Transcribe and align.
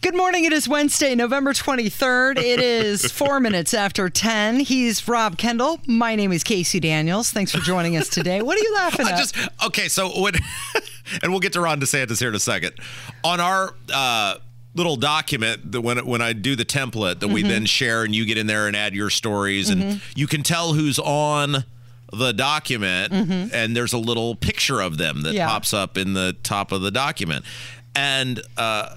Good 0.00 0.16
morning. 0.16 0.44
It 0.44 0.52
is 0.52 0.68
Wednesday, 0.68 1.14
November 1.16 1.52
23rd. 1.52 2.38
It 2.38 2.60
is 2.60 3.10
four 3.12 3.40
minutes 3.40 3.74
after 3.74 4.08
10. 4.08 4.60
He's 4.60 5.06
Rob 5.08 5.36
Kendall. 5.36 5.80
My 5.88 6.14
name 6.14 6.30
is 6.30 6.44
Casey 6.44 6.78
Daniels. 6.78 7.32
Thanks 7.32 7.50
for 7.52 7.58
joining 7.58 7.96
us 7.96 8.08
today. 8.08 8.40
What 8.40 8.56
are 8.56 8.62
you 8.62 8.74
laughing 8.74 9.06
at? 9.08 9.14
I 9.14 9.18
just 9.18 9.36
okay. 9.66 9.88
So 9.88 10.20
when, 10.20 10.34
and 11.22 11.32
we'll 11.32 11.40
get 11.40 11.52
to 11.54 11.60
Ron 11.60 11.80
DeSantis 11.80 12.20
here 12.20 12.28
in 12.28 12.36
a 12.36 12.40
second. 12.40 12.74
On 13.24 13.40
our 13.40 13.74
uh, 13.92 14.36
little 14.76 14.94
document, 14.96 15.72
that 15.72 15.80
when 15.80 15.98
when 16.06 16.22
I 16.22 16.32
do 16.32 16.54
the 16.54 16.64
template 16.64 17.18
that 17.18 17.28
we 17.28 17.40
Mm-hmm. 17.40 17.48
then 17.50 17.66
share, 17.66 18.04
and 18.04 18.14
you 18.14 18.24
get 18.24 18.38
in 18.38 18.46
there 18.46 18.68
and 18.68 18.76
add 18.76 18.94
your 18.94 19.10
stories, 19.10 19.68
and 19.68 20.00
you 20.14 20.28
can 20.28 20.44
tell 20.44 20.74
who's 20.74 21.00
on 21.00 21.64
the 22.12 22.32
document, 22.32 23.12
and 23.52 23.76
there's 23.76 23.92
a 23.92 23.98
little 23.98 24.36
picture 24.36 24.80
of 24.80 24.96
them 24.96 25.22
that 25.22 25.30
Mm-hmm. 25.30 25.36
Yeah. 25.38 25.48
pops 25.48 25.74
up 25.74 25.98
in 25.98 26.14
the 26.14 26.36
top 26.44 26.70
of 26.70 26.82
the 26.82 26.92
document, 26.92 27.44
and. 27.96 28.40
Uh, 28.56 28.94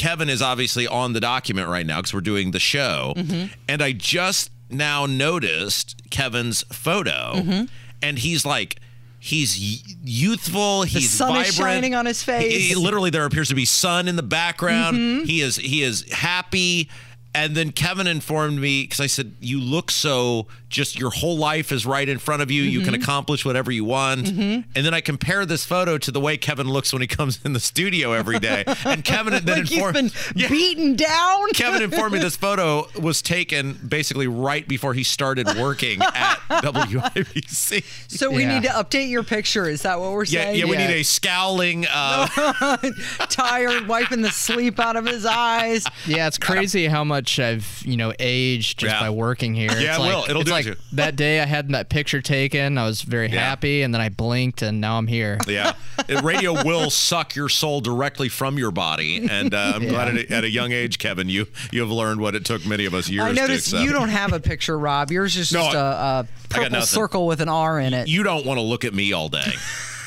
Kevin 0.00 0.30
is 0.30 0.40
obviously 0.40 0.86
on 0.86 1.12
the 1.12 1.20
document 1.20 1.68
right 1.68 1.84
now 1.84 1.98
because 1.98 2.14
we're 2.14 2.22
doing 2.22 2.52
the 2.52 2.58
show. 2.58 3.12
Mm-hmm. 3.16 3.52
And 3.68 3.82
I 3.82 3.92
just 3.92 4.50
now 4.70 5.04
noticed 5.04 6.00
Kevin's 6.10 6.62
photo, 6.72 7.32
Mm-hmm. 7.36 7.64
and 8.02 8.18
he's 8.18 8.46
like, 8.46 8.80
he's 9.18 9.58
youthful. 10.02 10.82
he's 10.84 11.10
sun 11.10 11.36
is 11.36 11.54
shining 11.54 11.94
on 11.94 12.06
his 12.06 12.22
face. 12.22 12.50
He- 12.52 12.60
he- 12.70 12.74
literally, 12.74 13.10
there 13.10 13.26
appears 13.26 13.48
to 13.50 13.54
be 13.54 13.64
sun 13.66 14.08
in 14.08 14.16
the 14.16 14.22
background. 14.22 14.96
Mm-hmm. 14.96 15.24
He 15.26 15.40
is 15.42 15.56
he 15.56 15.82
is 15.82 16.10
happy. 16.10 16.88
And 17.34 17.54
then 17.54 17.70
Kevin 17.70 18.06
informed 18.08 18.58
me 18.58 18.82
because 18.82 19.00
I 19.00 19.06
said, 19.06 19.34
"You 19.40 19.60
look 19.60 19.90
so 19.90 20.48
just 20.70 20.98
your 20.98 21.10
whole 21.10 21.36
life 21.36 21.72
is 21.72 21.84
right 21.84 22.08
in 22.08 22.18
front 22.18 22.40
of 22.42 22.50
you. 22.50 22.62
You 22.62 22.80
Mm-hmm. 22.80 22.84
can 22.92 22.94
accomplish 23.02 23.44
whatever 23.44 23.70
you 23.70 23.84
want." 23.84 24.28
And 24.28 24.64
then 24.74 24.94
I 24.94 25.00
compare 25.02 25.44
this 25.44 25.64
photo 25.66 25.98
to 25.98 26.10
the 26.10 26.20
way 26.20 26.36
Kevin 26.38 26.68
looks 26.68 26.92
when 26.92 27.02
he 27.02 27.08
comes 27.08 27.38
in 27.44 27.52
the 27.52 27.60
studio 27.60 28.12
every 28.12 28.38
day. 28.38 28.64
And 28.84 29.04
Kevin 29.04 29.44
then 29.44 29.58
like 29.58 29.68
he's 29.68 29.76
informed 29.78 29.94
been 29.94 30.10
Yeah. 30.34 30.48
beaten 30.48 30.96
down. 30.96 31.50
Kevin 31.54 31.82
informed 31.82 32.14
me 32.14 32.18
this 32.20 32.36
photo 32.36 32.86
was 32.98 33.20
taken 33.20 33.74
basically 33.86 34.28
right 34.28 34.66
before 34.66 34.94
he 34.94 35.02
started 35.02 35.46
working 35.58 36.00
at 36.00 36.36
WIBC. 36.50 37.84
So 38.08 38.30
we 38.30 38.42
Yeah. 38.42 38.54
need 38.60 38.62
to 38.68 38.72
update 38.74 39.10
your 39.10 39.22
picture. 39.22 39.68
Is 39.68 39.82
that 39.82 39.98
what 40.00 40.12
we're 40.12 40.24
saying? 40.24 40.56
yeah, 40.56 40.64
yeah 40.64 40.70
we 40.70 40.76
Yeah. 40.76 40.86
need 40.88 40.94
a 41.00 41.02
scowling. 41.02 41.86
Uh, 41.90 42.26
Tired, 43.28 43.86
wiping 43.88 44.22
the 44.22 44.30
sleep 44.30 44.78
out 44.78 44.96
of 44.96 45.06
his 45.06 45.24
eyes. 45.26 45.86
Yeah, 46.06 46.26
it's 46.26 46.38
crazy 46.38 46.86
how 46.86 47.04
much 47.04 47.38
I've 47.38 47.82
you 47.84 47.96
know 47.96 48.12
aged 48.18 48.78
just 48.78 48.94
Yeah. 48.94 49.00
by 49.00 49.10
working 49.10 49.54
here. 49.54 49.70
Yeah, 49.72 49.90
it's 49.90 49.98
it 49.98 50.00
like, 50.00 50.14
will. 50.14 50.24
It'll 50.30 50.42
it's 50.42 50.50
do 50.50 50.56
it 50.56 50.59
like 50.66 50.76
you. 50.76 50.82
that 50.96 51.16
day 51.16 51.40
I 51.40 51.46
had 51.46 51.68
that 51.70 51.88
picture 51.88 52.20
taken. 52.22 52.78
I 52.78 52.86
was 52.86 53.02
very 53.02 53.28
Yeah. 53.30 53.40
happy, 53.40 53.82
and 53.82 53.92
then 53.94 54.00
I 54.00 54.08
blinked, 54.08 54.62
and 54.62 54.80
now 54.80 54.98
I'm 54.98 55.06
here. 55.06 55.38
yeah, 55.48 55.72
radio 56.22 56.62
will 56.64 56.90
suck 56.90 57.34
your 57.34 57.48
soul 57.48 57.80
directly 57.80 58.28
from 58.28 58.58
your 58.58 58.70
body, 58.70 59.26
and 59.30 59.52
uh, 59.54 59.72
I'm 59.74 59.86
glad 59.88 60.08
at 60.08 60.16
a, 60.30 60.34
at 60.34 60.44
a 60.44 60.50
young 60.50 60.72
age, 60.72 60.98
Kevin, 60.98 61.28
you 61.28 61.46
you 61.72 61.80
have 61.80 61.90
learned 61.90 62.20
what 62.20 62.34
it 62.34 62.44
took 62.44 62.64
many 62.66 62.84
of 62.84 62.94
us 62.94 63.08
years. 63.08 63.24
I 63.26 63.32
noticed 63.32 63.68
accept. 63.68 63.84
you 63.84 63.92
don't 63.92 64.08
have 64.10 64.32
a 64.32 64.40
picture, 64.40 64.78
Rob. 64.78 65.10
Yours 65.10 65.36
is 65.36 65.52
No, 65.52 65.60
just 65.62 65.74
a, 65.76 65.78
a 65.80 66.26
purple 66.48 66.80
circle 66.82 67.26
with 67.26 67.40
an 67.40 67.48
R 67.48 67.78
in 67.80 67.94
it. 67.94 68.08
You 68.08 68.22
don't 68.22 68.44
want 68.46 68.58
to 68.58 68.62
look 68.62 68.84
at 68.84 68.94
me 68.94 69.12
all 69.12 69.28
day. 69.28 69.52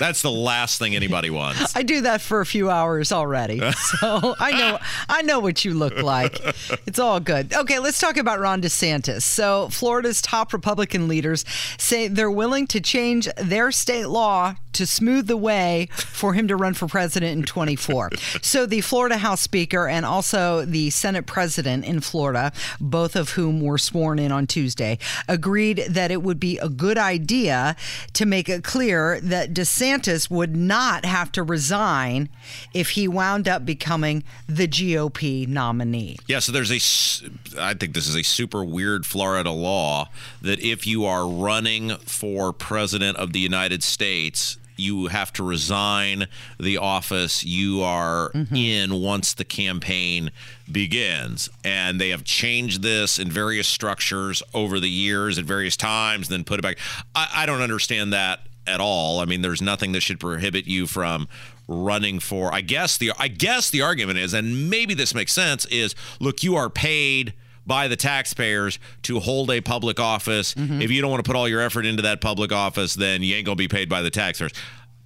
That's 0.03 0.21
the 0.21 0.31
last 0.31 0.79
thing 0.79 0.97
anybody 0.97 1.29
wants. 1.29 1.73
I 1.77 1.83
do 1.83 2.01
that 2.01 2.19
for 2.19 2.41
a 2.41 2.45
few 2.45 2.69
hours 2.69 3.13
already. 3.13 3.61
So 4.03 4.35
I 4.39 4.51
know 4.51 4.79
I 5.07 5.21
know 5.21 5.39
what 5.39 5.63
you 5.63 5.73
look 5.73 6.01
like. 6.01 6.39
It's 6.85 6.99
all 6.99 7.19
good. 7.19 7.53
Okay, 7.53 7.79
let's 7.79 7.99
talk 7.99 8.17
about 8.17 8.39
Ron 8.39 8.61
DeSantis. 8.61 9.21
So 9.21 9.69
Florida's 9.69 10.21
top 10.21 10.51
Republican 10.51 11.07
leaders 11.07 11.45
say 11.77 12.07
they're 12.07 12.31
willing 12.31 12.65
to 12.67 12.81
change 12.81 13.29
their 13.37 13.71
state 13.71 14.07
law 14.07 14.55
to 14.73 14.85
smooth 14.85 15.27
the 15.27 15.37
way 15.37 15.87
for 15.95 16.33
him 16.33 16.47
to 16.47 16.55
run 16.55 16.73
for 16.73 16.87
president 16.87 17.37
in 17.37 17.43
24. 17.43 18.11
so 18.41 18.65
the 18.65 18.81
Florida 18.81 19.17
House 19.17 19.41
Speaker 19.41 19.87
and 19.87 20.05
also 20.05 20.65
the 20.65 20.89
Senate 20.89 21.25
President 21.25 21.85
in 21.85 21.99
Florida, 21.99 22.51
both 22.79 23.15
of 23.15 23.31
whom 23.31 23.61
were 23.61 23.77
sworn 23.77 24.19
in 24.19 24.31
on 24.31 24.47
Tuesday, 24.47 24.97
agreed 25.27 25.85
that 25.89 26.11
it 26.11 26.21
would 26.21 26.39
be 26.39 26.57
a 26.59 26.69
good 26.69 26.97
idea 26.97 27.75
to 28.13 28.25
make 28.25 28.49
it 28.49 28.63
clear 28.63 29.19
that 29.21 29.53
DeSantis 29.53 30.29
would 30.29 30.55
not 30.55 31.05
have 31.05 31.31
to 31.33 31.43
resign 31.43 32.29
if 32.73 32.91
he 32.91 33.07
wound 33.07 33.47
up 33.47 33.65
becoming 33.65 34.23
the 34.47 34.67
GOP 34.67 35.47
nominee. 35.47 36.17
Yeah, 36.27 36.39
so 36.39 36.51
there's 36.51 36.71
a, 36.71 37.61
I 37.61 37.73
think 37.73 37.93
this 37.93 38.07
is 38.07 38.15
a 38.15 38.23
super 38.23 38.63
weird 38.63 39.05
Florida 39.05 39.51
law 39.51 40.09
that 40.41 40.59
if 40.59 40.85
you 40.87 41.05
are 41.05 41.27
running 41.27 41.95
for 41.97 42.53
president 42.53 43.17
of 43.17 43.33
the 43.33 43.39
United 43.39 43.83
States, 43.83 44.57
you 44.75 45.07
have 45.07 45.31
to 45.33 45.43
resign 45.43 46.27
the 46.59 46.77
office 46.77 47.43
you 47.43 47.81
are 47.81 48.31
mm-hmm. 48.31 48.55
in 48.55 49.01
once 49.01 49.33
the 49.33 49.43
campaign 49.43 50.31
begins. 50.71 51.49
And 51.63 51.99
they 51.99 52.09
have 52.09 52.23
changed 52.23 52.81
this 52.81 53.19
in 53.19 53.29
various 53.29 53.67
structures 53.67 54.43
over 54.53 54.79
the 54.79 54.89
years 54.89 55.37
at 55.37 55.45
various 55.45 55.77
times, 55.77 56.29
then 56.29 56.43
put 56.43 56.59
it 56.59 56.63
back. 56.63 56.77
I, 57.15 57.29
I 57.35 57.45
don't 57.45 57.61
understand 57.61 58.13
that 58.13 58.41
at 58.65 58.79
all. 58.79 59.19
I 59.19 59.25
mean, 59.25 59.41
there's 59.41 59.61
nothing 59.61 59.91
that 59.91 60.01
should 60.01 60.19
prohibit 60.19 60.67
you 60.67 60.87
from 60.87 61.27
running 61.67 62.19
for. 62.19 62.53
I 62.53 62.61
guess 62.61 62.97
the 62.97 63.11
I 63.17 63.27
guess 63.27 63.69
the 63.69 63.81
argument 63.81 64.19
is, 64.19 64.33
and 64.33 64.69
maybe 64.69 64.93
this 64.93 65.13
makes 65.13 65.33
sense, 65.33 65.65
is 65.65 65.95
look, 66.19 66.43
you 66.43 66.55
are 66.55 66.69
paid 66.69 67.33
by 67.65 67.87
the 67.87 67.95
taxpayers 67.95 68.79
to 69.03 69.19
hold 69.19 69.51
a 69.51 69.61
public 69.61 69.99
office. 69.99 70.53
Mm-hmm. 70.53 70.81
If 70.81 70.91
you 70.91 71.01
don't 71.01 71.11
want 71.11 71.23
to 71.23 71.27
put 71.27 71.35
all 71.35 71.47
your 71.47 71.61
effort 71.61 71.85
into 71.85 72.03
that 72.03 72.21
public 72.21 72.51
office, 72.51 72.93
then 72.93 73.23
you 73.23 73.35
ain't 73.35 73.45
gonna 73.45 73.55
be 73.55 73.67
paid 73.67 73.89
by 73.89 74.01
the 74.01 74.09
taxpayers. 74.09 74.53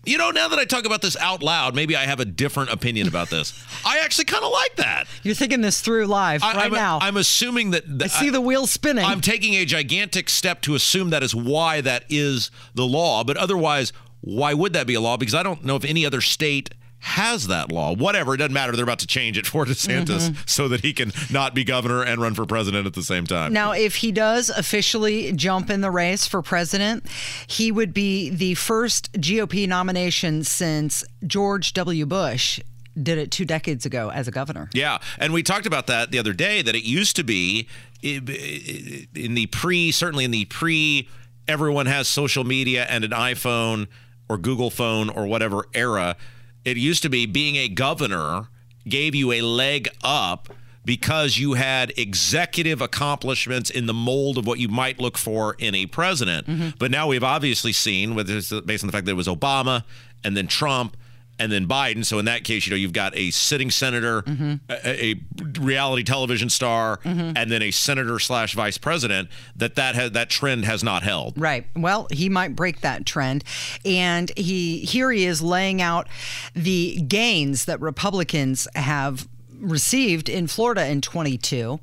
You 0.06 0.18
know, 0.18 0.32
now 0.32 0.48
that 0.48 0.58
I 0.58 0.64
talk 0.64 0.86
about 0.86 1.02
this 1.02 1.18
out 1.18 1.44
loud, 1.44 1.76
maybe 1.76 1.94
I 1.98 2.06
have 2.06 2.22
a 2.22 2.26
different 2.26 2.72
opinion 2.72 3.10
about 3.10 3.30
this. 3.30 3.62
I 3.86 4.00
actually 4.00 4.24
kind 4.24 4.44
of 4.46 4.52
like 4.54 4.78
that. 4.78 5.06
You're 5.22 5.36
thinking 5.36 5.60
this 5.60 5.82
through 5.82 6.06
live 6.06 6.44
I, 6.44 6.54
right 6.54 6.66
I'm, 6.68 6.72
now. 6.72 7.00
I'm 7.02 7.18
assuming 7.18 7.72
that. 7.72 7.84
I 8.02 8.08
see 8.08 8.30
the 8.30 8.40
wheel 8.40 8.68
spinning. 8.68 9.04
I'm 9.04 9.20
taking 9.20 9.56
a 9.56 9.66
gigantic 9.66 10.30
step 10.30 10.62
to 10.62 10.76
assume 10.76 11.10
that 11.10 11.24
is 11.24 11.36
why 11.36 11.82
that 11.82 12.06
is 12.08 12.52
the 12.74 12.86
law. 12.86 13.26
But 13.26 13.36
otherwise, 13.36 13.92
why 14.22 14.54
would 14.54 14.72
that 14.74 14.88
be 14.88 14.94
a 14.94 15.02
law? 15.02 15.18
Because 15.18 15.36
I 15.36 15.44
don't 15.44 15.66
know 15.66 15.76
if 15.76 15.84
any 15.84 16.06
other 16.06 16.22
state 16.22 16.70
has 17.08 17.48
that 17.48 17.72
law. 17.72 17.96
Whatever, 17.96 18.34
it 18.34 18.38
doesn't 18.38 18.54
matter. 18.54 18.74
They're 18.74 18.84
about 18.84 19.00
to 19.00 19.08
change 19.08 19.38
it 19.38 19.48
for 19.48 19.66
DeSantis 19.66 20.30
mm-hmm. 20.30 20.42
so 20.46 20.68
that 20.68 20.82
he 20.82 20.92
can 20.94 21.14
not 21.32 21.56
be 21.56 21.64
governor 21.64 22.04
and 22.04 22.22
run 22.22 22.34
for 22.34 22.46
president 22.46 22.86
at 22.86 22.94
the 22.94 23.02
same 23.02 23.26
time. 23.26 23.54
Now, 23.54 23.72
if 23.72 23.96
he 23.96 24.12
does 24.12 24.50
officially 24.50 25.32
jump 25.32 25.70
in 25.70 25.82
the 25.82 25.90
race 25.90 26.28
for 26.28 26.42
president, 26.42 27.06
he 27.48 27.72
would 27.72 27.94
be 27.94 28.30
the 28.30 28.56
first 28.56 29.12
GOP 29.14 29.68
nomination 29.68 30.44
since 30.44 31.06
George 31.26 31.74
W. 31.74 32.06
Bush 32.06 32.60
did 33.02 33.18
it 33.18 33.32
two 33.32 33.46
decades 33.46 33.86
ago 33.86 34.12
as 34.12 34.28
a 34.28 34.32
governor. 34.32 34.70
Yeah, 34.74 34.98
and 35.18 35.32
we 35.32 35.44
talked 35.44 35.66
about 35.66 35.88
that 35.88 36.12
the 36.12 36.20
other 36.20 36.34
day. 36.34 36.62
That 36.62 36.76
it 36.76 36.84
used 36.84 37.16
to 37.16 37.24
be 37.24 37.68
in 38.02 38.26
the 38.26 39.48
pre, 39.52 39.92
certainly 39.92 40.26
in 40.26 40.32
the 40.32 40.46
pre, 40.46 41.08
everyone 41.48 41.86
has 41.86 42.08
social 42.08 42.44
media 42.44 42.86
and 42.90 43.04
an 43.04 43.12
iPhone 43.12 43.88
or 44.28 44.38
Google 44.38 44.70
phone 44.70 45.10
or 45.10 45.26
whatever 45.26 45.68
era. 45.74 46.18
It 46.66 46.78
used 46.78 47.04
to 47.04 47.10
be 47.10 47.26
being 47.26 47.56
a 47.56 47.68
governor 47.68 48.48
gave 48.88 49.16
you 49.16 49.32
a 49.32 49.42
leg 49.42 49.90
up 50.04 50.50
because 50.86 51.38
you 51.38 51.54
had 51.54 51.92
executive 51.98 52.82
accomplishments 52.82 53.70
in 53.70 53.88
the 53.88 53.94
mold 53.94 54.38
of 54.38 54.48
what 54.48 54.58
you 54.58 54.70
might 54.70 55.00
look 55.00 55.18
for 55.18 55.56
in 55.60 55.76
a 55.76 55.86
president. 55.86 56.48
Mm-hmm. 56.48 56.70
But 56.80 56.92
now 56.92 57.08
we've 57.08 57.26
obviously 57.26 57.74
seen, 57.74 58.16
with 58.16 58.28
this, 58.28 58.54
based 58.62 58.84
on 58.84 58.88
the 58.88 58.94
fact 58.94 59.06
that 59.06 59.12
it 59.12 59.16
was 59.16 59.28
Obama 59.28 59.84
and 60.24 60.38
then 60.38 60.48
Trump 60.48 60.96
and 61.40 61.52
then 61.52 61.68
Biden. 61.68 62.06
So 62.06 62.20
in 62.20 62.26
that 62.26 62.44
case, 62.44 62.66
you 62.66 62.72
know, 62.72 62.78
you've 62.78 62.94
got 62.94 63.16
a 63.16 63.32
sitting 63.32 63.72
senator, 63.72 64.22
mm-hmm. 64.24 64.56
a, 64.70 65.12
a 65.12 65.60
reality 65.60 66.04
television 66.04 66.50
star, 66.50 66.98
mm-hmm. 66.98 67.34
and 67.36 67.52
then 67.52 67.62
a 67.62 67.72
senator 67.72 68.20
slash 68.20 68.54
vice 68.54 68.78
president. 68.78 69.30
That 69.56 69.76
that 69.76 69.96
has 69.96 70.12
that 70.12 70.30
trend 70.30 70.66
has 70.66 70.84
not 70.84 71.04
held. 71.04 71.40
Right. 71.40 71.68
Well, 71.76 72.08
he 72.12 72.30
might 72.30 72.56
break 72.56 72.82
that 72.82 73.06
trend. 73.06 73.44
And 73.86 74.32
he 74.36 74.80
here 74.80 75.12
he 75.12 75.26
is 75.26 75.42
laying 75.42 75.82
out 75.82 76.08
the 76.54 77.02
gains 77.02 77.66
that 77.66 77.80
Republicans 77.82 78.68
have 78.76 79.28
received 79.60 80.30
in 80.30 80.48
Florida 80.48 80.88
in 80.88 81.02
22. 81.02 81.80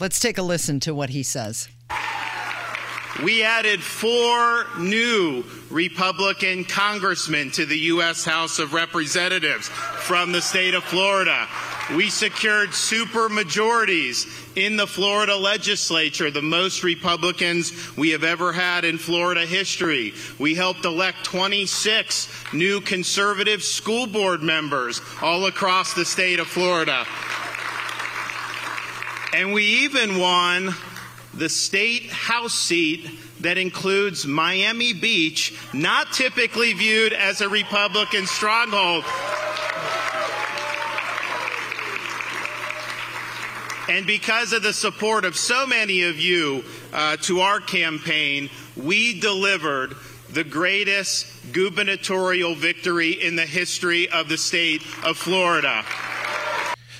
Let's 0.00 0.18
take 0.18 0.38
a 0.38 0.42
listen 0.42 0.80
to 0.80 0.94
what 0.94 1.10
he 1.10 1.22
says. 1.22 1.68
We 3.20 3.42
added 3.42 3.82
four 3.82 4.66
new 4.78 5.44
Republican 5.70 6.64
congressmen 6.64 7.50
to 7.52 7.66
the 7.66 7.78
U.S. 7.78 8.24
House 8.24 8.58
of 8.58 8.72
Representatives 8.72 9.68
from 9.68 10.32
the 10.32 10.40
state 10.40 10.72
of 10.72 10.82
Florida. 10.82 11.46
We 11.94 12.08
secured 12.08 12.72
super 12.72 13.28
majorities 13.28 14.26
in 14.56 14.76
the 14.76 14.86
Florida 14.86 15.36
legislature, 15.36 16.30
the 16.30 16.40
most 16.40 16.82
Republicans 16.84 17.94
we 17.98 18.10
have 18.10 18.24
ever 18.24 18.50
had 18.50 18.86
in 18.86 18.96
Florida 18.96 19.44
history. 19.44 20.14
We 20.38 20.54
helped 20.54 20.86
elect 20.86 21.22
26 21.24 22.54
new 22.54 22.80
conservative 22.80 23.62
school 23.62 24.06
board 24.06 24.42
members 24.42 25.02
all 25.20 25.44
across 25.46 25.92
the 25.92 26.06
state 26.06 26.40
of 26.40 26.46
Florida. 26.46 27.04
And 29.34 29.52
we 29.52 29.64
even 29.64 30.18
won 30.18 30.74
the 31.34 31.48
state 31.48 32.10
House 32.10 32.54
seat 32.54 33.08
that 33.40 33.58
includes 33.58 34.26
Miami 34.26 34.92
Beach, 34.92 35.54
not 35.72 36.12
typically 36.12 36.72
viewed 36.72 37.12
as 37.12 37.40
a 37.40 37.48
Republican 37.48 38.26
stronghold. 38.26 39.04
And 43.88 44.06
because 44.06 44.52
of 44.52 44.62
the 44.62 44.72
support 44.72 45.24
of 45.24 45.36
so 45.36 45.66
many 45.66 46.04
of 46.04 46.18
you 46.18 46.64
uh, 46.92 47.16
to 47.22 47.40
our 47.40 47.60
campaign, 47.60 48.48
we 48.76 49.20
delivered 49.20 49.94
the 50.30 50.44
greatest 50.44 51.52
gubernatorial 51.52 52.54
victory 52.54 53.10
in 53.10 53.36
the 53.36 53.44
history 53.44 54.08
of 54.08 54.28
the 54.28 54.38
state 54.38 54.82
of 55.04 55.18
Florida. 55.18 55.84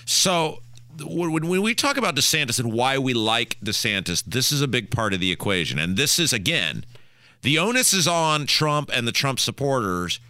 So, 0.05 0.61
when 1.00 1.62
we 1.62 1.75
talk 1.75 1.97
about 1.97 2.17
DeSantis 2.17 2.59
and 2.59 2.73
why 2.73 2.99
we 2.99 3.15
like 3.15 3.59
DeSantis, 3.61 4.23
this 4.25 4.53
is 4.53 4.61
a 4.61 4.69
big 4.69 4.91
part 4.91 5.15
of 5.15 5.21
the 5.21 5.33
equation. 5.33 5.79
And 5.79 5.97
this 5.97 6.19
is, 6.19 6.33
again, 6.33 6.85
the 7.43 7.59
onus 7.59 7.93
is 7.93 8.06
on 8.06 8.47
Trump 8.47 8.91
and 8.93 9.06
the 9.06 9.12
Trump 9.12 9.41
supporters 9.41 10.21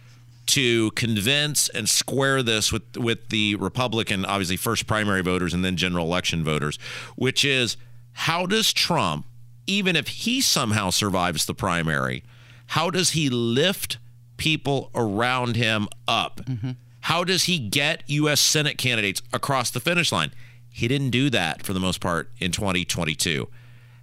to 0.45 0.91
convince 0.91 1.69
and 1.69 1.87
square 1.87 2.43
this 2.43 2.71
with 2.71 2.97
with 2.97 3.29
the 3.29 3.55
Republican, 3.55 4.25
obviously 4.25 4.57
first 4.57 4.87
primary 4.87 5.21
voters 5.21 5.53
and 5.53 5.63
then 5.63 5.77
general 5.77 6.05
election 6.05 6.43
voters, 6.43 6.77
which 7.15 7.45
is 7.45 7.77
how 8.13 8.45
does 8.45 8.73
Trump, 8.73 9.25
even 9.67 9.95
if 9.95 10.07
he 10.07 10.41
somehow 10.41 10.89
survives 10.89 11.45
the 11.45 11.53
primary, 11.53 12.23
how 12.67 12.89
does 12.89 13.11
he 13.11 13.29
lift 13.29 13.97
people 14.37 14.91
around 14.93 15.55
him 15.55 15.87
up? 16.07 16.41
Mm-hmm. 16.45 16.71
How 17.01 17.23
does 17.23 17.43
he 17.43 17.59
get 17.59 18.03
U.S. 18.07 18.39
Senate 18.39 18.77
candidates 18.77 19.21
across 19.31 19.71
the 19.71 19.79
finish 19.79 20.11
line? 20.11 20.31
He 20.75 20.87
didn't 20.87 21.11
do 21.11 21.29
that 21.29 21.63
for 21.63 21.71
the 21.71 21.79
most 21.79 22.01
part 22.01 22.31
in 22.39 22.51
2022. 22.51 23.47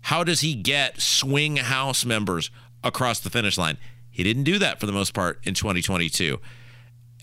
How 0.03 0.23
does 0.23 0.41
he 0.41 0.55
get 0.55 1.01
swing 1.01 1.57
House 1.57 2.05
members 2.05 2.51
across 2.85 3.19
the 3.19 3.29
finish 3.29 3.59
line? 3.59 3.77
He 4.09 4.23
didn't 4.23 4.45
do 4.45 4.57
that 4.61 4.79
for 4.79 4.87
the 4.87 4.93
most 4.93 5.13
part 5.13 5.41
in 5.43 5.55
2022. 5.55 6.39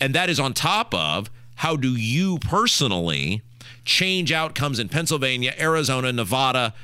And 0.00 0.14
that 0.14 0.28
is 0.28 0.38
on 0.38 0.52
top 0.52 0.92
of 0.94 1.30
how 1.56 1.76
do 1.76 1.96
you 1.96 2.38
personally 2.40 3.40
change 3.86 4.32
outcomes 4.32 4.78
in 4.78 4.90
Pennsylvania, 4.90 5.54
Arizona, 5.58 6.12
Nevada, 6.12 6.74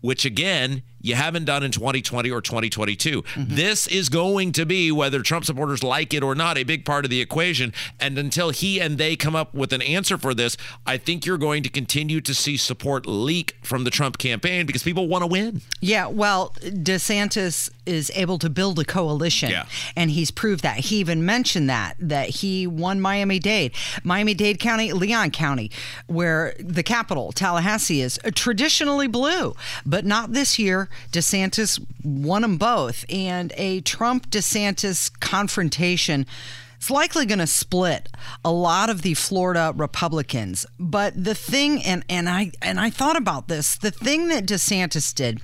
which 0.00 0.24
again, 0.24 0.82
you 1.06 1.14
haven't 1.14 1.44
done 1.44 1.62
in 1.62 1.70
2020 1.70 2.30
or 2.30 2.40
2022. 2.40 3.22
Mm-hmm. 3.22 3.54
This 3.54 3.86
is 3.86 4.08
going 4.08 4.52
to 4.52 4.66
be, 4.66 4.90
whether 4.90 5.22
Trump 5.22 5.44
supporters 5.44 5.84
like 5.84 6.12
it 6.12 6.22
or 6.22 6.34
not, 6.34 6.58
a 6.58 6.64
big 6.64 6.84
part 6.84 7.04
of 7.04 7.10
the 7.10 7.20
equation. 7.20 7.72
And 8.00 8.18
until 8.18 8.50
he 8.50 8.80
and 8.80 8.98
they 8.98 9.16
come 9.16 9.36
up 9.36 9.54
with 9.54 9.72
an 9.72 9.82
answer 9.82 10.18
for 10.18 10.34
this, 10.34 10.56
I 10.86 10.96
think 10.96 11.24
you're 11.24 11.38
going 11.38 11.62
to 11.62 11.68
continue 11.68 12.20
to 12.22 12.34
see 12.34 12.56
support 12.56 13.06
leak 13.06 13.56
from 13.62 13.84
the 13.84 13.90
Trump 13.90 14.18
campaign 14.18 14.66
because 14.66 14.82
people 14.82 15.06
want 15.08 15.22
to 15.22 15.26
win. 15.26 15.62
Yeah, 15.80 16.06
well, 16.06 16.52
DeSantis 16.60 17.70
is 17.86 18.10
able 18.14 18.38
to 18.38 18.50
build 18.50 18.78
a 18.78 18.84
coalition, 18.84 19.50
yeah. 19.50 19.66
and 19.96 20.10
he's 20.10 20.30
proved 20.30 20.62
that. 20.62 20.78
He 20.78 20.96
even 20.96 21.24
mentioned 21.24 21.70
that 21.70 21.96
that 21.98 22.28
he 22.28 22.66
won 22.66 23.00
Miami 23.00 23.38
Dade, 23.38 23.72
Miami 24.04 24.34
Dade 24.34 24.58
County, 24.58 24.92
Leon 24.92 25.30
County, 25.30 25.70
where 26.06 26.54
the 26.58 26.82
capital 26.82 27.32
Tallahassee 27.32 28.00
is 28.00 28.18
traditionally 28.34 29.06
blue, 29.06 29.54
but 29.84 30.04
not 30.04 30.32
this 30.32 30.58
year. 30.58 30.88
DeSantis 31.12 31.84
won 32.04 32.42
them 32.42 32.56
both. 32.56 33.04
And 33.08 33.52
a 33.56 33.80
Trump 33.80 34.30
DeSantis 34.30 35.10
confrontation 35.20 36.26
it's 36.76 36.90
likely 36.90 37.26
going 37.26 37.38
to 37.38 37.46
split 37.46 38.08
a 38.44 38.52
lot 38.52 38.90
of 38.90 39.02
the 39.02 39.14
Florida 39.14 39.72
Republicans. 39.74 40.66
But 40.78 41.22
the 41.22 41.34
thing, 41.34 41.82
and, 41.82 42.04
and 42.08 42.28
I 42.28 42.52
and 42.62 42.78
I 42.78 42.90
thought 42.90 43.16
about 43.16 43.48
this, 43.48 43.76
the 43.76 43.90
thing 43.90 44.28
that 44.28 44.46
DeSantis 44.46 45.14
did, 45.14 45.40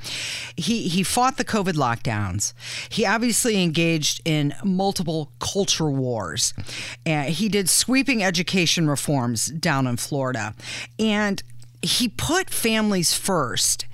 he 0.56 0.88
he 0.88 1.02
fought 1.02 1.36
the 1.36 1.44
COVID 1.44 1.74
lockdowns. 1.74 2.52
He 2.88 3.06
obviously 3.06 3.62
engaged 3.62 4.20
in 4.24 4.54
multiple 4.62 5.32
culture 5.40 5.90
wars. 5.90 6.54
Uh, 7.06 7.22
he 7.24 7.48
did 7.48 7.68
sweeping 7.68 8.22
education 8.22 8.88
reforms 8.88 9.46
down 9.46 9.86
in 9.86 9.96
Florida, 9.96 10.54
and 10.98 11.42
he 11.82 12.08
put 12.08 12.48
families 12.48 13.12
first 13.12 13.86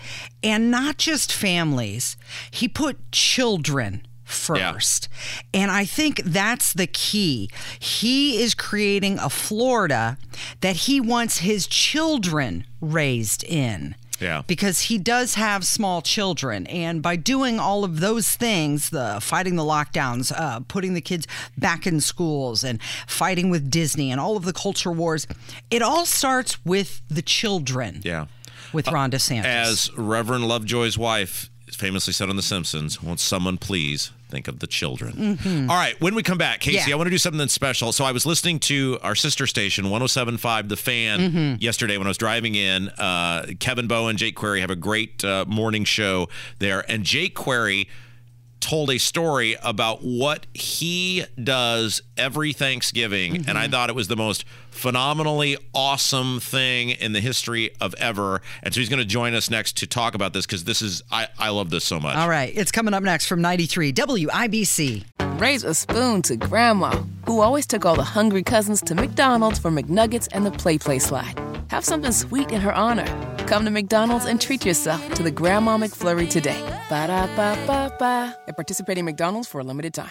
and 0.42 0.70
not 0.70 0.98
just 0.98 1.32
families 1.32 2.18
he 2.50 2.68
put 2.68 3.10
children 3.10 4.06
first 4.28 5.08
yeah. 5.10 5.62
and 5.62 5.70
i 5.70 5.84
think 5.84 6.22
that's 6.24 6.72
the 6.72 6.86
key 6.86 7.50
he 7.78 8.42
is 8.42 8.54
creating 8.54 9.18
a 9.18 9.30
florida 9.30 10.18
that 10.60 10.76
he 10.76 11.00
wants 11.00 11.38
his 11.38 11.66
children 11.66 12.64
raised 12.80 13.42
in 13.44 13.94
yeah. 14.20 14.42
Because 14.46 14.82
he 14.82 14.98
does 14.98 15.34
have 15.34 15.64
small 15.64 16.02
children. 16.02 16.66
And 16.66 17.02
by 17.02 17.16
doing 17.16 17.58
all 17.58 17.84
of 17.84 18.00
those 18.00 18.34
things, 18.34 18.90
the 18.90 19.18
fighting 19.20 19.56
the 19.56 19.62
lockdowns, 19.62 20.32
uh, 20.34 20.60
putting 20.66 20.94
the 20.94 21.00
kids 21.00 21.26
back 21.56 21.86
in 21.86 22.00
schools 22.00 22.64
and 22.64 22.82
fighting 23.06 23.50
with 23.50 23.70
Disney 23.70 24.10
and 24.10 24.20
all 24.20 24.36
of 24.36 24.44
the 24.44 24.52
culture 24.52 24.92
wars, 24.92 25.26
it 25.70 25.82
all 25.82 26.04
starts 26.04 26.64
with 26.64 27.00
the 27.08 27.22
children. 27.22 28.00
Yeah. 28.04 28.26
With 28.72 28.88
Ron 28.88 29.10
DeSantis. 29.10 29.44
As 29.44 29.90
Reverend 29.96 30.46
Lovejoy's 30.46 30.98
wife 30.98 31.48
famously 31.74 32.12
said 32.12 32.28
on 32.30 32.36
The 32.36 32.42
Simpsons, 32.42 33.02
won't 33.02 33.20
someone 33.20 33.58
please 33.58 34.10
think 34.28 34.46
of 34.48 34.58
the 34.58 34.66
children. 34.66 35.12
Mm-hmm. 35.38 35.70
All 35.70 35.76
right, 35.76 35.98
when 36.00 36.14
we 36.14 36.22
come 36.22 36.36
back, 36.38 36.60
Casey, 36.60 36.88
Yeah. 36.90 36.94
I 36.94 36.96
want 36.96 37.06
to 37.06 37.10
do 37.10 37.18
something 37.18 37.48
special. 37.48 37.92
So 37.92 38.04
I 38.04 38.12
was 38.12 38.26
listening 38.26 38.58
to 38.60 38.98
our 39.02 39.14
sister 39.14 39.46
station, 39.46 39.84
1075 39.90 40.68
The 40.68 40.76
Fan, 40.76 41.20
Mm-hmm. 41.20 41.54
yesterday 41.62 41.96
when 41.96 42.06
I 42.06 42.10
was 42.10 42.18
driving 42.18 42.54
in. 42.54 42.88
Uh, 42.90 43.46
Kevin 43.58 43.86
Bowen, 43.88 44.16
Jake 44.16 44.34
Query 44.36 44.60
have 44.60 44.70
a 44.70 44.76
great 44.76 45.24
uh, 45.24 45.44
morning 45.48 45.84
show 45.84 46.28
there. 46.58 46.84
And 46.90 47.04
Jake 47.04 47.34
Query 47.34 47.88
told 48.60 48.90
a 48.90 48.98
story 48.98 49.56
about 49.62 50.00
what 50.02 50.44
he 50.52 51.24
does 51.42 52.02
every 52.16 52.52
Thanksgiving. 52.52 53.36
And 53.36 53.46
Mm-hmm. 53.46 53.56
I 53.56 53.68
thought 53.68 53.88
it 53.88 53.94
was 53.94 54.08
the 54.08 54.16
most 54.16 54.44
phenomenally 54.78 55.56
awesome 55.74 56.40
thing 56.40 56.90
in 56.90 57.12
the 57.12 57.20
history 57.20 57.70
of 57.80 57.94
ever. 57.94 58.40
And 58.62 58.72
so 58.72 58.80
he's 58.80 58.88
going 58.88 59.00
to 59.00 59.04
join 59.04 59.34
us 59.34 59.50
next 59.50 59.76
to 59.78 59.86
talk 59.86 60.14
about 60.14 60.32
this 60.32 60.46
because 60.46 60.64
this 60.64 60.80
is, 60.80 61.02
I, 61.10 61.28
I 61.38 61.50
love 61.50 61.70
this 61.70 61.84
so 61.84 62.00
much. 62.00 62.16
All 62.16 62.28
right. 62.28 62.52
It's 62.54 62.72
coming 62.72 62.94
up 62.94 63.02
next 63.02 63.26
from 63.26 63.40
93 63.40 63.92
WIBC. 63.92 65.04
Raise 65.38 65.64
a 65.64 65.74
spoon 65.74 66.22
to 66.22 66.36
Grandma, 66.36 66.90
who 67.26 67.40
always 67.40 67.66
took 67.66 67.84
all 67.84 67.96
the 67.96 68.02
hungry 68.02 68.42
cousins 68.42 68.80
to 68.82 68.94
McDonald's 68.94 69.58
for 69.58 69.70
McNuggets 69.70 70.28
and 70.32 70.46
the 70.46 70.50
Play 70.50 70.78
Play 70.78 70.98
slide. 70.98 71.38
Have 71.70 71.84
something 71.84 72.12
sweet 72.12 72.50
in 72.50 72.60
her 72.60 72.72
honor. 72.72 73.06
Come 73.46 73.64
to 73.64 73.70
McDonald's 73.70 74.24
and 74.24 74.40
treat 74.40 74.64
yourself 74.64 75.14
to 75.14 75.22
the 75.22 75.30
Grandma 75.30 75.76
McFlurry 75.76 76.28
today. 76.28 76.60
Ba 76.88 77.06
da 77.06 77.26
ba 77.36 77.56
ba 77.66 77.94
ba. 77.98 78.36
At 78.48 78.56
participating 78.56 79.04
McDonald's 79.04 79.48
for 79.48 79.60
a 79.60 79.64
limited 79.64 79.94
time. 79.94 80.10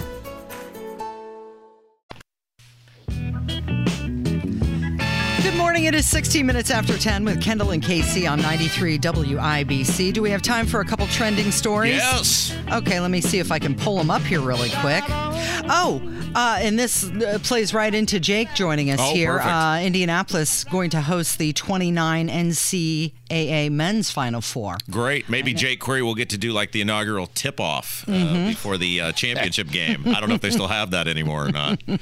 It 5.91 5.95
is 5.95 6.07
16 6.07 6.45
minutes 6.45 6.71
after 6.71 6.97
10 6.97 7.25
with 7.25 7.41
Kendall 7.41 7.71
and 7.71 7.83
Casey 7.83 8.25
on 8.25 8.41
93 8.41 8.97
WIBC. 8.97 10.13
Do 10.13 10.21
we 10.21 10.29
have 10.29 10.41
time 10.41 10.65
for 10.65 10.79
a 10.79 10.85
couple 10.85 11.05
trending 11.07 11.51
stories? 11.51 11.95
Yes. 11.95 12.55
Okay, 12.71 13.01
let 13.01 13.11
me 13.11 13.19
see 13.19 13.39
if 13.39 13.51
I 13.51 13.59
can 13.59 13.75
pull 13.75 13.97
them 13.97 14.09
up 14.09 14.21
here 14.21 14.39
really 14.39 14.69
quick. 14.79 15.03
Oh, 15.09 16.01
Uh, 16.33 16.59
and 16.61 16.79
this 16.79 17.09
uh, 17.09 17.37
plays 17.43 17.73
right 17.73 17.93
into 17.93 18.19
Jake 18.19 18.53
joining 18.53 18.89
us 18.89 18.99
Oh, 19.01 19.13
here. 19.13 19.39
Uh, 19.39 19.81
Indianapolis 19.81 20.63
going 20.63 20.89
to 20.91 21.01
host 21.01 21.37
the 21.39 21.51
29 21.51 22.29
NCAA 22.29 23.69
men's 23.69 24.11
Final 24.11 24.39
Four. 24.39 24.77
Great. 24.89 25.27
Maybe 25.29 25.53
Jake 25.53 25.81
Query 25.81 26.01
will 26.01 26.15
get 26.15 26.29
to 26.29 26.37
do 26.37 26.53
like 26.53 26.71
the 26.71 26.79
inaugural 26.81 27.27
tip 27.27 27.59
off 27.59 28.05
uh, 28.07 28.11
Mm-hmm. 28.11 28.47
before 28.47 28.77
the 28.77 29.01
uh, 29.01 29.11
championship 29.11 29.69
game. 29.71 30.03
I 30.07 30.19
don't 30.21 30.29
know 30.29 30.35
if 30.35 30.41
they 30.41 30.51
still 30.51 30.67
have 30.69 30.91
that 30.91 31.07
anymore 31.07 31.47
or 31.47 31.51
not. 31.51 31.81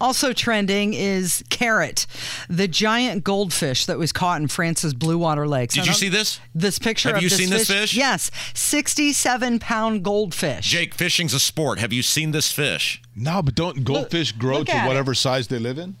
Also 0.00 0.32
trending 0.32 0.94
is 0.94 1.42
carrot, 1.50 2.06
the 2.48 2.68
giant 2.68 3.24
goldfish 3.24 3.86
that 3.86 3.98
was 3.98 4.12
caught 4.12 4.40
in 4.40 4.46
France's 4.48 4.94
Blue 4.94 5.18
Water 5.18 5.46
Lakes. 5.48 5.74
Did 5.74 5.86
you 5.86 5.92
see 5.92 6.08
this? 6.08 6.40
This 6.54 6.78
picture 6.78 7.12
Have 7.12 7.22
you 7.22 7.28
this 7.28 7.38
seen 7.38 7.50
this 7.50 7.68
fish? 7.68 7.94
Yes, 7.94 8.30
67 8.54 9.58
pound 9.58 10.04
goldfish. 10.04 10.66
Jake, 10.70 10.94
fishing's 10.94 11.34
a 11.34 11.40
sport. 11.40 11.78
Have 11.80 11.92
you 11.92 12.02
seen 12.02 12.30
this 12.30 12.52
fish? 12.52 13.02
No, 13.18 13.42
but 13.42 13.54
don't 13.54 13.84
goldfish 13.84 14.32
grow 14.32 14.58
look 14.58 14.66
to 14.68 14.74
at 14.74 14.84
it. 14.84 14.88
whatever 14.88 15.14
size 15.14 15.48
they 15.48 15.58
live 15.58 15.78
in? 15.78 15.96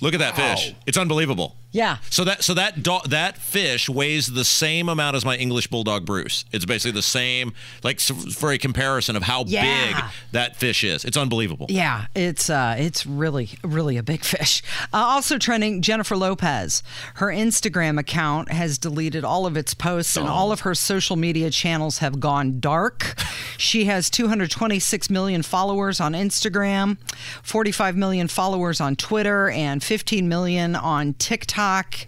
Look 0.00 0.14
at 0.14 0.20
that 0.20 0.36
fish. 0.36 0.74
It's 0.86 0.96
unbelievable. 0.96 1.56
Yeah. 1.70 1.98
So 2.08 2.24
that 2.24 2.42
so 2.44 2.54
that 2.54 2.82
do- 2.82 3.00
that 3.08 3.36
fish 3.36 3.90
weighs 3.90 4.28
the 4.28 4.44
same 4.44 4.88
amount 4.88 5.16
as 5.16 5.24
my 5.26 5.36
English 5.36 5.66
bulldog 5.66 6.06
Bruce. 6.06 6.46
It's 6.50 6.64
basically 6.64 6.92
the 6.92 7.02
same, 7.02 7.52
like 7.84 8.00
for 8.00 8.52
a 8.52 8.58
comparison 8.58 9.16
of 9.16 9.24
how 9.24 9.44
Yeah. 9.46 9.62
big 9.92 10.04
that 10.32 10.56
fish 10.56 10.82
is. 10.82 11.04
It's 11.04 11.16
unbelievable. 11.18 11.66
Yeah, 11.68 12.06
it's 12.14 12.48
uh, 12.48 12.76
it's 12.78 13.04
really 13.04 13.50
really 13.62 13.98
a 13.98 14.02
big 14.02 14.24
fish. 14.24 14.62
Uh, 14.94 14.96
also 14.96 15.36
trending, 15.36 15.82
Jennifer 15.82 16.16
Lopez. 16.16 16.82
Her 17.16 17.26
Instagram 17.26 17.98
account 18.00 18.50
has 18.50 18.78
deleted 18.78 19.22
all 19.22 19.44
of 19.44 19.54
its 19.56 19.74
posts, 19.74 20.16
and 20.16 20.26
all 20.26 20.52
of 20.52 20.60
her 20.60 20.74
social 20.74 21.16
media 21.16 21.50
channels 21.50 21.98
have 21.98 22.18
gone 22.18 22.60
dark. 22.60 23.14
She 23.58 23.84
has 23.84 24.08
226 24.08 25.10
million 25.10 25.42
followers 25.42 26.00
on 26.00 26.14
Instagram, 26.14 26.96
45 27.42 27.94
million 27.96 28.26
followers 28.28 28.80
on 28.80 28.96
Twitter, 28.96 29.50
and 29.50 29.82
15 29.82 30.28
million 30.28 30.74
on 30.74 31.12
TikTok 31.14 31.57
talk. 31.58 32.06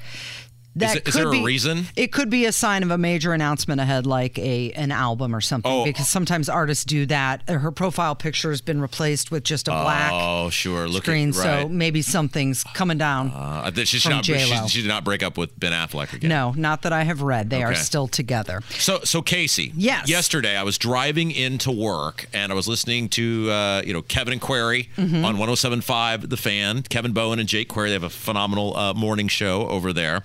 That 0.76 0.96
is 0.96 1.02
could 1.02 1.14
there 1.14 1.28
a 1.28 1.32
be, 1.32 1.42
reason? 1.44 1.86
It 1.96 2.12
could 2.12 2.30
be 2.30 2.46
a 2.46 2.52
sign 2.52 2.82
of 2.84 2.90
a 2.92 2.96
major 2.98 3.32
announcement 3.32 3.80
ahead, 3.80 4.06
like 4.06 4.38
a 4.38 4.70
an 4.72 4.92
album 4.92 5.34
or 5.34 5.40
something, 5.40 5.70
Oh. 5.70 5.84
because 5.84 6.08
sometimes 6.08 6.48
artists 6.48 6.84
do 6.84 7.06
that. 7.06 7.48
Her 7.48 7.72
profile 7.72 8.14
picture 8.14 8.50
has 8.50 8.60
been 8.60 8.80
replaced 8.80 9.30
with 9.32 9.42
just 9.42 9.66
a 9.66 9.72
black 9.72 10.12
Oh, 10.14 10.48
sure. 10.50 10.86
Look 10.88 11.02
screen, 11.04 11.30
at 11.30 11.34
so 11.34 11.68
maybe 11.68 12.02
something's 12.02 12.62
coming 12.62 12.98
down. 12.98 13.30
Uh, 13.30 13.70
she, 13.84 13.98
from 13.98 14.12
not, 14.12 14.24
she, 14.24 14.34
J.Lo. 14.34 14.66
she 14.68 14.82
did 14.82 14.88
not 14.88 15.02
break 15.04 15.22
up 15.24 15.36
with 15.36 15.58
Ben 15.58 15.72
Affleck 15.72 16.12
again. 16.12 16.28
no, 16.28 16.52
not 16.56 16.82
that 16.82 16.92
I 16.92 17.02
have 17.02 17.20
read. 17.22 17.50
They 17.50 17.62
are 17.64 17.74
still 17.74 18.06
together. 18.06 18.60
So, 18.78 19.00
so 19.02 19.22
Casey. 19.22 19.72
Yes. 19.76 20.08
Yesterday, 20.08 20.56
I 20.56 20.62
was 20.62 20.78
driving 20.78 21.30
into 21.32 21.70
work 21.72 22.26
and 22.32 22.52
I 22.52 22.54
was 22.54 22.68
listening 22.68 23.08
to 23.10 23.50
uh, 23.50 23.82
you 23.84 23.92
know 23.92 24.02
Kevin 24.02 24.32
and 24.34 24.40
Query 24.40 24.88
Mm-hmm. 24.96 25.24
on 25.24 25.36
107.5 25.36 26.28
The 26.28 26.36
Fan. 26.36 26.82
Kevin 26.84 27.12
Bowen 27.12 27.38
and 27.38 27.48
Jake 27.48 27.68
Query. 27.68 27.88
They 27.90 27.94
have 27.94 28.02
a 28.02 28.10
phenomenal 28.10 28.76
uh, 28.76 28.94
morning 28.94 29.28
show 29.28 29.66
over 29.68 29.92
there, 29.92 30.22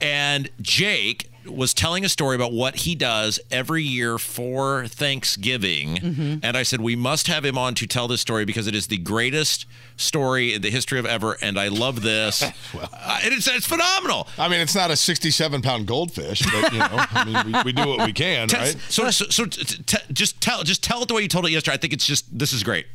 and 0.00 0.48
Jake 0.60 1.30
was 1.46 1.72
telling 1.72 2.04
a 2.04 2.08
story 2.08 2.36
about 2.36 2.52
what 2.52 2.76
he 2.76 2.94
does 2.94 3.40
every 3.50 3.82
year 3.82 4.18
for 4.18 4.86
Thanksgiving. 4.86 5.96
Mm-hmm. 5.96 6.34
And 6.42 6.56
I 6.56 6.62
said, 6.62 6.80
we 6.80 6.96
must 6.96 7.26
have 7.28 7.44
him 7.44 7.56
on 7.56 7.74
to 7.76 7.86
tell 7.86 8.08
this 8.08 8.20
story 8.20 8.44
because 8.44 8.66
it 8.66 8.74
is 8.74 8.88
the 8.88 8.98
greatest 8.98 9.64
story 9.96 10.54
in 10.54 10.62
the 10.62 10.70
history 10.70 10.98
of 10.98 11.06
ever. 11.06 11.36
And 11.40 11.58
I 11.58 11.68
love 11.68 12.02
this. 12.02 12.44
Uh, 12.72 13.18
and 13.24 13.32
it's, 13.32 13.48
it's 13.48 13.66
phenomenal. 13.66 14.28
I 14.38 14.48
mean, 14.48 14.60
it's 14.60 14.74
not 14.74 14.90
a 14.90 14.96
67 14.96 15.62
pound 15.62 15.86
goldfish, 15.86 16.40
but, 16.40 16.72
you 16.72 16.78
know, 16.78 16.88
I 16.90 17.24
mean, 17.24 17.52
we, 17.52 17.62
we 17.64 17.72
do 17.72 17.88
what 17.88 18.06
we 18.06 18.12
can, 18.12 18.48
Tell- 18.48 18.60
right? 18.60 18.76
So, 18.88 19.10
so, 19.10 19.24
so 19.26 19.44
t- 19.46 19.82
t- 19.82 19.98
just 20.12 20.40
tell, 20.40 20.62
just 20.62 20.82
tell 20.82 21.02
it 21.02 21.08
the 21.08 21.14
way 21.14 21.22
you 21.22 21.28
told 21.28 21.46
it 21.46 21.50
yesterday. 21.50 21.74
I 21.74 21.78
think 21.78 21.92
it's 21.92 22.06
just 22.06 22.38
this 22.38 22.52
is 22.52 22.62
great. 22.62 22.86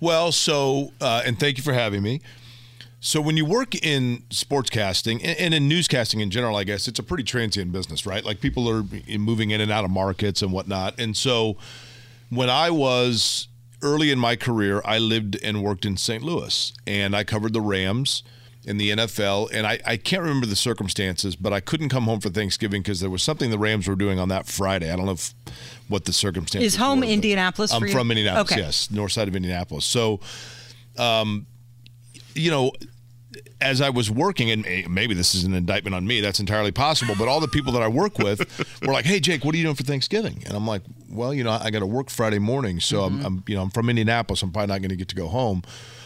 Well, 0.00 0.32
so, 0.32 0.92
uh, 1.00 1.22
and 1.24 1.38
thank 1.38 1.56
you 1.56 1.62
for 1.62 1.72
having 1.72 2.02
me. 2.02 2.20
So, 3.04 3.20
when 3.20 3.36
you 3.36 3.44
work 3.44 3.74
in 3.74 4.22
sportscasting 4.30 5.20
and, 5.24 5.36
and 5.38 5.54
in 5.54 5.68
newscasting 5.68 6.22
in 6.22 6.30
general, 6.30 6.54
I 6.54 6.62
guess 6.62 6.86
it's 6.86 7.00
a 7.00 7.02
pretty 7.02 7.24
transient 7.24 7.72
business, 7.72 8.06
right? 8.06 8.24
Like 8.24 8.40
people 8.40 8.68
are 8.70 8.84
moving 9.18 9.50
in 9.50 9.60
and 9.60 9.72
out 9.72 9.84
of 9.84 9.90
markets 9.90 10.40
and 10.40 10.52
whatnot. 10.52 11.00
And 11.00 11.16
so, 11.16 11.56
when 12.30 12.48
I 12.48 12.70
was 12.70 13.48
early 13.82 14.12
in 14.12 14.20
my 14.20 14.36
career, 14.36 14.80
I 14.84 14.98
lived 14.98 15.36
and 15.42 15.64
worked 15.64 15.84
in 15.84 15.96
St. 15.96 16.22
Louis 16.22 16.72
and 16.86 17.16
I 17.16 17.24
covered 17.24 17.52
the 17.52 17.60
Rams 17.60 18.22
in 18.64 18.78
the 18.78 18.90
NFL. 18.90 19.50
And 19.52 19.66
I, 19.66 19.80
I 19.84 19.96
can't 19.96 20.22
remember 20.22 20.46
the 20.46 20.54
circumstances, 20.54 21.34
but 21.34 21.52
I 21.52 21.58
couldn't 21.58 21.88
come 21.88 22.04
home 22.04 22.20
for 22.20 22.30
Thanksgiving 22.30 22.82
because 22.82 23.00
there 23.00 23.10
was 23.10 23.24
something 23.24 23.50
the 23.50 23.58
Rams 23.58 23.88
were 23.88 23.96
doing 23.96 24.20
on 24.20 24.28
that 24.28 24.46
Friday. 24.46 24.92
I 24.92 24.94
don't 24.94 25.06
know 25.06 25.12
if, 25.12 25.34
what 25.88 26.04
the 26.04 26.12
circumstances 26.12 26.74
Is 26.74 26.78
home 26.78 27.00
were, 27.00 27.06
Indianapolis 27.06 27.72
I'm 27.72 27.88
from 27.88 28.12
Indianapolis, 28.12 28.52
Okay. 28.52 28.60
yes, 28.60 28.92
north 28.92 29.10
side 29.10 29.26
of 29.26 29.34
Indianapolis. 29.34 29.84
So, 29.84 30.20
um, 30.96 31.46
you 32.34 32.50
know, 32.52 32.70
as 33.60 33.80
I 33.80 33.90
was 33.90 34.10
working, 34.10 34.50
and 34.50 34.66
eh, 34.66 34.84
maybe 34.88 35.14
this 35.14 35.34
is 35.34 35.44
an 35.44 35.54
indictment 35.54 35.94
on 35.94 36.06
me, 36.06 36.20
that's 36.20 36.40
entirely 36.40 36.72
possible, 36.72 37.14
but 37.18 37.28
all 37.28 37.40
the 37.40 37.48
people 37.48 37.72
that 37.72 37.82
I 37.82 37.88
work 37.88 38.18
with 38.18 38.40
were 38.82 38.92
like, 38.92 39.04
hey, 39.04 39.20
Jake, 39.20 39.44
what 39.44 39.54
are 39.54 39.58
you 39.58 39.64
doing 39.64 39.76
for 39.76 39.84
Thanksgiving? 39.84 40.42
And 40.46 40.54
I'm 40.54 40.66
like, 40.66 40.82
well, 41.10 41.32
you 41.32 41.44
know, 41.44 41.50
I 41.50 41.70
got 41.70 41.80
to 41.80 41.86
work 41.86 42.10
Friday 42.10 42.38
morning. 42.38 42.80
So 42.80 43.02
I'm, 43.04 43.16
mm-hmm. 43.16 43.26
I'm, 43.26 43.44
you 43.46 43.54
know, 43.54 43.62
I'm 43.62 43.70
from 43.70 43.88
Indianapolis. 43.88 44.42
I'm 44.42 44.50
probably 44.50 44.68
not 44.68 44.80
going 44.80 44.90
to 44.90 44.96
get 44.96 45.08
to 45.08 45.16
go 45.16 45.28
home. 45.28 45.62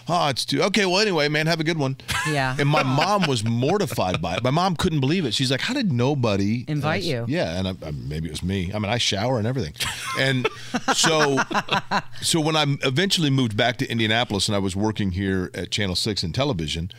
Oh, 0.09 0.29
it's 0.29 0.45
too, 0.45 0.63
okay. 0.63 0.87
Well, 0.87 1.01
anyway, 1.01 1.29
man, 1.29 1.49
have 1.49 1.59
a 1.59 1.65
good 1.65 1.79
one. 1.79 1.97
Yeah. 2.31 2.55
And 2.59 2.69
my 2.69 2.85
mom 2.85 3.27
was 3.27 3.43
mortified 3.49 4.23
by 4.23 4.37
it. 4.37 4.43
My 4.45 4.51
mom 4.51 4.77
couldn't 4.77 5.01
believe 5.01 5.25
it. 5.25 5.35
She's 5.35 5.51
like, 5.51 5.61
how 5.61 5.75
did 5.75 5.93
nobody 5.93 6.65
Invite 6.69 7.03
else- 7.03 7.07
you. 7.07 7.25
Yeah. 7.29 7.59
And 7.59 7.69
I, 7.69 7.89
I, 7.89 7.91
maybe 7.91 8.29
it 8.29 8.31
was 8.31 8.43
me. 8.43 8.71
I 8.73 8.79
mean, 8.79 8.91
I 8.91 8.99
shower 8.99 9.39
and 9.39 9.47
everything. 9.47 9.75
And 10.19 10.49
so, 10.95 11.39
so 12.23 12.41
when 12.41 12.55
I 12.55 12.77
eventually 12.83 13.31
moved 13.31 13.57
back 13.57 13.79
to 13.79 13.91
Indianapolis 13.91 14.49
and 14.49 14.55
I 14.55 14.61
was 14.61 14.77
working 14.77 15.13
here 15.13 15.51
at 15.55 15.73
Channel 15.73 15.97
6 15.97 16.23
in 16.23 16.33
television, 16.33 16.93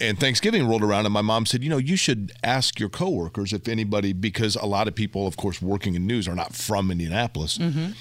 and 0.00 0.18
Thanksgiving 0.18 0.66
rolled 0.66 0.82
around, 0.82 1.06
and 1.06 1.12
my 1.12 1.22
mom 1.22 1.46
said, 1.46 1.62
"You 1.62 1.70
know, 1.70 1.78
you 1.78 1.96
should 1.96 2.32
ask 2.42 2.78
your 2.78 2.88
coworkers 2.88 3.52
if 3.52 3.68
anybody, 3.68 4.12
because 4.12 4.56
a 4.56 4.66
lot 4.66 4.88
of 4.88 4.94
people, 4.94 5.26
of 5.26 5.36
course, 5.36 5.60
working 5.60 5.94
in 5.94 6.06
news 6.06 6.28
are 6.28 6.34
not 6.34 6.54
from 6.54 6.90
Indianapolis. 6.90 7.58
Mm-hmm. 7.58 7.92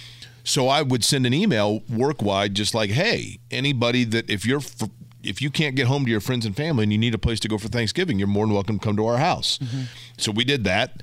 So 0.44 0.68
I 0.68 0.82
would 0.82 1.04
send 1.04 1.26
an 1.26 1.34
email 1.34 1.82
work 1.90 2.22
wide, 2.22 2.54
just 2.56 2.74
like, 2.74 2.92
"Hey, 2.92 3.40
anybody 3.52 4.04
that 4.06 4.30
if 4.30 4.46
you're 4.46 4.60
f- 4.60 4.90
if 5.24 5.42
you 5.42 5.50
can't 5.50 5.76
get 5.76 5.88
home 5.88 6.06
to 6.06 6.12
your 6.12 6.22
friends 6.22 6.46
and 6.46 6.56
family 6.56 6.84
and 6.84 6.92
you 6.92 6.98
need 6.98 7.14
a 7.14 7.18
place 7.18 7.40
to 7.42 7.48
go 7.48 7.58
for 7.58 7.68
Thanksgiving, 7.68 8.18
you're 8.18 8.28
more 8.28 8.46
than 8.46 8.54
welcome 8.54 8.80
to 8.80 8.86
come 8.86 8.96
to 8.98 9.06
our 9.06 9.18
house." 9.18 9.58
Mm-hmm. 9.58 9.84
So 10.18 10.32
we 10.32 10.44
did 10.44 10.64
that. 10.64 11.02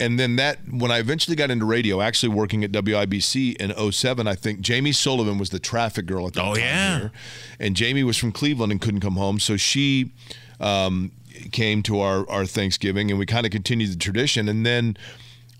And 0.00 0.18
then 0.18 0.36
that, 0.36 0.58
when 0.68 0.90
I 0.90 0.98
eventually 0.98 1.36
got 1.36 1.50
into 1.52 1.64
radio, 1.64 2.00
actually 2.00 2.30
working 2.30 2.64
at 2.64 2.72
WIBC 2.72 3.56
in 3.56 3.92
07, 3.92 4.26
I 4.26 4.34
think 4.34 4.60
Jamie 4.60 4.90
Sullivan 4.92 5.38
was 5.38 5.50
the 5.50 5.60
traffic 5.60 6.06
girl 6.06 6.26
at 6.26 6.32
that 6.34 6.42
Oh, 6.44 6.54
time 6.54 6.62
yeah. 6.62 6.98
here. 6.98 7.12
And 7.60 7.76
Jamie 7.76 8.02
was 8.02 8.16
from 8.16 8.32
Cleveland 8.32 8.72
and 8.72 8.80
couldn't 8.80 9.00
come 9.00 9.14
home. 9.14 9.38
So 9.38 9.56
she 9.56 10.10
um, 10.58 11.12
came 11.52 11.82
to 11.84 12.00
our, 12.00 12.28
our 12.28 12.44
Thanksgiving 12.44 13.10
and 13.10 13.18
we 13.20 13.26
kind 13.26 13.46
of 13.46 13.52
continued 13.52 13.92
the 13.92 13.96
tradition. 13.96 14.48
And 14.48 14.66
then 14.66 14.96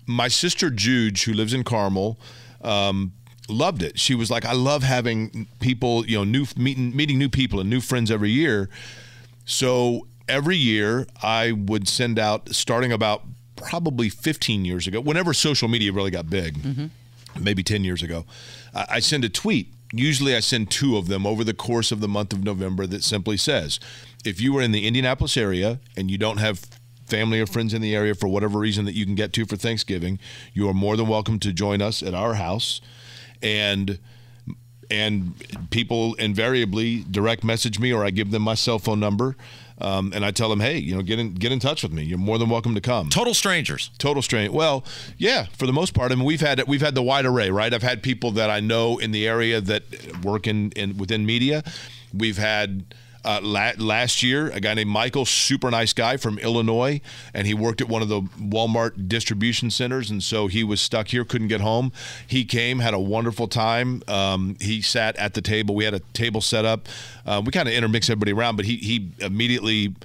my 0.05 0.27
sister 0.27 0.69
Juge, 0.69 1.23
who 1.23 1.33
lives 1.33 1.53
in 1.53 1.63
Carmel, 1.63 2.19
um, 2.61 3.13
loved 3.47 3.81
it. 3.83 3.97
She 3.99 4.15
was 4.15 4.29
like, 4.29 4.43
I 4.43 4.51
love 4.53 4.83
having 4.83 5.47
people, 5.61 6.05
you 6.07 6.17
know, 6.17 6.23
new 6.25 6.45
meeting, 6.57 6.93
meeting 6.95 7.17
new 7.17 7.29
people 7.29 7.61
and 7.61 7.69
new 7.69 7.79
friends 7.79 8.11
every 8.11 8.31
year. 8.31 8.69
So 9.45 10.07
every 10.27 10.57
year 10.57 11.07
I 11.23 11.51
would 11.53 11.87
send 11.87 12.19
out, 12.19 12.49
starting 12.53 12.91
about 12.91 13.23
probably 13.55 14.09
15 14.09 14.65
years 14.65 14.87
ago, 14.87 14.99
whenever 15.01 15.33
social 15.33 15.67
media 15.67 15.91
really 15.91 16.11
got 16.11 16.29
big, 16.29 16.57
mm-hmm. 16.57 16.85
maybe 17.39 17.63
10 17.63 17.83
years 17.83 18.03
ago, 18.03 18.25
I, 18.73 18.85
I 18.91 18.99
send 18.99 19.23
a 19.25 19.29
tweet. 19.29 19.71
Usually 19.93 20.35
I 20.35 20.39
send 20.39 20.71
two 20.71 20.97
of 20.97 21.07
them 21.07 21.25
over 21.25 21.43
the 21.43 21.53
course 21.53 21.91
of 21.91 22.01
the 22.01 22.07
month 22.07 22.33
of 22.33 22.43
November 22.43 22.85
that 22.87 23.03
simply 23.03 23.37
says, 23.37 23.79
if 24.25 24.41
you 24.41 24.57
are 24.57 24.61
in 24.61 24.71
the 24.71 24.87
Indianapolis 24.87 25.37
area 25.37 25.79
and 25.95 26.09
you 26.09 26.17
don't 26.17 26.37
have 26.37 26.65
family 27.05 27.39
or 27.39 27.45
friends 27.45 27.73
in 27.73 27.81
the 27.81 27.95
area 27.95 28.15
for 28.15 28.27
whatever 28.27 28.59
reason 28.59 28.85
that 28.85 28.95
you 28.95 29.05
can 29.05 29.15
get 29.15 29.31
to 29.33 29.45
for 29.45 29.55
Thanksgiving, 29.55 30.19
you 30.53 30.67
are 30.67 30.73
more 30.73 30.97
than 30.97 31.07
welcome 31.07 31.39
to 31.39 31.53
join 31.53 31.81
us 31.81 32.01
at 32.01 32.13
our 32.13 32.33
house. 32.33 32.81
And 33.41 33.99
and 34.91 35.33
people 35.71 36.13
invariably 36.15 37.03
direct 37.09 37.43
message 37.43 37.79
me 37.79 37.91
or 37.91 38.05
I 38.05 38.11
give 38.11 38.29
them 38.29 38.43
my 38.43 38.53
cell 38.53 38.77
phone 38.77 38.99
number 38.99 39.35
um, 39.79 40.13
and 40.15 40.25
I 40.25 40.31
tell 40.31 40.49
them, 40.49 40.59
hey, 40.59 40.77
you 40.77 40.95
know, 40.95 41.01
get 41.01 41.19
in 41.19 41.33
get 41.33 41.51
in 41.51 41.59
touch 41.59 41.83
with 41.83 41.91
me. 41.91 42.03
You're 42.03 42.17
more 42.17 42.37
than 42.37 42.49
welcome 42.49 42.75
to 42.75 42.81
come. 42.81 43.09
Total 43.09 43.33
strangers. 43.33 43.91
Total 43.97 44.21
strain. 44.21 44.53
Well, 44.53 44.85
yeah, 45.17 45.45
for 45.53 45.65
the 45.67 45.73
most 45.73 45.93
part. 45.93 46.11
I 46.11 46.15
mean, 46.15 46.25
we've 46.25 46.41
had 46.41 46.63
we've 46.67 46.81
had 46.81 46.95
the 46.95 47.03
wide 47.03 47.25
array, 47.25 47.49
right? 47.49 47.73
I've 47.73 47.83
had 47.83 48.01
people 48.01 48.31
that 48.31 48.49
I 48.49 48.59
know 48.59 48.97
in 48.97 49.11
the 49.11 49.27
area 49.27 49.59
that 49.61 49.83
work 50.23 50.47
in, 50.47 50.71
in 50.71 50.97
within 50.97 51.25
media. 51.25 51.63
We've 52.13 52.37
had 52.37 52.93
uh, 53.25 53.39
la- 53.41 53.73
last 53.77 54.23
year 54.23 54.49
a 54.51 54.59
guy 54.59 54.73
named 54.73 54.89
Michael, 54.89 55.25
super 55.25 55.69
nice 55.71 55.93
guy 55.93 56.17
from 56.17 56.37
Illinois, 56.39 57.01
and 57.33 57.47
he 57.47 57.53
worked 57.53 57.81
at 57.81 57.89
one 57.89 58.01
of 58.01 58.07
the 58.07 58.21
Walmart 58.21 59.07
distribution 59.07 59.71
centers, 59.71 60.09
and 60.09 60.23
so 60.23 60.47
he 60.47 60.63
was 60.63 60.79
stuck 60.79 61.09
here, 61.09 61.25
couldn't 61.25 61.47
get 61.47 61.61
home. 61.61 61.91
He 62.25 62.45
came, 62.45 62.79
had 62.79 62.93
a 62.93 62.99
wonderful 62.99 63.47
time. 63.47 64.03
Um, 64.07 64.55
he 64.61 64.81
sat 64.81 65.15
at 65.17 65.33
the 65.33 65.41
table. 65.41 65.75
We 65.75 65.85
had 65.85 65.93
a 65.93 66.01
table 66.13 66.41
set 66.41 66.65
up. 66.65 66.87
Uh, 67.25 67.41
we 67.43 67.51
kind 67.51 67.67
of 67.67 67.73
intermix 67.73 68.09
everybody 68.09 68.31
around, 68.31 68.55
but 68.55 68.65
he 68.65 68.77
he 68.77 69.09
immediately 69.19 69.95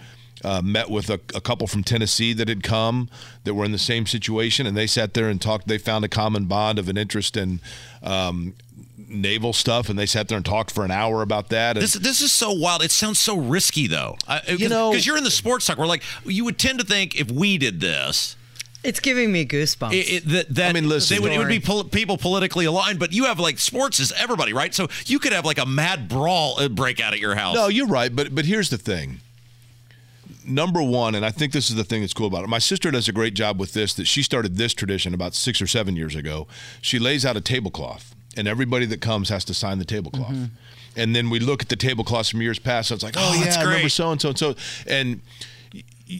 Uh, 0.42 0.62
met 0.62 0.88
with 0.88 1.10
a, 1.10 1.20
a 1.34 1.40
couple 1.40 1.66
from 1.66 1.84
Tennessee 1.84 2.32
that 2.32 2.48
had 2.48 2.62
come 2.62 3.10
that 3.44 3.52
were 3.52 3.64
in 3.66 3.72
the 3.72 3.78
same 3.78 4.06
situation, 4.06 4.66
and 4.66 4.74
they 4.74 4.86
sat 4.86 5.12
there 5.12 5.28
and 5.28 5.38
talked. 5.40 5.68
They 5.68 5.76
found 5.76 6.02
a 6.04 6.08
common 6.08 6.46
bond 6.46 6.78
of 6.78 6.88
an 6.88 6.96
interest 6.96 7.36
in 7.36 7.60
um, 8.02 8.54
naval 8.96 9.52
stuff, 9.52 9.88
and 9.90 9.98
they 9.98 10.06
sat 10.06 10.28
there 10.28 10.36
and 10.36 10.44
talked 10.46 10.70
for 10.70 10.82
an 10.84 10.90
hour 10.90 11.20
about 11.20 11.48
that. 11.50 11.76
And 11.76 11.82
This 11.82 11.92
this 11.92 12.22
is 12.22 12.32
so 12.32 12.52
wild. 12.52 12.82
It 12.82 12.90
sounds 12.90 13.18
so 13.18 13.36
risky 13.36 13.86
though. 13.86 14.16
I, 14.26 14.40
You 14.48 14.68
know- 14.70 14.90
because 14.90 15.06
you're 15.06 15.18
in 15.18 15.24
the 15.24 15.30
sports 15.30 15.66
talk. 15.66 15.76
We're 15.76 15.86
like 15.86 16.02
you 16.24 16.44
would 16.46 16.58
tend 16.58 16.78
to 16.78 16.86
think 16.86 17.20
if 17.20 17.30
we 17.30 17.58
did 17.58 17.80
this, 17.80 18.36
It's 18.82 19.00
giving 19.00 19.30
me 19.32 19.44
goosebumps. 19.44 19.92
it, 19.92 19.96
it, 20.10 20.28
that, 20.28 20.54
that 20.54 20.70
I 20.70 20.72
mean, 20.72 20.88
listen- 20.88 21.16
they 21.16 21.20
would, 21.20 21.32
it 21.32 21.38
would 21.38 21.48
be 21.48 21.60
pol- 21.60 21.84
people 21.84 22.16
politically 22.16 22.64
aligned. 22.64 22.98
But 22.98 23.12
you 23.12 23.24
have 23.26 23.38
like 23.38 23.58
sports 23.58 24.00
is 24.00 24.10
everybody, 24.12 24.54
right? 24.54 24.74
So 24.74 24.88
you 25.04 25.18
could 25.18 25.32
have 25.32 25.44
like 25.44 25.58
a 25.58 25.66
mad 25.66 26.08
brawl 26.08 26.58
uh, 26.60 26.68
break 26.68 26.98
out 26.98 27.12
at 27.12 27.18
your 27.18 27.34
house. 27.34 27.54
No, 27.56 27.68
you're 27.68 27.86
right, 27.88 28.14
but 28.14 28.34
but 28.34 28.46
here's 28.46 28.70
the 28.70 28.78
thing. 28.78 29.20
Number 30.50 30.82
one, 30.82 31.14
and 31.14 31.24
I 31.24 31.30
think 31.30 31.52
this 31.52 31.70
is 31.70 31.76
the 31.76 31.84
thing 31.84 32.00
that's 32.00 32.12
cool 32.12 32.26
about 32.26 32.44
it. 32.44 32.48
My 32.48 32.58
sister 32.58 32.90
does 32.90 33.08
a 33.08 33.12
great 33.12 33.34
job 33.34 33.58
with 33.60 33.72
this. 33.72 33.94
That 33.94 34.06
she 34.06 34.22
started 34.22 34.56
this 34.56 34.74
tradition 34.74 35.14
about 35.14 35.34
six 35.34 35.62
or 35.62 35.66
seven 35.66 35.96
years 35.96 36.14
ago. 36.16 36.46
She 36.80 36.98
lays 36.98 37.24
out 37.24 37.36
a 37.36 37.40
tablecloth, 37.40 38.14
and 38.36 38.48
everybody 38.48 38.86
that 38.86 39.00
comes 39.00 39.28
has 39.28 39.44
to 39.46 39.54
sign 39.54 39.78
the 39.78 39.84
tablecloth. 39.84 40.32
Mm-hmm. 40.32 40.54
And 40.96 41.14
then 41.14 41.30
we 41.30 41.38
look 41.38 41.62
at 41.62 41.68
the 41.68 41.76
tablecloths 41.76 42.30
from 42.30 42.42
years 42.42 42.58
past. 42.58 42.88
So 42.88 42.94
it's 42.96 43.04
like, 43.04 43.14
oh, 43.16 43.32
Oh, 43.32 43.44
yeah, 43.44 43.60
I 43.60 43.62
remember 43.62 43.88
so 43.88 44.10
and 44.10 44.20
so 44.20 44.30
and 44.30 44.38
so. 44.38 44.54
And 44.86 45.20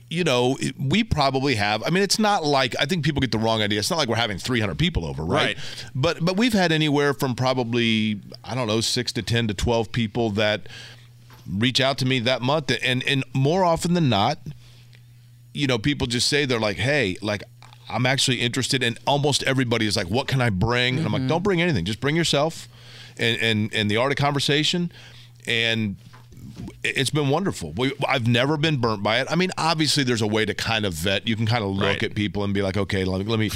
you 0.08 0.22
know, 0.22 0.56
we 0.78 1.02
probably 1.02 1.56
have. 1.56 1.82
I 1.84 1.90
mean, 1.90 2.02
it's 2.02 2.18
not 2.18 2.44
like 2.44 2.76
I 2.78 2.84
think 2.84 3.04
people 3.04 3.20
get 3.20 3.32
the 3.32 3.38
wrong 3.38 3.60
idea. 3.62 3.78
It's 3.78 3.90
not 3.90 3.98
like 3.98 4.08
we're 4.08 4.16
having 4.16 4.38
300 4.38 4.78
people 4.78 5.04
over, 5.04 5.24
right? 5.24 5.56
Right. 5.56 5.58
But 5.94 6.24
but 6.24 6.36
we've 6.36 6.52
had 6.52 6.70
anywhere 6.72 7.12
from 7.14 7.34
probably 7.34 8.20
I 8.44 8.54
don't 8.54 8.68
know 8.68 8.80
six 8.80 9.12
to 9.12 9.22
10 9.22 9.48
to 9.48 9.54
12 9.54 9.90
people 9.90 10.30
that 10.30 10.68
reach 11.50 11.80
out 11.80 11.98
to 11.98 12.06
me 12.06 12.18
that 12.20 12.42
month, 12.42 12.72
and 12.82 13.02
and 13.04 13.24
more 13.34 13.64
often 13.64 13.94
than 13.94 14.08
not, 14.08 14.38
you 15.52 15.66
know, 15.66 15.78
people 15.78 16.06
just 16.06 16.28
say 16.28 16.44
they're 16.44 16.60
like, 16.60 16.76
hey, 16.76 17.16
like. 17.22 17.42
I'm 17.92 18.06
actually 18.06 18.40
interested, 18.40 18.84
and 18.84 18.96
almost 19.04 19.42
everybody 19.42 19.84
is 19.84 19.96
like, 19.96 20.06
"What 20.06 20.28
can 20.28 20.40
I 20.40 20.48
bring?" 20.48 20.96
And 20.98 21.04
I'm 21.04 21.12
like, 21.12 21.22
mm-hmm. 21.22 21.28
"Don't 21.28 21.42
bring 21.42 21.60
anything. 21.60 21.84
Just 21.84 21.98
bring 22.00 22.14
yourself, 22.14 22.68
and 23.18 23.36
and 23.42 23.74
and 23.74 23.90
the 23.90 23.96
art 23.96 24.12
of 24.12 24.16
conversation." 24.16 24.92
And 25.44 25.96
it's 26.84 27.10
been 27.10 27.28
wonderful. 27.28 27.72
We, 27.76 27.92
I've 28.08 28.26
never 28.26 28.56
been 28.56 28.76
burnt 28.78 29.02
by 29.02 29.20
it. 29.20 29.26
I 29.30 29.34
mean, 29.34 29.50
obviously, 29.58 30.04
there's 30.04 30.22
a 30.22 30.26
way 30.26 30.44
to 30.44 30.54
kind 30.54 30.84
of 30.86 30.94
vet. 30.94 31.26
You 31.28 31.36
can 31.36 31.46
kind 31.46 31.62
of 31.64 31.70
look 31.70 31.84
Right. 31.84 32.02
at 32.02 32.14
people 32.14 32.44
and 32.44 32.52
be 32.54 32.62
like, 32.62 32.76
okay, 32.76 33.04
let 33.04 33.18
me, 33.18 33.24
let 33.24 33.38
me. 33.38 33.50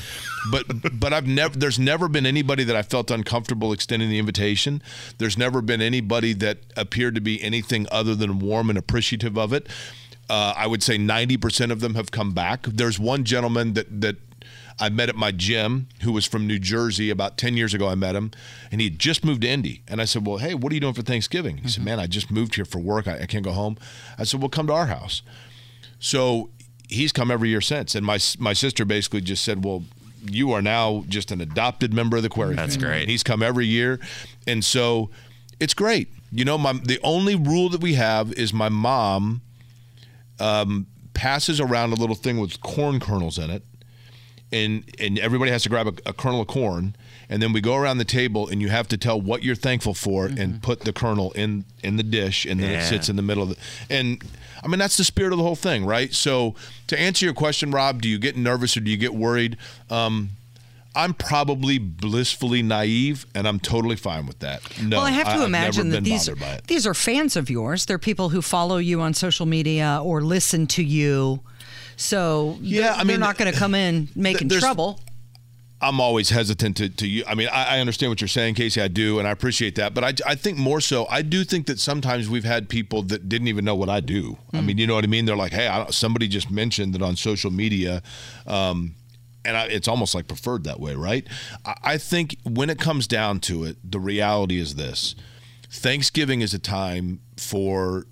But 0.51 0.99
but 1.01 1.13
I've 1.13 1.27
never. 1.27 1.57
There's 1.59 1.79
never 1.79 2.09
been 2.09 2.27
anybody 2.27 2.65
that 2.65 2.77
I 2.77 2.83
felt 2.83 3.11
uncomfortable 3.11 3.73
extending 3.73 4.09
the 4.11 4.19
invitation. 4.19 4.83
There's 5.19 5.39
never 5.39 5.63
been 5.63 5.81
anybody 5.83 6.33
that 6.35 6.59
appeared 6.77 7.15
to 7.15 7.21
be 7.21 7.43
anything 7.43 7.87
other 7.91 8.15
than 8.15 8.39
warm 8.39 8.69
and 8.71 8.79
appreciative 8.79 9.37
of 9.39 9.53
it. 9.53 9.69
Uh, 10.31 10.55
I 10.57 10.67
would 10.67 10.83
say 10.83 10.97
90% 10.97 11.71
of 11.71 11.81
them 11.81 11.97
have 11.97 12.11
come 12.11 12.33
back. 12.33 12.63
There's 12.63 12.99
one 12.99 13.25
gentleman 13.25 13.75
that 13.75 14.01
that 14.01 14.17
I 14.79 14.89
met 14.89 15.09
at 15.09 15.15
my 15.17 15.31
gym 15.31 15.89
who 16.03 16.13
was 16.13 16.27
from 16.27 16.47
New 16.47 16.59
Jersey 16.59 17.11
about 17.11 17.39
10 17.39 17.57
years 17.57 17.75
ago. 17.75 17.89
I 17.89 17.95
met 17.95 18.17
him 18.17 18.33
and 18.73 18.81
he 18.81 18.89
had 18.89 18.99
just 18.99 19.25
moved 19.25 19.43
to 19.43 19.49
Indy. 19.49 19.83
And 19.87 20.01
I 20.01 20.05
said, 20.05 20.27
Well, 20.27 20.39
hey, 20.39 20.55
what 20.55 20.73
are 20.73 20.75
you 20.75 20.81
doing 20.81 20.95
for 20.95 21.03
Thanksgiving? 21.03 21.59
He 21.59 21.69
said, 21.69 21.85
Man, 21.85 22.01
I 22.01 22.07
just 22.07 22.31
moved 22.31 22.57
here 22.57 22.65
for 22.65 22.79
work. 22.79 23.07
I, 23.07 23.21
I 23.21 23.27
can't 23.27 23.45
go 23.45 23.53
home. 23.53 23.77
I 24.19 24.25
said, 24.25 24.41
Well, 24.41 24.49
come 24.49 24.67
to 24.67 24.73
our 24.73 24.87
house. 24.87 25.23
So 25.99 26.51
he's 26.89 27.13
come 27.13 27.31
every 27.31 27.49
year 27.49 27.61
since. 27.61 27.95
And 27.95 28.05
my 28.05 28.19
my 28.39 28.53
sister 28.53 28.85
basically 28.85 29.21
just 29.21 29.45
said, 29.45 29.65
Well, 29.65 29.85
you 30.27 30.53
are 30.53 30.63
now 30.63 31.05
just 31.09 31.31
an 31.31 31.41
adopted 31.41 31.93
member 31.93 32.17
of 32.17 32.23
the 32.23 32.29
Query 32.29 32.57
That's 32.57 32.77
family. 32.77 32.89
great. 32.89 33.09
He's 33.09 33.23
come 33.23 33.43
every 33.43 33.67
year. 33.67 34.01
And 34.47 34.65
so 34.65 35.11
it's 35.61 35.75
great. 35.75 36.09
You 36.33 36.45
know, 36.45 36.59
my 36.59 36.73
the 36.73 36.99
only 37.03 37.37
rule 37.37 37.69
that 37.69 37.81
we 37.81 37.95
have 37.95 38.33
is 38.33 38.53
my 38.53 38.69
mom 38.69 39.43
um, 40.41 40.87
passes 41.13 41.61
around 41.61 41.93
a 41.93 41.95
little 41.95 42.17
thing 42.17 42.39
with 42.39 42.61
corn 42.61 42.99
kernels 42.99 43.39
in 43.39 43.51
it 43.51 43.63
and 44.53 44.85
and 44.99 45.19
everybody 45.19 45.51
has 45.51 45.63
to 45.63 45.69
grab 45.69 45.87
a, 45.87 46.11
a 46.11 46.13
kernel 46.13 46.41
of 46.41 46.47
corn 46.47 46.95
and 47.29 47.43
then 47.43 47.53
we 47.53 47.61
go 47.61 47.75
around 47.75 47.99
the 47.99 48.05
table 48.05 48.49
and 48.49 48.61
you 48.61 48.69
have 48.69 48.87
to 48.89 48.97
tell 48.97 49.21
what 49.21 49.43
you're 49.43 49.55
thankful 49.55 49.95
for 49.95 50.27
and 50.27 50.63
put 50.63 50.81
the 50.81 50.93
kernel 50.93 51.33
in 51.33 51.65
in 51.83 51.97
the 51.97 52.03
dish 52.03 52.45
and 52.45 52.61
then 52.61 52.71
it 52.71 52.83
sits 52.83 53.09
in 53.09 53.17
the 53.17 53.23
middle 53.23 53.43
of 53.43 53.49
the 53.51 53.57
and 53.91 54.23
I 54.63 54.69
mean 54.69 54.79
that's 54.79 54.97
the 54.97 55.05
spirit 55.05 55.33
of 55.33 55.39
the 55.39 55.45
whole 55.45 55.57
thing 55.57 55.85
right 55.85 56.13
so 56.13 56.55
to 56.89 56.99
answer 56.99 57.25
your 57.25 57.35
question 57.35 57.71
Rob 57.71 58.03
do 58.03 58.09
you 58.09 58.19
get 58.19 58.37
nervous 58.37 58.77
or 58.77 58.81
do 58.81 58.91
you 58.91 58.97
get 58.97 59.15
worried 59.15 59.57
um 59.91 60.31
I'm 60.97 61.13
probably 61.13 61.79
blissfully 61.79 62.63
naive, 62.63 63.27
and 63.35 63.49
I'm 63.49 63.59
totally 63.59 63.97
fine 63.97 64.27
with 64.27 64.39
that. 64.41 64.63
No, 64.81 64.99
well, 64.99 65.07
I 65.07 65.11
have 65.11 65.27
to 65.27 65.33
I've 65.33 65.43
imagine 65.43 65.89
that 65.89 66.05
these 66.05 66.29
bothered 66.29 66.41
by 66.41 66.53
it. 66.53 66.67
these 66.69 66.87
are 66.87 66.95
fans 66.95 67.35
of 67.35 67.51
yours. 67.51 67.87
They're 67.87 67.99
people 67.99 68.29
who 68.29 68.41
follow 68.41 68.77
you 68.77 69.01
on 69.01 69.13
social 69.13 69.45
media 69.45 70.01
or 70.03 70.21
listen 70.21 70.67
to 70.69 70.85
you. 70.85 71.41
So 71.97 72.59
Yeah, 72.61 72.81
they're, 72.81 72.93
I 72.93 73.05
they're 73.05 73.19
not 73.19 73.39
going 73.39 73.53
to 73.53 73.59
come 73.59 73.75
in 73.75 74.09
making 74.15 74.49
trouble. 74.49 75.01
I'm 75.81 76.01
always 76.01 76.31
hesitant 76.31 76.79
to, 76.79 76.89
to 76.89 77.07
you. 77.07 77.25
I 77.27 77.35
mean, 77.35 77.49
I, 77.53 77.77
I 77.77 77.81
understand 77.81 78.11
what 78.11 78.21
you're 78.21 78.29
saying, 78.29 78.55
Casey. 78.55 78.81
I 78.81 78.89
do, 78.89 79.19
and 79.19 79.29
I 79.29 79.33
appreciate 79.33 79.75
that. 79.75 79.93
But 79.93 80.05
I, 80.05 80.31
I 80.31 80.35
think 80.35 80.57
more 80.57 80.81
so, 80.81 81.07
I 81.11 81.21
do 81.21 81.45
think 81.45 81.67
that 81.67 81.79
sometimes 81.79 82.29
we've 82.29 82.45
had 82.45 82.71
people 82.71 83.03
that 83.03 83.29
didn't 83.29 83.49
even 83.49 83.67
know 83.67 83.75
what 83.75 83.91
I 83.91 84.01
do. 84.01 84.39
I 84.55 84.63
mean, 84.63 84.79
you 84.79 84.87
know 84.87 84.95
what 84.95 85.05
I 85.05 85.09
mean? 85.09 85.27
They're 85.27 85.37
like, 85.37 85.53
hey, 85.53 85.67
I 85.67 85.79
don't, 85.79 85.93
somebody 85.93 86.27
just 86.27 86.51
mentioned 86.51 86.95
that 86.95 87.03
on 87.03 87.17
social 87.17 87.51
media. 87.51 88.03
Um, 88.47 88.95
and 89.45 89.59
I, 89.59 89.67
it's 89.67 89.87
almost 89.87 90.15
like 90.15 90.27
preferred 90.27 90.65
that 90.65 90.81
way, 90.81 90.95
right? 90.95 91.27
I, 91.67 91.75
I 91.83 91.99
think 91.99 92.37
when 92.45 92.71
it 92.71 92.79
comes 92.79 93.07
down 93.07 93.41
to 93.41 93.65
it, 93.65 93.77
the 93.85 94.01
reality 94.01 94.59
is 94.59 94.77
this 94.77 95.15
Thanksgiving 95.71 96.41
is 96.41 96.55
a 96.55 96.59
time 96.59 97.21
for 97.37 98.07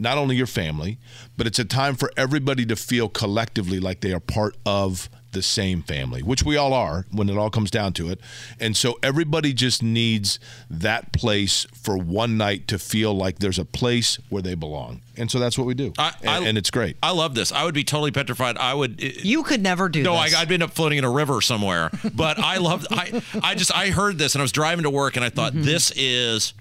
not 0.00 0.18
only 0.18 0.34
your 0.34 0.46
family, 0.46 0.98
but 1.36 1.46
it's 1.46 1.58
a 1.58 1.64
time 1.64 1.94
for 1.94 2.10
everybody 2.16 2.64
to 2.66 2.76
feel 2.76 3.08
collectively 3.08 3.78
like 3.78 4.00
they 4.00 4.12
are 4.12 4.20
part 4.20 4.56
of 4.66 5.08
the 5.32 5.42
same 5.42 5.82
family, 5.82 6.22
which 6.22 6.42
we 6.42 6.56
all 6.56 6.72
are 6.74 7.06
when 7.12 7.28
it 7.28 7.36
all 7.36 7.50
comes 7.50 7.70
down 7.70 7.92
to 7.92 8.08
it. 8.08 8.20
And 8.58 8.76
so 8.76 8.98
everybody 9.02 9.52
just 9.52 9.80
needs 9.82 10.40
that 10.68 11.12
place 11.12 11.66
for 11.72 11.96
one 11.96 12.36
night 12.36 12.66
to 12.68 12.78
feel 12.80 13.14
like 13.14 13.38
there's 13.38 13.58
a 13.58 13.64
place 13.64 14.18
where 14.28 14.42
they 14.42 14.56
belong. 14.56 15.02
And 15.16 15.30
so 15.30 15.38
that's 15.38 15.56
what 15.56 15.66
we 15.68 15.74
do. 15.74 15.92
I- 15.98 16.14
and, 16.22 16.30
I- 16.30 16.48
and 16.48 16.58
it's 16.58 16.70
great. 16.70 16.96
I 17.02 17.12
love 17.12 17.34
this. 17.34 17.52
I 17.52 17.64
would 17.64 17.74
be 17.74 17.84
totally 17.84 18.10
petrified. 18.10 18.56
I 18.58 18.74
would. 18.74 19.00
You 19.00 19.42
could 19.44 19.62
never 19.62 19.88
do 19.88 20.02
No, 20.02 20.14
I, 20.14 20.30
this. 20.30 20.38
I'd 20.38 20.50
end 20.50 20.62
up 20.62 20.72
floating 20.72 20.98
in 20.98 21.04
a 21.04 21.10
river 21.10 21.40
somewhere. 21.40 21.90
But 22.12 22.38
I 22.40 22.56
love. 22.56 22.86
I 22.90 23.22
I 23.42 23.54
just 23.54 23.74
I 23.74 23.90
heard 23.90 24.18
this 24.18 24.34
and 24.34 24.40
I 24.40 24.44
was 24.44 24.52
driving 24.52 24.82
to 24.82 24.90
work 24.90 25.14
and 25.16 25.24
I 25.24 25.28
thought 25.30 25.52
mm-hmm. 25.52 25.62
this 25.62 25.92
is 25.94 26.54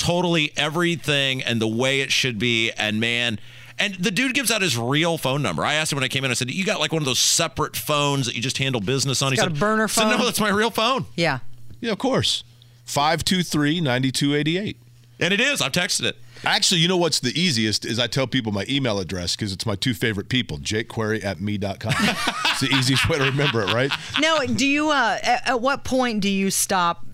totally 0.00 0.52
everything 0.56 1.42
and 1.42 1.60
the 1.60 1.68
way 1.68 2.00
it 2.00 2.10
should 2.10 2.38
be. 2.38 2.70
And 2.72 3.00
man. 3.00 3.38
And 3.78 3.94
the 3.94 4.10
dude 4.10 4.34
gives 4.34 4.50
out 4.50 4.60
his 4.60 4.76
real 4.76 5.16
phone 5.16 5.40
number. 5.40 5.64
I 5.64 5.72
asked 5.74 5.90
him 5.90 5.96
when 5.96 6.04
I 6.04 6.08
came 6.08 6.22
in. 6.24 6.30
I 6.30 6.34
said, 6.34 6.50
"You 6.50 6.66
got 6.66 6.80
like 6.80 6.92
one 6.92 7.00
of 7.00 7.06
those 7.06 7.18
separate 7.18 7.74
phones 7.76 8.26
that 8.26 8.36
you 8.36 8.42
just 8.42 8.58
handle 8.58 8.80
business 8.80 9.22
on?" 9.22 9.32
He's 9.32 9.40
he 9.40 9.46
got 9.46 9.52
said, 9.52 9.56
a 9.56 9.60
burner 9.60 9.88
phone. 9.88 10.10
said, 10.10 10.18
no, 10.18 10.24
that's 10.26 10.38
my 10.40 10.50
real 10.50 10.70
phone. 10.70 11.06
yeah. 11.16 11.38
yeah, 11.80 11.92
of 11.92 11.98
course. 11.98 12.44
523 12.84 13.80
9288. 13.80 14.76
And 15.18 15.32
it 15.32 15.40
is. 15.40 15.62
I've 15.62 15.72
texted 15.72 16.04
it. 16.04 16.16
Actually, 16.44 16.80
you 16.80 16.88
know 16.88 16.96
what's 16.98 17.20
the 17.20 17.38
easiest 17.38 17.84
is 17.86 17.98
I 17.98 18.06
tell 18.06 18.26
people 18.26 18.52
my 18.52 18.66
email 18.68 18.98
address 18.98 19.34
because 19.36 19.52
it's 19.52 19.64
my 19.64 19.76
two 19.76 19.94
favorite 19.94 20.28
people, 20.28 20.58
jakequery 20.58 21.22
at 21.24 21.40
me.com. 21.40 21.92
it's 21.98 22.60
the 22.60 22.74
easiest 22.74 23.08
way 23.08 23.16
to 23.18 23.24
remember 23.24 23.62
it, 23.62 23.72
right? 23.72 23.90
Now, 24.20 24.40
do 24.40 24.66
you? 24.66 24.90
Uh, 24.90 25.18
at, 25.22 25.48
at 25.48 25.60
what 25.62 25.84
point 25.84 26.20
do 26.20 26.28
you 26.28 26.50
stop 26.50 27.06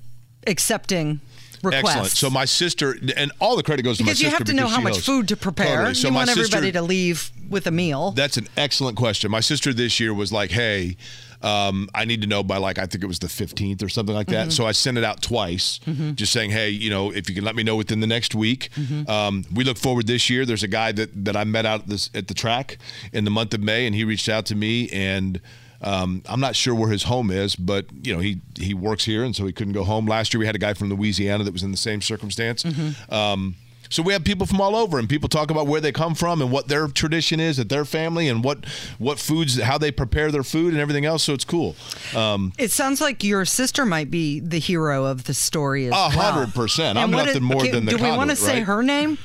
accepting 0.49 1.21
requests? 1.67 1.89
Excellent. 1.89 2.13
So 2.13 2.31
my 2.31 2.45
sister, 2.45 2.97
and 3.17 3.33
all 3.41 3.57
the 3.57 3.63
credit 3.63 3.83
goes 3.83 3.99
to 3.99 4.05
my 4.05 4.09
because 4.09 4.23
you 4.23 4.31
have 4.31 4.45
to 4.45 4.53
know 4.55 4.67
how 4.69 4.81
much 4.81 5.01
food 5.01 5.29
to 5.29 5.37
prepare. 5.37 5.77
Totally. 5.77 5.95
So 5.95 6.09
you 6.09 6.13
my 6.13 6.21
want 6.21 6.31
sister- 6.31 6.57
everybody 6.57 6.73
to 6.73 6.83
leave 6.83 7.31
with 7.49 7.67
a 7.67 7.71
meal. 7.71 8.13
That's 8.13 8.37
an 8.37 8.49
excellent 8.57 8.97
question. 8.97 9.31
My 9.31 9.41
sister 9.41 9.73
this 9.73 10.01
year 10.01 10.15
was 10.15 10.33
like, 10.33 10.51
"Hey, 10.51 10.97
um, 11.43 11.89
I 11.95 12.05
need 12.05 12.23
to 12.23 12.27
know 12.27 12.43
by 12.43 12.57
like 12.57 12.79
I 12.79 12.87
think 12.87 13.05
it 13.05 13.07
was 13.07 13.19
the 13.19 13.29
15th 13.29 13.83
or 13.83 13.89
something 13.89 14.15
like 14.15 14.29
that." 14.29 14.49
Mm-hmm. 14.49 14.51
So 14.51 14.67
I 14.67 14.73
sent 14.73 14.99
it 14.99 15.05
out 15.05 15.23
twice, 15.23 15.79
just 16.15 16.33
saying, 16.33 16.51
"Hey, 16.51 16.71
you 16.71 16.91
know, 16.91 17.11
if 17.13 17.29
you 17.29 17.35
can 17.35 17.45
let 17.45 17.55
me 17.55 17.63
know 17.63 17.77
within 17.77 18.01
the 18.01 18.07
next 18.07 18.35
week." 18.35 18.71
Mm-hmm. 18.77 19.11
Um, 19.11 19.45
we 19.55 19.65
look 19.65 19.77
forward 19.79 20.07
this 20.07 20.29
year. 20.31 20.45
There's 20.47 20.63
a 20.63 20.69
guy 20.69 20.93
that 20.93 21.25
that 21.25 21.37
I 21.37 21.45
met 21.45 21.67
out 21.67 21.83
at 21.83 21.87
this 21.89 22.11
at 22.15 22.29
the 22.29 22.35
track 22.35 22.79
in 23.13 23.25
the 23.25 23.31
month 23.31 23.55
of 23.55 23.61
May, 23.61 23.87
and 23.87 23.95
he 23.95 24.05
reached 24.05 24.29
out 24.29 24.47
to 24.47 24.55
me 24.55 24.89
and. 24.91 25.41
Um, 25.87 26.23
I'm 26.27 26.41
not 26.41 26.57
sure 26.57 26.75
where 26.75 26.91
his 26.91 27.05
home 27.05 27.31
is, 27.31 27.55
but 27.55 27.87
you 28.03 28.13
know 28.13 28.19
he 28.21 28.41
he 28.59 28.75
works 28.75 29.05
here, 29.05 29.23
and 29.25 29.35
so 29.37 29.47
he 29.47 29.53
couldn't 29.53 29.73
go 29.73 29.85
home. 29.85 30.07
Last 30.07 30.35
year 30.35 30.41
we 30.41 30.47
had 30.47 30.57
a 30.57 30.59
guy 30.59 30.75
from 30.75 30.89
Louisiana 30.91 31.45
that 31.45 31.53
was 31.53 31.63
in 31.63 31.71
the 31.71 31.77
same 31.77 32.03
circumstance. 32.03 32.65
Um, 33.09 33.55
so 33.89 34.03
we 34.03 34.13
have 34.13 34.25
people 34.25 34.47
from 34.47 34.61
all 34.61 34.75
over, 34.75 34.99
and 34.99 35.09
people 35.09 35.29
talk 35.29 35.49
about 35.49 35.69
where 35.69 35.81
they 35.81 35.93
come 35.93 36.17
from 36.17 36.43
and 36.43 36.51
what 36.51 36.67
their 36.67 36.89
tradition 36.89 37.39
is 37.39 37.61
at 37.61 37.69
their 37.69 37.85
family, 37.85 38.27
and 38.29 38.43
what 38.43 38.67
what 38.99 39.21
foods, 39.21 39.61
how 39.63 39.79
they 39.79 39.93
prepare 39.93 40.33
their 40.33 40.43
food, 40.43 40.73
and 40.73 40.81
everything 40.83 41.05
else. 41.05 41.23
So 41.23 41.35
it's 41.35 41.45
cool. 41.45 41.77
Um, 42.17 42.53
It 42.59 42.73
sounds 42.73 43.01
like 43.01 43.23
your 43.23 43.45
sister 43.45 43.87
might 43.87 44.11
be 44.11 44.41
the 44.41 44.59
hero 44.59 45.05
of 45.05 45.25
the 45.25 45.35
story 45.35 45.87
A 45.87 45.95
hundred 45.95 46.53
percent. 46.53 46.99
I'm 46.99 47.13
nothing 47.13 47.37
is- 47.37 47.41
more 47.41 47.59
okay, 47.63 47.71
than 47.71 47.85
the 47.85 47.93
Do 47.97 48.03
we 48.03 48.11
want 48.11 48.31
to 48.31 48.37
say 48.37 48.55
right? 48.59 48.65
her 48.65 48.83
name? 48.83 49.19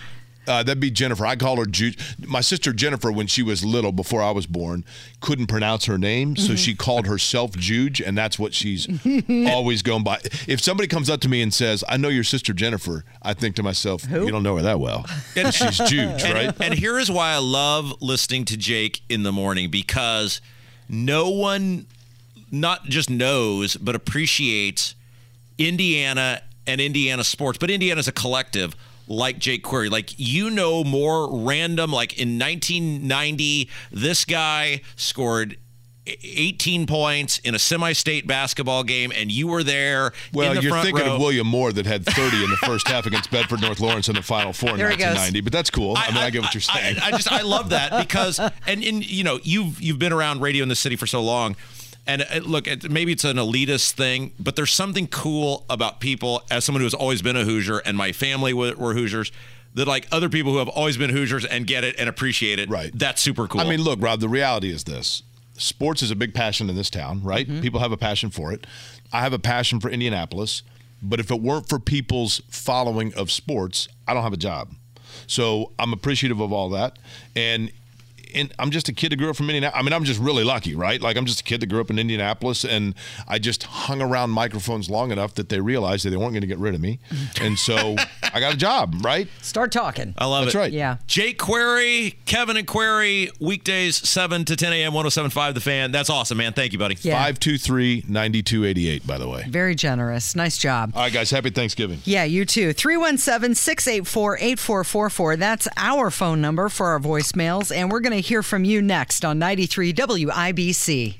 Uh, 0.47 0.63
that'd 0.63 0.79
be 0.79 0.89
Jennifer. 0.89 1.25
I 1.25 1.35
call 1.35 1.57
her 1.57 1.65
Juge. 1.65 1.97
My 2.25 2.41
sister 2.41 2.73
Jennifer, 2.73 3.11
when 3.11 3.27
she 3.27 3.43
was 3.43 3.63
little, 3.63 3.91
before 3.91 4.23
I 4.23 4.31
was 4.31 4.47
born, 4.47 4.83
couldn't 5.19 5.47
pronounce 5.47 5.85
her 5.85 5.97
name, 5.99 6.35
so 6.35 6.55
she 6.55 6.73
called 6.87 7.05
herself 7.05 7.51
Juge, 7.51 8.01
and 8.01 8.17
that's 8.17 8.39
what 8.39 8.53
she's 8.53 8.87
always 9.47 9.81
going 9.83 10.03
by. 10.03 10.19
If 10.47 10.59
somebody 10.61 10.87
comes 10.87 11.09
up 11.11 11.21
to 11.21 11.29
me 11.29 11.41
and 11.43 11.53
says, 11.53 11.83
"I 11.87 11.97
know 11.97 12.09
your 12.09 12.23
sister 12.23 12.53
Jennifer," 12.53 13.05
I 13.21 13.33
think 13.35 13.55
to 13.57 13.63
myself, 13.63 14.03
"You 14.09 14.31
don't 14.31 14.41
know 14.43 14.55
her 14.57 14.63
that 14.63 14.79
well." 14.79 15.05
And- 15.35 15.53
she's 15.53 15.77
Juge, 15.77 16.23
And, 16.23 16.33
right? 16.33 16.55
and 16.59 16.73
here 16.73 16.97
is 16.97 17.09
why 17.11 17.31
I 17.33 17.37
love 17.37 18.01
listening 18.01 18.45
to 18.45 18.57
Jake 18.57 19.01
in 19.09 19.23
the 19.23 19.31
morning 19.31 19.69
because 19.69 20.41
no 20.89 21.29
one 21.29 21.85
not 22.51 22.85
just 22.85 23.09
knows 23.09 23.75
but 23.77 23.95
appreciates 23.95 24.95
Indiana 25.57 26.41
and 26.67 26.81
Indiana 26.81 27.23
sports, 27.23 27.57
but 27.57 27.69
Indiana's 27.69 28.07
a 28.07 28.11
collective 28.11 28.75
like 29.11 29.37
Jake 29.39 29.63
Query. 29.63 29.89
Like 29.89 30.13
you 30.17 30.49
know 30.49 30.83
more 30.83 31.29
random 31.43 31.91
like 31.91 32.17
in 32.19 32.39
1990 32.39 33.69
this 33.91 34.25
guy 34.25 34.81
scored 34.95 35.57
18 36.07 36.87
points 36.87 37.37
in 37.39 37.53
a 37.53 37.59
semi-state 37.59 38.25
basketball 38.25 38.83
game 38.83 39.11
and 39.15 39.31
you 39.31 39.47
were 39.47 39.63
there 39.63 40.13
Well, 40.33 40.49
in 40.49 40.55
the 40.57 40.63
you're 40.63 40.71
front 40.71 40.85
thinking 40.87 41.05
row. 41.05 41.13
of 41.15 41.21
William 41.21 41.45
Moore 41.45 41.71
that 41.71 41.85
had 41.85 42.03
30 42.05 42.43
in 42.43 42.49
the 42.49 42.57
first 42.57 42.87
half 42.87 43.05
against 43.05 43.29
Bedford 43.29 43.61
North 43.61 43.79
Lawrence 43.79 44.09
in 44.09 44.15
the 44.15 44.23
Final 44.23 44.51
Four 44.51 44.71
in 44.71 44.77
There 44.77 44.89
goes. 44.89 44.99
1990. 45.15 45.41
But 45.41 45.53
that's 45.53 45.69
cool. 45.69 45.93
I, 45.95 46.07
mean, 46.07 46.17
I, 46.17 46.29
get 46.31 46.41
what 46.41 46.55
you're 46.55 46.61
saying. 46.61 46.97
I, 47.01 47.07
I 47.07 47.11
just 47.11 47.31
I 47.31 47.41
love 47.41 47.69
that 47.69 48.07
because 48.07 48.39
and 48.39 48.83
and 48.83 49.05
you 49.09 49.23
know 49.23 49.39
you've 49.43 49.79
you've 49.79 49.99
been 49.99 50.11
around 50.11 50.41
radio 50.41 50.63
in 50.63 50.69
the 50.69 50.75
city 50.75 50.95
for 50.95 51.05
so 51.05 51.21
long. 51.21 51.55
And 52.07 52.23
uh, 52.23 52.39
look, 52.43 52.67
it, 52.67 52.89
maybe 52.89 53.11
it's 53.11 53.23
an 53.23 53.37
elitist 53.37 53.91
thing, 53.91 54.33
but 54.39 54.55
there's 54.55 54.71
something 54.71 55.07
cool 55.07 55.65
about 55.69 55.99
people. 55.99 56.43
As 56.49 56.65
someone 56.65 56.81
who 56.81 56.85
has 56.85 56.93
always 56.93 57.21
been 57.21 57.35
a 57.35 57.43
Hoosier, 57.43 57.79
and 57.79 57.97
my 57.97 58.11
family 58.11 58.53
were, 58.53 58.73
were 58.75 58.93
Hoosiers, 58.93 59.31
that 59.75 59.87
like 59.87 60.07
other 60.11 60.29
people 60.29 60.51
who 60.51 60.57
have 60.57 60.69
always 60.69 60.97
been 60.97 61.11
Hoosiers 61.11 61.45
and 61.45 61.65
get 61.65 61.83
it 61.83 61.95
and 61.97 62.09
appreciate 62.09 62.59
it. 62.59 62.69
Right. 62.69 62.91
That's 62.93 63.21
super 63.21 63.47
cool. 63.47 63.61
I 63.61 63.69
mean, 63.69 63.81
look, 63.81 64.01
Rob, 64.01 64.19
the 64.19 64.29
reality 64.29 64.71
is 64.71 64.83
this 64.83 65.23
sports 65.57 66.01
is 66.01 66.11
a 66.11 66.15
big 66.15 66.33
passion 66.33 66.69
in 66.69 66.75
this 66.75 66.89
town, 66.89 67.23
right? 67.23 67.47
Mm-hmm. 67.47 67.61
People 67.61 67.79
have 67.79 67.91
a 67.91 67.97
passion 67.97 68.29
for 68.31 68.51
it. 68.51 68.65
I 69.13 69.21
have 69.21 69.33
a 69.33 69.39
passion 69.39 69.79
for 69.79 69.89
Indianapolis, 69.89 70.63
but 71.01 71.19
if 71.19 71.29
it 71.29 71.41
weren't 71.41 71.69
for 71.69 71.79
people's 71.79 72.41
following 72.49 73.13
of 73.13 73.31
sports, 73.31 73.87
I 74.07 74.13
don't 74.13 74.23
have 74.23 74.33
a 74.33 74.37
job. 74.37 74.73
So 75.27 75.71
I'm 75.77 75.93
appreciative 75.93 76.39
of 76.39 76.51
all 76.51 76.69
that. 76.69 76.97
And 77.35 77.71
and 78.33 78.53
I'm 78.59 78.71
just 78.71 78.89
a 78.89 78.93
kid 78.93 79.11
that 79.11 79.17
grew 79.17 79.29
up 79.29 79.35
from 79.35 79.49
Indianapolis. 79.49 79.79
I 79.79 79.83
mean, 79.83 79.93
I'm 79.93 80.03
just 80.03 80.19
really 80.19 80.43
lucky, 80.43 80.75
right? 80.75 81.01
Like 81.01 81.17
I'm 81.17 81.25
just 81.25 81.41
a 81.41 81.43
kid 81.43 81.61
that 81.61 81.67
grew 81.67 81.81
up 81.81 81.89
in 81.89 81.99
Indianapolis, 81.99 82.65
and 82.65 82.95
I 83.27 83.39
just 83.39 83.63
hung 83.63 84.01
around 84.01 84.31
microphones 84.31 84.89
long 84.89 85.11
enough 85.11 85.35
that 85.35 85.49
they 85.49 85.59
realized 85.59 86.05
that 86.05 86.09
they 86.09 86.17
weren't 86.17 86.31
going 86.33 86.41
to 86.41 86.47
get 86.47 86.59
rid 86.59 86.75
of 86.75 86.81
me, 86.81 86.99
and 87.41 87.57
so 87.57 87.95
I 88.33 88.39
got 88.39 88.53
a 88.53 88.57
job, 88.57 88.95
right? 89.03 89.27
Start 89.41 89.71
talking. 89.71 90.13
I 90.17 90.25
love 90.25 90.45
That's 90.45 90.55
it. 90.55 90.57
That's 90.57 90.63
right. 90.65 90.73
Yeah. 90.73 90.97
Jake 91.07 91.37
Query, 91.37 92.15
Kevin 92.25 92.57
and 92.57 92.67
Query, 92.67 93.29
weekdays 93.39 93.97
7 94.07 94.45
to 94.45 94.55
10 94.55 94.73
a.m. 94.73 94.93
1075 94.93 95.53
The 95.53 95.61
Fan. 95.61 95.91
That's 95.91 96.09
awesome, 96.09 96.37
man. 96.37 96.53
Thank 96.53 96.73
you, 96.73 96.79
buddy. 96.79 96.97
Yeah. 97.01 97.13
523 97.15 98.05
9288, 98.07 99.07
by 99.07 99.17
the 99.17 99.27
way. 99.27 99.45
Very 99.47 99.75
generous. 99.75 100.35
Nice 100.35 100.57
job. 100.57 100.91
All 100.95 101.01
right, 101.01 101.13
guys, 101.13 101.31
happy 101.31 101.49
Thanksgiving. 101.49 101.99
Yeah, 102.05 102.23
you 102.23 102.45
too. 102.45 102.73
317 102.73 103.55
684 103.55 104.37
8444. 104.37 105.35
That's 105.37 105.67
our 105.77 106.11
phone 106.11 106.41
number 106.41 106.69
for 106.69 106.87
our 106.87 106.99
voicemails. 106.99 107.75
And 107.75 107.91
we're 107.91 107.99
going 107.99 108.15
to 108.15 108.20
hear 108.21 108.41
from 108.43 108.63
you 108.63 108.81
next 108.81 109.25
on 109.25 109.39
93 109.39 109.93
WIBC. 109.93 111.17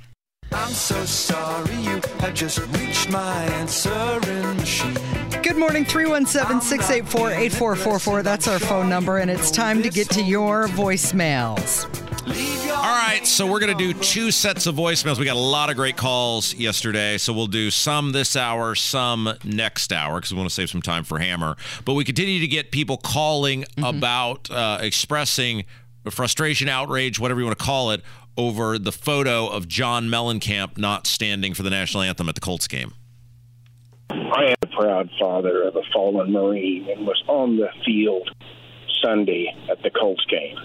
I'm 0.54 0.74
so 0.74 1.04
sorry 1.06 1.76
you 1.76 2.02
have 2.20 2.34
just 2.34 2.60
reached 2.78 3.10
my 3.10 3.44
answering 3.46 4.58
machine. 4.58 4.98
Good 5.42 5.56
morning, 5.56 5.86
317 5.86 6.62
684 6.62 7.32
8444. 7.32 8.24
That's 8.24 8.48
our 8.48 8.60
phone 8.60 8.90
number. 8.90 9.18
And 9.18 9.32
it's 9.32 9.50
time 9.50 9.82
to 9.84 9.90
get 9.90 10.10
to 10.12 10.22
your 10.22 10.68
voicemails. 10.68 11.88
All 12.28 12.84
right, 12.84 13.26
so 13.26 13.46
we're 13.46 13.60
going 13.60 13.76
to 13.76 13.94
do 13.94 14.00
two 14.00 14.32
sets 14.32 14.66
of 14.68 14.76
voicemails. 14.76 15.18
We 15.18 15.26
got 15.26 15.36
a 15.36 15.40
lot 15.40 15.70
of 15.70 15.76
great 15.76 15.98
calls 15.98 16.54
yesterday, 16.54 17.18
so 17.18 17.34
we'll 17.34 17.48
do 17.48 17.72
some 17.72 18.12
this 18.12 18.36
hour, 18.36 18.76
some 18.76 19.34
next 19.44 19.92
hour, 19.92 20.16
because 20.16 20.32
we 20.32 20.38
want 20.38 20.50
to 20.50 20.54
save 20.54 20.70
some 20.70 20.82
time 20.82 21.04
for 21.04 21.20
Hammer. 21.20 21.56
But 21.84 21.94
we 21.96 22.04
continue 22.04 22.40
to 22.40 22.48
get 22.48 22.72
people 22.72 22.98
calling 22.98 23.66
about 23.78 24.50
uh, 24.50 24.80
expressing 24.82 25.66
frustration, 26.10 26.68
outrage, 26.68 27.20
whatever 27.20 27.40
you 27.40 27.46
want 27.46 27.60
to 27.60 27.64
call 27.64 27.92
it, 27.92 28.02
over 28.38 28.80
the 28.80 28.92
photo 28.92 29.48
of 29.48 29.68
John 29.68 30.06
Mellencamp 30.06 30.78
not 30.78 31.06
standing 31.06 31.54
for 31.54 31.62
the 31.62 31.70
national 31.70 32.04
anthem 32.04 32.30
at 32.30 32.36
the 32.36 32.42
Colts 32.42 32.68
game. 32.68 32.94
I 34.10 34.46
am 34.46 34.56
a 34.64 34.68
proud 34.68 35.10
father 35.20 35.64
of 35.64 35.76
a 35.76 35.84
fallen 35.94 36.32
Marine 36.32 36.90
and 36.90 37.06
was 37.06 37.22
on 37.28 37.58
the 37.58 37.70
field 37.86 38.30
Sunday 39.04 39.54
at 39.70 39.84
the 39.84 39.90
Colts 39.90 40.26
game. 40.26 40.58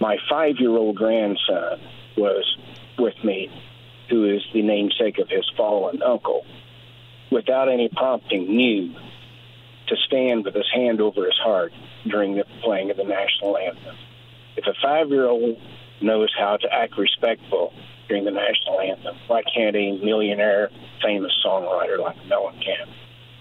My 0.00 0.18
five 0.28 0.56
year 0.58 0.70
old 0.70 0.96
grandson 0.96 1.80
was 2.16 2.56
with 2.98 3.14
me, 3.24 3.50
who 4.08 4.24
is 4.24 4.42
the 4.52 4.62
namesake 4.62 5.18
of 5.18 5.28
his 5.28 5.50
fallen 5.56 6.02
uncle, 6.02 6.44
without 7.30 7.68
any 7.68 7.88
prompting, 7.88 8.54
knew 8.54 8.94
to 9.88 9.96
stand 10.06 10.44
with 10.44 10.54
his 10.54 10.68
hand 10.72 11.00
over 11.00 11.24
his 11.24 11.38
heart 11.42 11.72
during 12.06 12.36
the 12.36 12.44
playing 12.62 12.90
of 12.90 12.96
the 12.96 13.04
national 13.04 13.56
anthem. 13.58 13.96
If 14.56 14.66
a 14.66 14.74
five 14.82 15.08
year 15.08 15.26
old 15.26 15.58
knows 16.00 16.32
how 16.38 16.56
to 16.56 16.72
act 16.72 16.96
respectful 16.98 17.72
during 18.08 18.24
the 18.24 18.30
national 18.30 18.80
anthem, 18.80 19.16
why 19.26 19.42
can't 19.54 19.74
a 19.76 19.92
millionaire, 19.98 20.70
famous 21.02 21.32
songwriter 21.44 21.98
like 21.98 22.16
Mellencamp 22.28 22.88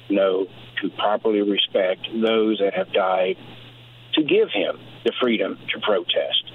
know 0.10 0.46
to 0.82 0.90
properly 0.92 1.42
respect 1.42 2.08
those 2.14 2.60
that 2.60 2.74
have 2.74 2.92
died 2.94 3.38
to 4.14 4.24
give 4.24 4.50
him 4.52 4.80
the 5.06 5.14
freedom 5.20 5.58
to 5.74 5.80
protest? 5.82 6.52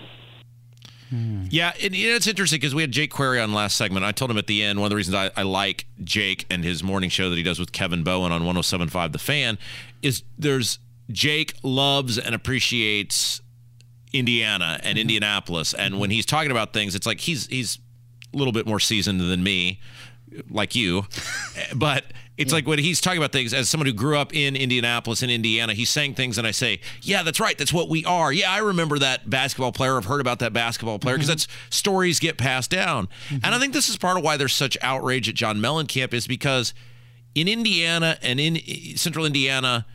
Hmm. 1.10 1.44
Yeah, 1.50 1.72
and 1.82 1.94
you 1.94 2.10
know, 2.10 2.16
it's 2.16 2.26
interesting 2.26 2.58
because 2.58 2.74
we 2.74 2.82
had 2.82 2.92
Jake 2.92 3.10
Query 3.10 3.40
on 3.40 3.54
last 3.54 3.76
segment. 3.76 4.04
I 4.04 4.12
told 4.12 4.30
him 4.30 4.36
at 4.36 4.46
the 4.46 4.62
end 4.62 4.78
one 4.78 4.86
of 4.86 4.90
the 4.90 4.96
reasons 4.96 5.14
I, 5.14 5.30
I 5.36 5.42
like 5.42 5.86
Jake 6.04 6.44
and 6.50 6.62
his 6.62 6.82
morning 6.82 7.08
show 7.08 7.30
that 7.30 7.36
he 7.36 7.42
does 7.42 7.58
with 7.58 7.72
Kevin 7.72 8.02
Bowen 8.02 8.30
on 8.30 8.44
1075 8.44 9.12
The 9.12 9.18
Fan 9.18 9.58
is 10.02 10.22
there's 10.38 10.78
Jake 11.10 11.54
loves 11.62 12.18
and 12.18 12.34
appreciates 12.34 13.40
Indiana 14.12 14.78
and 14.82 14.92
mm-hmm. 14.92 14.98
Indianapolis. 14.98 15.74
And 15.74 15.98
when 15.98 16.10
he's 16.10 16.26
talking 16.26 16.50
about 16.50 16.72
things, 16.72 16.94
it's 16.94 17.06
like 17.06 17.20
he's 17.20 17.46
he's 17.46 17.78
a 18.32 18.36
little 18.36 18.52
bit 18.52 18.66
more 18.66 18.80
seasoned 18.80 19.20
than 19.20 19.42
me, 19.42 19.80
like 20.50 20.74
you. 20.74 21.06
but 21.74 22.04
it's 22.36 22.52
like 22.52 22.68
when 22.68 22.78
he's 22.78 23.00
talking 23.00 23.18
about 23.18 23.32
things 23.32 23.52
as 23.52 23.68
someone 23.68 23.86
who 23.86 23.92
grew 23.92 24.16
up 24.16 24.34
in 24.34 24.54
Indianapolis 24.54 25.22
and 25.22 25.30
Indiana, 25.30 25.74
he's 25.74 25.90
saying 25.90 26.14
things 26.14 26.38
and 26.38 26.46
I 26.46 26.52
say, 26.52 26.80
"Yeah, 27.02 27.24
that's 27.24 27.40
right. 27.40 27.58
That's 27.58 27.72
what 27.72 27.88
we 27.88 28.04
are. 28.04 28.32
Yeah, 28.32 28.52
I 28.52 28.58
remember 28.58 28.98
that 29.00 29.28
basketball 29.28 29.72
player. 29.72 29.96
I've 29.96 30.04
heard 30.04 30.20
about 30.20 30.38
that 30.38 30.52
basketball 30.52 31.00
player 31.00 31.16
because 31.16 31.28
mm-hmm. 31.28 31.32
that's 31.32 31.76
stories 31.76 32.20
get 32.20 32.38
passed 32.38 32.70
down." 32.70 33.08
Mm-hmm. 33.28 33.44
And 33.44 33.54
I 33.54 33.58
think 33.58 33.72
this 33.72 33.88
is 33.88 33.96
part 33.96 34.16
of 34.16 34.22
why 34.22 34.36
there's 34.36 34.54
such 34.54 34.78
outrage 34.82 35.28
at 35.28 35.34
John 35.34 35.58
Mellencamp 35.58 36.14
is 36.14 36.26
because 36.26 36.74
in 37.34 37.48
Indiana 37.48 38.18
and 38.22 38.38
in 38.38 38.56
eh, 38.56 38.94
Central 38.94 39.24
Indiana, 39.24 39.86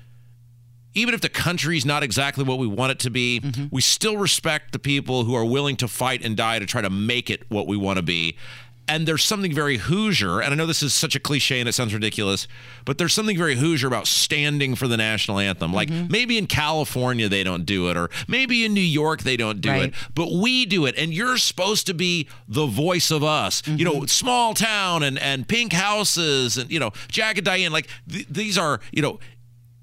even 0.96 1.14
if 1.14 1.22
the 1.22 1.30
country's 1.30 1.86
not 1.86 2.04
exactly 2.04 2.44
what 2.44 2.60
we 2.60 2.68
want 2.68 2.92
it 2.92 3.00
to 3.00 3.10
be, 3.10 3.40
mm-hmm. 3.40 3.66
we 3.72 3.82
still 3.82 4.18
respect 4.18 4.72
the 4.72 4.80
people 4.80 5.24
who 5.24 5.36
are 5.36 5.46
willing 5.46 5.76
to 5.78 5.88
fight 5.88 6.24
and 6.24 6.38
die 6.38 6.60
to 6.60 6.66
try 6.66 6.82
to 6.82 6.90
make 6.90 7.30
it 7.30 7.44
what 7.50 7.68
we 7.68 7.78
want 7.78 7.98
to 7.98 8.04
be. 8.04 8.38
And 8.86 9.08
there's 9.08 9.24
something 9.24 9.54
very 9.54 9.78
Hoosier, 9.78 10.42
and 10.42 10.54
I 10.54 10.58
know 10.58 10.66
this 10.66 10.84
is 10.84 10.94
such 10.94 11.16
a 11.16 11.20
cliche 11.20 11.62
and 11.62 11.70
it 11.70 11.72
sounds 11.72 11.94
ridiculous, 11.94 12.50
but 12.84 12.98
there's 12.98 13.14
something 13.14 13.38
very 13.38 13.56
Hoosier 13.56 13.88
about 13.88 14.08
standing 14.08 14.76
for 14.76 14.90
the 14.90 14.98
national 14.98 15.40
anthem. 15.40 15.72
Like 15.72 15.88
mm-hmm. 15.88 16.12
maybe 16.12 16.38
in 16.38 16.48
California 16.48 17.30
they 17.30 17.46
don't 17.46 17.66
do 17.66 17.90
it, 17.90 17.96
or 17.96 18.10
maybe 18.28 18.66
in 18.66 18.74
New 18.74 18.82
York 18.82 19.22
they 19.22 19.38
don't 19.38 19.62
do 19.62 19.70
Right. 19.70 19.84
it, 19.84 19.94
but 20.14 20.34
we 20.34 20.66
do 20.66 20.86
it. 20.86 20.96
And 20.98 21.14
you're 21.14 21.38
supposed 21.38 21.88
to 21.88 21.94
be 21.94 22.28
the 22.46 22.66
voice 22.66 23.10
of 23.10 23.24
us. 23.24 23.64
You 23.66 23.86
know, 23.86 23.94
mm-hmm. 23.94 24.06
small 24.08 24.54
town 24.54 25.02
and, 25.02 25.18
and 25.18 25.48
pink 25.48 25.72
houses 25.72 26.58
and, 26.58 26.70
you 26.70 26.80
know, 26.82 26.92
Jack 27.08 27.38
and 27.38 27.46
Diane. 27.46 27.72
Like 27.72 27.88
th- 28.12 28.28
these 28.30 28.58
are, 28.58 28.82
you 28.92 29.02
know, 29.02 29.18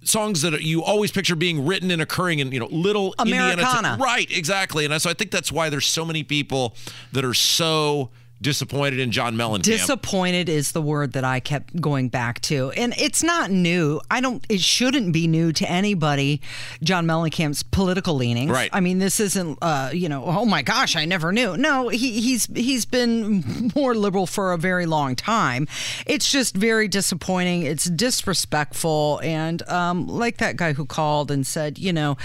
songs 0.03 0.43
that 0.43 0.63
you 0.63 0.83
always 0.83 1.11
picture 1.11 1.37
being 1.37 1.67
written 1.67 1.91
and 1.91 2.01
occurring 2.01 2.39
in 2.39 2.51
you 2.53 2.59
know 2.61 2.69
little 2.71 3.15
Indiana 3.21 3.53
Americana. 3.55 3.99
right 4.01 4.31
exactly 4.31 4.85
and 4.85 5.01
so 5.01 5.11
I 5.11 5.15
think 5.15 5.31
that's 5.31 5.53
why 5.53 5.69
there's 5.69 5.87
so 5.87 6.05
many 6.05 6.23
people 6.23 6.75
that 7.13 7.25
are 7.25 7.35
so 7.35 8.11
disappointed 8.41 8.99
in 8.99 9.11
John 9.11 9.37
Mellencamp 9.37 9.63
Disappointed 9.63 10.49
is 10.49 10.73
the 10.73 10.83
word 10.83 11.13
that 11.13 11.25
I 11.25 11.41
kept 11.41 11.79
going 11.81 12.09
back 12.09 12.41
to. 12.43 12.71
And 12.71 12.95
it's 12.97 13.23
not 13.23 13.51
new. 13.51 14.01
I 14.11 14.21
don't 14.21 14.45
it 14.49 14.61
shouldn't 14.61 15.13
be 15.13 15.27
new 15.27 15.53
to 15.53 15.71
anybody 15.71 16.41
John 16.83 17.07
Mellencamp's 17.07 17.63
political 17.63 18.15
leanings. 18.15 18.51
Right. 18.51 18.71
I 18.73 18.81
mean, 18.81 18.99
this 18.99 19.21
isn't 19.21 19.59
uh, 19.61 19.91
you 19.93 20.09
know, 20.09 20.25
oh 20.25 20.45
my 20.45 20.63
gosh, 20.63 20.97
I 20.97 21.05
never 21.05 21.33
knew. 21.33 21.57
No, 21.57 21.89
he, 21.89 22.21
he's 22.21 22.47
he's 22.47 22.85
been 22.85 23.73
more 23.77 23.95
liberal 23.95 24.27
for 24.27 24.53
a 24.53 24.59
very 24.59 24.87
long 24.87 25.17
time. 25.17 25.69
It's 26.07 26.31
just 26.31 26.57
very 26.57 26.89
disappointing. 26.89 27.63
It's 27.63 27.85
disrespectful 27.85 29.21
and 29.23 29.67
um, 29.69 30.07
like 30.07 30.39
that 30.39 30.57
guy 30.57 30.73
who 30.73 30.87
called 30.87 31.31
and 31.31 31.47
said, 31.47 31.79
you 31.79 31.93
know, 31.93 32.17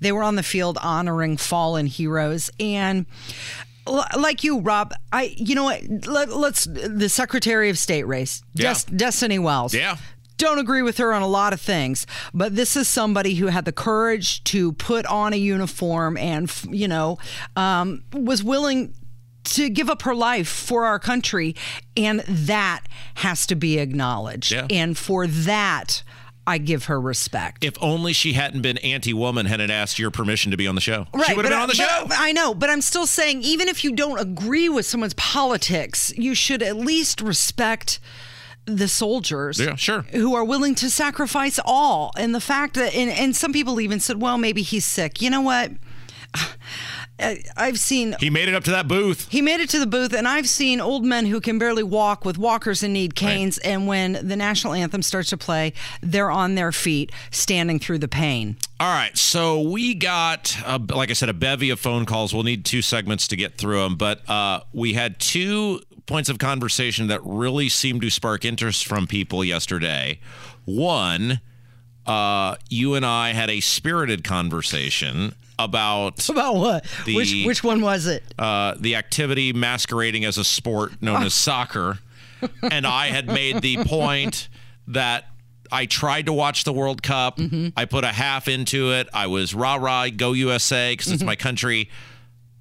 they 0.00 0.12
were 0.12 0.22
on 0.22 0.36
the 0.36 0.42
field 0.42 0.78
honoring 0.82 1.36
fallen 1.36 1.86
heroes 1.86 2.50
and 2.60 3.06
like 3.86 4.44
you, 4.44 4.60
Rob, 4.60 4.92
I 5.12 5.34
you 5.36 5.54
know 5.54 5.64
what? 5.64 5.82
Let, 6.06 6.28
let's 6.30 6.64
the 6.64 7.08
Secretary 7.08 7.68
of 7.70 7.78
State 7.78 8.04
race, 8.06 8.42
Yeah. 8.54 8.74
Des- 8.74 8.96
Destiny 8.96 9.38
Wells. 9.38 9.74
Yeah. 9.74 9.96
don't 10.38 10.58
agree 10.58 10.82
with 10.82 10.98
her 10.98 11.12
on 11.12 11.22
a 11.22 11.26
lot 11.28 11.52
of 11.52 11.60
things, 11.60 12.06
but 12.34 12.54
this 12.56 12.76
is 12.76 12.88
somebody 12.88 13.34
who 13.34 13.46
had 13.46 13.64
the 13.64 13.72
courage 13.72 14.42
to 14.44 14.72
put 14.72 15.06
on 15.06 15.32
a 15.32 15.36
uniform 15.36 16.16
and, 16.16 16.52
you 16.70 16.88
know, 16.88 17.18
um, 17.56 18.02
was 18.12 18.42
willing 18.42 18.92
to 19.44 19.68
give 19.68 19.90
up 19.90 20.02
her 20.02 20.14
life 20.14 20.48
for 20.48 20.84
our 20.84 20.98
country. 20.98 21.54
And 21.96 22.20
that 22.20 22.82
has 23.16 23.46
to 23.48 23.54
be 23.56 23.78
acknowledged. 23.78 24.52
Yeah. 24.52 24.66
And 24.70 24.96
for 24.98 25.26
that, 25.26 26.02
I 26.46 26.58
give 26.58 26.86
her 26.86 27.00
respect. 27.00 27.64
If 27.64 27.74
only 27.80 28.12
she 28.12 28.32
hadn't 28.32 28.62
been 28.62 28.78
anti-woman, 28.78 29.46
hadn't 29.46 29.70
asked 29.70 29.98
your 29.98 30.10
permission 30.10 30.50
to 30.50 30.56
be 30.56 30.66
on 30.66 30.74
the 30.74 30.80
show. 30.80 31.06
she 31.26 31.34
would 31.34 31.44
have 31.44 31.50
been 31.52 31.58
I- 31.58 31.62
on 31.62 31.68
the 31.68 31.74
show. 31.74 32.06
I 32.10 32.32
know, 32.32 32.52
but 32.52 32.68
I'm 32.68 32.80
still 32.80 33.06
saying, 33.06 33.42
even 33.42 33.68
if 33.68 33.84
you 33.84 33.92
don't 33.94 34.18
agree 34.18 34.68
with 34.68 34.84
someone's 34.86 35.14
politics, 35.14 36.12
you 36.16 36.34
should 36.34 36.62
at 36.62 36.76
least 36.76 37.20
respect 37.20 38.00
the 38.64 38.86
soldiers 38.88 39.58
Yeah, 39.60 39.74
sure. 39.76 40.02
who 40.12 40.34
are 40.34 40.44
willing 40.44 40.74
to 40.76 40.90
sacrifice 40.90 41.58
all 41.64 42.12
and 42.16 42.32
the 42.34 42.40
fact 42.40 42.74
that 42.74 42.94
and, 42.94 43.10
and 43.10 43.34
some 43.34 43.52
people 43.52 43.80
even 43.80 43.98
said 43.98 44.22
well 44.22 44.38
maybe 44.38 44.62
he's 44.62 44.84
sick 44.86 45.20
you 45.20 45.28
know 45.30 45.40
what 45.40 45.72
i've 47.56 47.78
seen 47.78 48.16
He 48.18 48.30
made 48.30 48.48
it 48.48 48.54
up 48.54 48.64
to 48.64 48.70
that 48.72 48.88
booth. 48.88 49.28
he 49.30 49.42
made 49.42 49.60
it 49.60 49.70
to 49.70 49.78
the 49.78 49.86
booth, 49.86 50.12
and 50.12 50.26
I've 50.26 50.48
seen 50.48 50.80
old 50.80 51.04
men 51.04 51.26
who 51.26 51.40
can 51.40 51.58
barely 51.58 51.82
walk 51.82 52.24
with 52.24 52.36
walkers 52.38 52.82
and 52.82 52.92
need 52.92 53.14
canes. 53.14 53.58
And 53.58 53.86
when 53.86 54.14
the 54.26 54.34
national 54.36 54.72
anthem 54.72 55.02
starts 55.02 55.30
to 55.30 55.36
play, 55.36 55.72
they're 56.00 56.30
on 56.30 56.54
their 56.56 56.72
feet, 56.72 57.12
standing 57.30 57.78
through 57.78 57.98
the 57.98 58.08
pain. 58.08 58.56
All 58.80 58.92
right, 58.92 59.16
so 59.16 59.60
we 59.60 59.94
got, 59.94 60.56
uh, 60.66 60.78
like 60.92 61.10
I 61.10 61.12
said, 61.12 61.28
a 61.28 61.34
bevy 61.34 61.70
of 61.70 61.78
phone 61.78 62.06
calls. 62.06 62.34
We'll 62.34 62.42
need 62.42 62.64
two 62.64 62.82
segments 62.82 63.28
to 63.28 63.36
get 63.36 63.56
through 63.56 63.82
them, 63.82 63.96
but 63.96 64.28
uh, 64.28 64.60
we 64.72 64.94
had 64.94 65.20
two 65.20 65.80
points 66.06 66.28
of 66.28 66.38
conversation 66.38 67.06
that 67.06 67.20
really 67.24 67.68
seemed 67.68 68.02
to 68.02 68.10
spark 68.10 68.44
interest 68.44 68.86
from 68.86 69.06
people 69.06 69.44
yesterday. 69.44 70.18
One, 70.64 71.40
uh, 72.06 72.56
you 72.68 72.94
and 72.94 73.06
I 73.06 73.32
had 73.32 73.48
a 73.50 73.60
spirited 73.60 74.24
conversation 74.24 75.34
about 75.64 76.28
About 76.28 76.54
what? 76.56 76.86
The- 77.06 77.14
which 77.16 77.34
which 77.44 77.64
one 77.64 77.80
was 77.80 78.06
it? 78.06 78.22
uh, 78.38 78.74
the 78.78 78.96
activity 78.96 79.52
masquerading 79.52 80.24
as 80.24 80.38
a 80.38 80.44
sport 80.44 81.00
known 81.02 81.22
as 81.22 81.34
soccer. 81.48 81.98
And 82.70 82.86
I 82.86 83.06
had 83.06 83.26
made 83.28 83.62
the 83.62 83.84
point 83.84 84.48
that 84.88 85.26
I 85.70 85.86
tried 85.86 86.26
to 86.26 86.32
watch 86.32 86.64
the 86.64 86.72
World 86.72 87.02
Cup. 87.02 87.38
I 87.76 87.84
put 87.84 88.02
a 88.04 88.08
half 88.08 88.48
into 88.48 88.92
it. 88.92 89.08
I 89.14 89.28
was 89.28 89.54
rah 89.54 89.76
rah, 89.76 90.08
go 90.08 90.32
USA, 90.32 90.92
because 90.92 91.12
it's 91.12 91.22
my 91.22 91.36
country. 91.36 91.88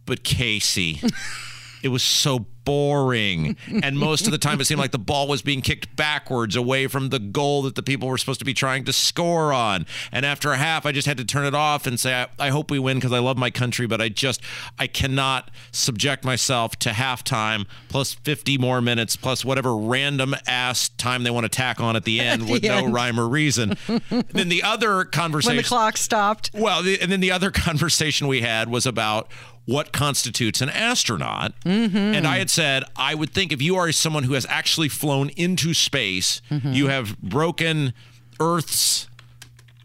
But 0.05 0.23
Casey, 0.23 1.01
it 1.83 1.87
was 1.89 2.03
so 2.03 2.45
boring. 2.63 3.57
And 3.83 3.97
most 3.97 4.25
of 4.25 4.31
the 4.31 4.37
time, 4.37 4.59
it 4.61 4.65
seemed 4.65 4.79
like 4.79 4.91
the 4.91 4.99
ball 4.99 5.27
was 5.27 5.41
being 5.41 5.61
kicked 5.61 5.95
backwards 5.95 6.55
away 6.55 6.87
from 6.87 7.09
the 7.09 7.19
goal 7.19 7.61
that 7.63 7.75
the 7.75 7.83
people 7.83 8.07
were 8.07 8.17
supposed 8.17 8.39
to 8.39 8.45
be 8.45 8.53
trying 8.53 8.83
to 8.85 8.93
score 8.93 9.53
on. 9.53 9.85
And 10.11 10.25
after 10.25 10.51
a 10.51 10.57
half, 10.57 10.85
I 10.85 10.91
just 10.91 11.07
had 11.07 11.17
to 11.17 11.25
turn 11.25 11.45
it 11.45 11.55
off 11.55 11.87
and 11.87 11.99
say, 11.99 12.13
I, 12.13 12.27
I 12.39 12.49
hope 12.49 12.71
we 12.71 12.79
win 12.79 12.97
because 12.97 13.13
I 13.13 13.19
love 13.19 13.37
my 13.37 13.49
country, 13.49 13.87
but 13.87 14.01
I 14.01 14.09
just, 14.09 14.41
I 14.79 14.87
cannot 14.87 15.51
subject 15.71 16.23
myself 16.23 16.75
to 16.77 16.89
halftime 16.89 17.65
plus 17.89 18.13
50 18.13 18.57
more 18.57 18.81
minutes 18.81 19.15
plus 19.15 19.43
whatever 19.43 19.75
random 19.75 20.35
ass 20.47 20.89
time 20.89 21.23
they 21.23 21.31
want 21.31 21.45
to 21.45 21.49
tack 21.49 21.79
on 21.79 21.95
at 21.95 22.05
the 22.05 22.19
end 22.19 22.49
with 22.49 22.63
no 22.63 22.87
rhyme 22.87 23.19
or 23.19 23.27
reason. 23.27 23.77
then 24.09 24.49
the 24.49 24.63
other 24.63 25.05
conversation. 25.05 25.55
When 25.55 25.63
the 25.63 25.67
clock 25.67 25.97
stopped. 25.97 26.51
Well, 26.53 26.83
the, 26.83 26.99
and 27.01 27.11
then 27.11 27.19
the 27.19 27.31
other 27.31 27.51
conversation 27.71 28.27
we 28.27 28.41
had 28.41 28.69
was 28.69 28.85
about 28.85 29.29
what 29.65 29.91
constitutes 29.93 30.61
an 30.61 30.69
astronaut. 30.69 31.53
Mm-hmm. 31.65 31.97
And 31.97 32.27
I 32.27 32.39
had 32.39 32.49
said, 32.49 32.83
I 32.95 33.15
would 33.15 33.31
think 33.31 33.51
if 33.51 33.61
you 33.61 33.75
are 33.75 33.91
someone 33.91 34.23
who 34.23 34.33
has 34.33 34.45
actually 34.49 34.89
flown 34.89 35.29
into 35.29 35.73
space, 35.73 36.41
mm-hmm. 36.49 36.73
you 36.73 36.87
have 36.87 37.17
broken 37.21 37.93
Earth's 38.39 39.07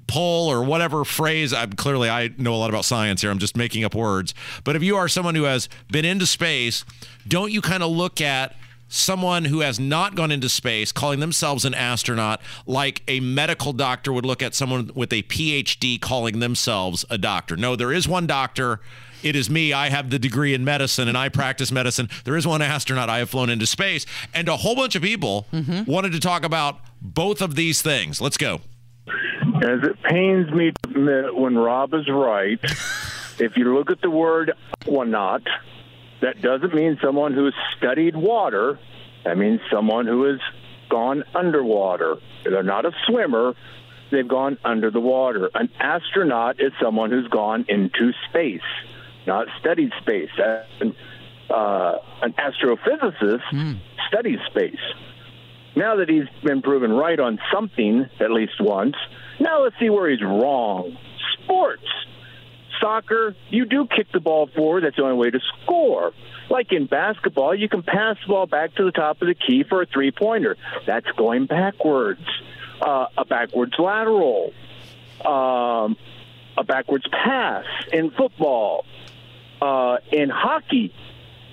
pull 0.07 0.49
or 0.49 0.63
whatever 0.63 1.05
phrase. 1.05 1.53
I'm 1.53 1.73
clearly 1.73 2.09
I 2.09 2.31
know 2.39 2.55
a 2.55 2.57
lot 2.57 2.71
about 2.71 2.85
science 2.85 3.23
here. 3.23 3.31
I'm 3.31 3.39
just 3.39 3.57
making 3.57 3.85
up 3.85 3.95
words. 3.95 4.35
But 4.65 4.77
if 4.77 4.83
you 4.83 4.97
are 4.97 5.09
someone 5.09 5.35
who 5.35 5.45
has 5.45 5.69
been 5.91 6.05
into 6.05 6.27
space, 6.27 6.85
don't 7.27 7.53
you 7.53 7.61
kind 7.61 7.83
of 7.83 7.91
look 7.91 8.21
at 8.21 8.55
someone 8.89 9.47
who 9.47 9.61
has 9.61 9.81
not 9.81 10.15
gone 10.15 10.31
into 10.31 10.49
space 10.49 10.93
calling 10.93 11.19
themselves 11.19 11.65
an 11.65 11.75
astronaut 11.75 12.41
like 12.67 13.03
a 13.09 13.19
medical 13.19 13.73
doctor 13.73 14.13
would 14.13 14.25
look 14.25 14.43
at 14.43 14.55
someone 14.55 14.91
with 14.95 15.13
a 15.13 15.23
PhD 15.25 16.01
calling 16.01 16.39
themselves 16.39 17.05
a 17.11 17.19
doctor. 17.19 17.57
No, 17.57 17.75
there 17.75 17.93
is 17.93 18.07
one 18.07 18.27
doctor. 18.27 18.81
It 19.23 19.37
is 19.37 19.51
me. 19.51 19.73
I 19.73 19.91
have 19.91 20.11
the 20.11 20.19
degree 20.19 20.55
in 20.55 20.65
medicine 20.65 21.09
and 21.09 21.17
I 21.17 21.29
practice 21.29 21.73
medicine. 21.73 22.09
There 22.25 22.37
is 22.37 22.47
one 22.47 22.63
astronaut. 22.63 23.09
I 23.09 23.19
have 23.19 23.31
flown 23.31 23.51
into 23.51 23.67
space. 23.67 24.07
And 24.35 24.49
a 24.49 24.57
whole 24.57 24.75
bunch 24.75 24.95
of 24.95 25.03
people 25.03 25.47
mm-hmm. 25.53 25.91
wanted 25.91 26.13
to 26.13 26.21
talk 26.21 26.45
about 26.45 26.81
both 27.01 27.41
of 27.41 27.55
these 27.55 27.83
things. 27.83 28.21
Let's 28.21 28.37
go. 28.37 28.61
As 29.63 29.83
it 29.83 30.03
pains 30.03 30.51
me 30.51 30.73
to 30.73 30.91
admit 30.91 31.35
when 31.35 31.57
Rob 31.57 31.95
is 31.95 32.09
right, 32.09 32.59
if 33.39 33.57
you 33.57 33.75
look 33.75 33.91
at 33.91 34.01
the 34.01 34.11
word 34.11 34.53
aquanaut, 34.81 35.47
that 36.23 36.41
doesn't 36.41 36.75
mean 36.75 36.99
someone 37.03 37.33
who's 37.33 37.55
studied 37.77 38.17
water. 38.17 38.79
That 39.25 39.39
means 39.39 39.61
someone 39.71 40.07
who 40.07 40.25
has 40.25 40.41
gone 40.89 41.25
underwater. 41.35 42.17
They're 42.45 42.63
not 42.63 42.87
a 42.87 42.93
swimmer. 43.07 43.55
They've 44.11 44.27
gone 44.27 44.59
under 44.65 44.91
the 44.91 45.01
water. 45.01 45.51
An 45.55 45.69
astronaut 45.81 46.61
is 46.61 46.73
someone 46.81 47.11
who's 47.11 47.29
gone 47.29 47.65
into 47.69 48.13
space, 48.29 48.61
not 49.27 49.49
studied 49.61 49.93
space. 50.01 50.31
And, 50.81 50.95
uh, 51.51 51.99
an 52.23 52.35
astrophysicist 52.35 53.79
studies 54.09 54.39
space. 54.51 54.81
Now 55.77 55.97
that 55.97 56.09
he's 56.09 56.25
been 56.43 56.63
proven 56.63 56.91
right 56.93 57.21
on 57.21 57.39
something 57.53 58.09
at 58.19 58.31
least 58.31 58.61
once, 58.61 58.97
now 59.39 59.63
let's 59.63 59.79
see 59.79 59.91
where 59.91 60.09
he's 60.11 60.23
wrong. 60.23 60.97
Sports. 61.35 61.85
Soccer, 62.81 63.35
you 63.51 63.65
do 63.65 63.87
kick 63.87 64.11
the 64.13 64.21
ball 64.21 64.49
forward. 64.55 64.85
That's 64.85 64.97
the 64.97 65.03
only 65.03 65.17
way 65.17 65.31
to 65.31 65.41
score. 65.63 66.13
Like 66.51 66.73
in 66.73 66.87
basketball, 66.87 67.55
you 67.55 67.69
can 67.69 67.83
pass 67.83 68.17
the 68.23 68.29
ball 68.29 68.47
back 68.47 68.75
to 68.77 68.85
the 68.85 68.93
top 68.93 69.21
of 69.23 69.29
the 69.29 69.35
key 69.35 69.65
for 69.69 69.83
a 69.83 69.87
three 69.87 70.11
pointer. 70.11 70.57
That's 70.87 71.07
going 71.17 71.47
backwards. 71.47 72.25
Uh, 72.81 73.07
a 73.17 73.25
backwards 73.25 73.73
lateral. 73.79 74.53
Um, 75.25 75.97
a 76.59 76.65
backwards 76.65 77.07
pass 77.11 77.65
in 77.93 78.11
football. 78.11 78.85
Uh, 79.61 79.99
in 80.13 80.29
hockey, 80.29 80.93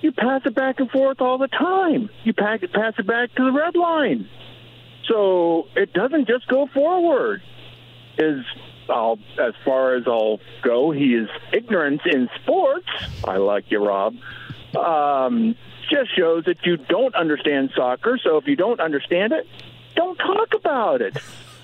you 0.01 0.11
pass 0.11 0.41
it 0.45 0.53
back 0.53 0.79
and 0.79 0.89
forth 0.91 1.21
all 1.21 1.37
the 1.37 1.47
time. 1.47 2.09
You 2.23 2.33
pass 2.33 2.59
it, 2.61 2.73
pass 2.73 2.93
it 2.97 3.07
back 3.07 3.33
to 3.35 3.45
the 3.45 3.51
red 3.51 3.75
line. 3.75 4.29
So 5.07 5.67
it 5.75 5.93
doesn't 5.93 6.27
just 6.27 6.47
go 6.47 6.67
forward. 6.73 7.41
Is 8.17 8.45
I'll, 8.89 9.17
as 9.39 9.53
far 9.65 9.95
as 9.95 10.03
I'll 10.07 10.39
go, 10.61 10.91
he 10.91 11.15
is 11.15 11.29
ignorance 11.51 12.01
in 12.05 12.29
sports. 12.41 12.87
I 13.23 13.37
like 13.37 13.71
you, 13.71 13.85
Rob. 13.85 14.15
Um, 14.75 15.55
just 15.89 16.15
shows 16.15 16.45
that 16.45 16.65
you 16.65 16.77
don't 16.77 17.15
understand 17.15 17.71
soccer. 17.75 18.19
So 18.23 18.37
if 18.37 18.47
you 18.47 18.55
don't 18.55 18.79
understand 18.79 19.33
it, 19.33 19.47
don't 19.95 20.17
talk 20.17 20.53
about 20.53 21.01
it. 21.01 21.17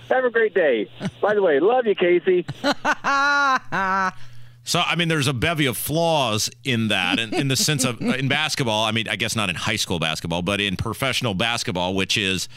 Have 0.10 0.26
a 0.26 0.30
great 0.30 0.54
day. 0.54 0.90
By 1.22 1.36
the 1.36 1.42
way, 1.42 1.60
love 1.60 1.86
you, 1.86 1.96
Casey. 1.96 2.46
So, 4.70 4.84
I 4.86 4.96
mean, 4.96 5.08
there's 5.08 5.26
a 5.26 5.34
bevy 5.34 5.66
of 5.66 5.78
flaws 5.78 6.48
in 6.64 6.90
that, 6.90 7.18
in, 7.18 7.34
in 7.34 7.48
the 7.48 7.56
sense 7.56 7.84
of 7.84 8.00
in 8.02 8.28
basketball. 8.28 8.86
I 8.86 8.92
mean, 8.92 9.08
I 9.08 9.16
guess 9.16 9.36
not 9.36 9.50
in 9.50 9.56
high 9.56 9.78
school 9.78 9.98
basketball, 9.98 10.44
but 10.44 10.62
in 10.62 10.78
professional 10.78 11.34
basketball, 11.34 11.96
which 11.96 12.20
is 12.20 12.48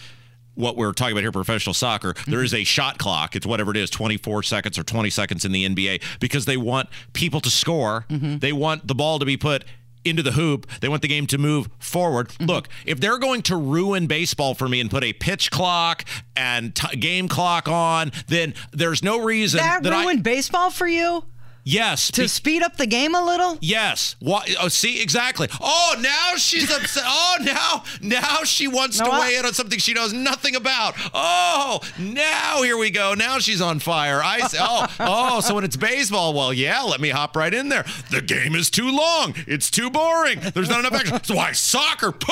what 0.54 0.76
we're 0.76 0.92
talking 0.92 1.12
about 1.12 1.22
here, 1.22 1.32
professional 1.32 1.72
soccer. 1.72 2.14
There 2.26 2.42
is 2.42 2.52
a 2.52 2.56
mm-hmm. 2.56 2.64
shot 2.64 2.98
clock. 2.98 3.34
It's 3.34 3.46
whatever 3.46 3.70
it 3.70 3.78
is, 3.78 3.88
24 3.88 4.42
seconds 4.42 4.78
or 4.78 4.82
20 4.82 5.08
seconds 5.08 5.46
in 5.46 5.52
the 5.52 5.66
NBA, 5.66 6.02
because 6.20 6.44
they 6.44 6.58
want 6.58 6.90
people 7.14 7.40
to 7.40 7.48
score. 7.48 8.04
Mm-hmm. 8.10 8.40
They 8.40 8.52
want 8.52 8.86
the 8.86 8.94
ball 8.94 9.18
to 9.18 9.24
be 9.24 9.38
put 9.38 9.64
into 10.04 10.22
the 10.22 10.32
hoop. 10.32 10.66
They 10.82 10.90
want 10.90 11.00
the 11.00 11.08
game 11.08 11.26
to 11.28 11.38
move 11.38 11.70
forward. 11.78 12.28
Mm-hmm. 12.28 12.44
Look, 12.44 12.68
if 12.84 13.00
they're 13.00 13.18
going 13.18 13.40
to 13.42 13.56
ruin 13.56 14.06
baseball 14.06 14.52
for 14.52 14.68
me 14.68 14.80
and 14.82 14.90
put 14.90 15.02
a 15.02 15.14
pitch 15.14 15.50
clock 15.50 16.04
and 16.36 16.74
t- 16.74 16.94
game 16.98 17.26
clock 17.26 17.68
on, 17.68 18.12
then 18.26 18.52
there's 18.70 19.02
no 19.02 19.22
reason 19.22 19.60
That, 19.60 19.82
that 19.84 19.94
I. 19.94 20.02
ruined 20.02 20.22
baseball 20.22 20.70
for 20.70 20.86
you? 20.86 21.24
Yes, 21.64 22.10
To 22.12 22.28
speed 22.28 22.62
up 22.62 22.76
the 22.76 22.86
game 22.86 23.14
a 23.14 23.24
little? 23.24 23.56
Yes. 23.60 24.16
Why? 24.18 24.44
Oh, 24.60 24.68
see 24.68 25.00
exactly. 25.00 25.48
Oh, 25.60 25.94
now 26.00 26.36
she's 26.36 26.70
upset. 26.70 27.04
Oh, 27.14 27.36
now 27.40 27.84
now 28.00 28.42
she 28.44 28.66
wants 28.68 28.98
No, 28.98 29.06
to 29.06 29.10
I- 29.12 29.20
weigh 29.20 29.36
in 29.36 29.46
on 29.46 29.54
something 29.54 29.78
she 29.78 29.92
knows 29.94 30.12
nothing 30.12 30.54
about. 30.56 30.94
Oh, 31.14 31.80
now 31.98 32.62
here 32.62 32.76
we 32.76 32.90
go. 32.90 33.14
Now 33.14 33.38
she's 33.38 33.60
on 33.60 33.78
fire. 33.78 34.20
I 34.22 34.40
see. 34.48 34.58
Oh, 34.60 34.86
oh. 35.00 35.40
So 35.40 35.54
when 35.54 35.64
it's 35.64 35.76
baseball, 35.76 36.34
well, 36.34 36.52
yeah. 36.52 36.82
Let 36.82 37.00
me 37.00 37.10
hop 37.10 37.36
right 37.36 37.52
in 37.52 37.68
there. 37.68 37.84
The 38.10 38.20
game 38.20 38.54
is 38.54 38.70
too 38.70 38.90
long. 38.90 39.34
It's 39.46 39.70
too 39.70 39.88
boring. 39.90 40.40
There's 40.54 40.68
not 40.68 40.80
enough 40.80 40.94
action. 40.94 41.22
So 41.24 41.36
why 41.36 41.52
soccer? 41.52 42.12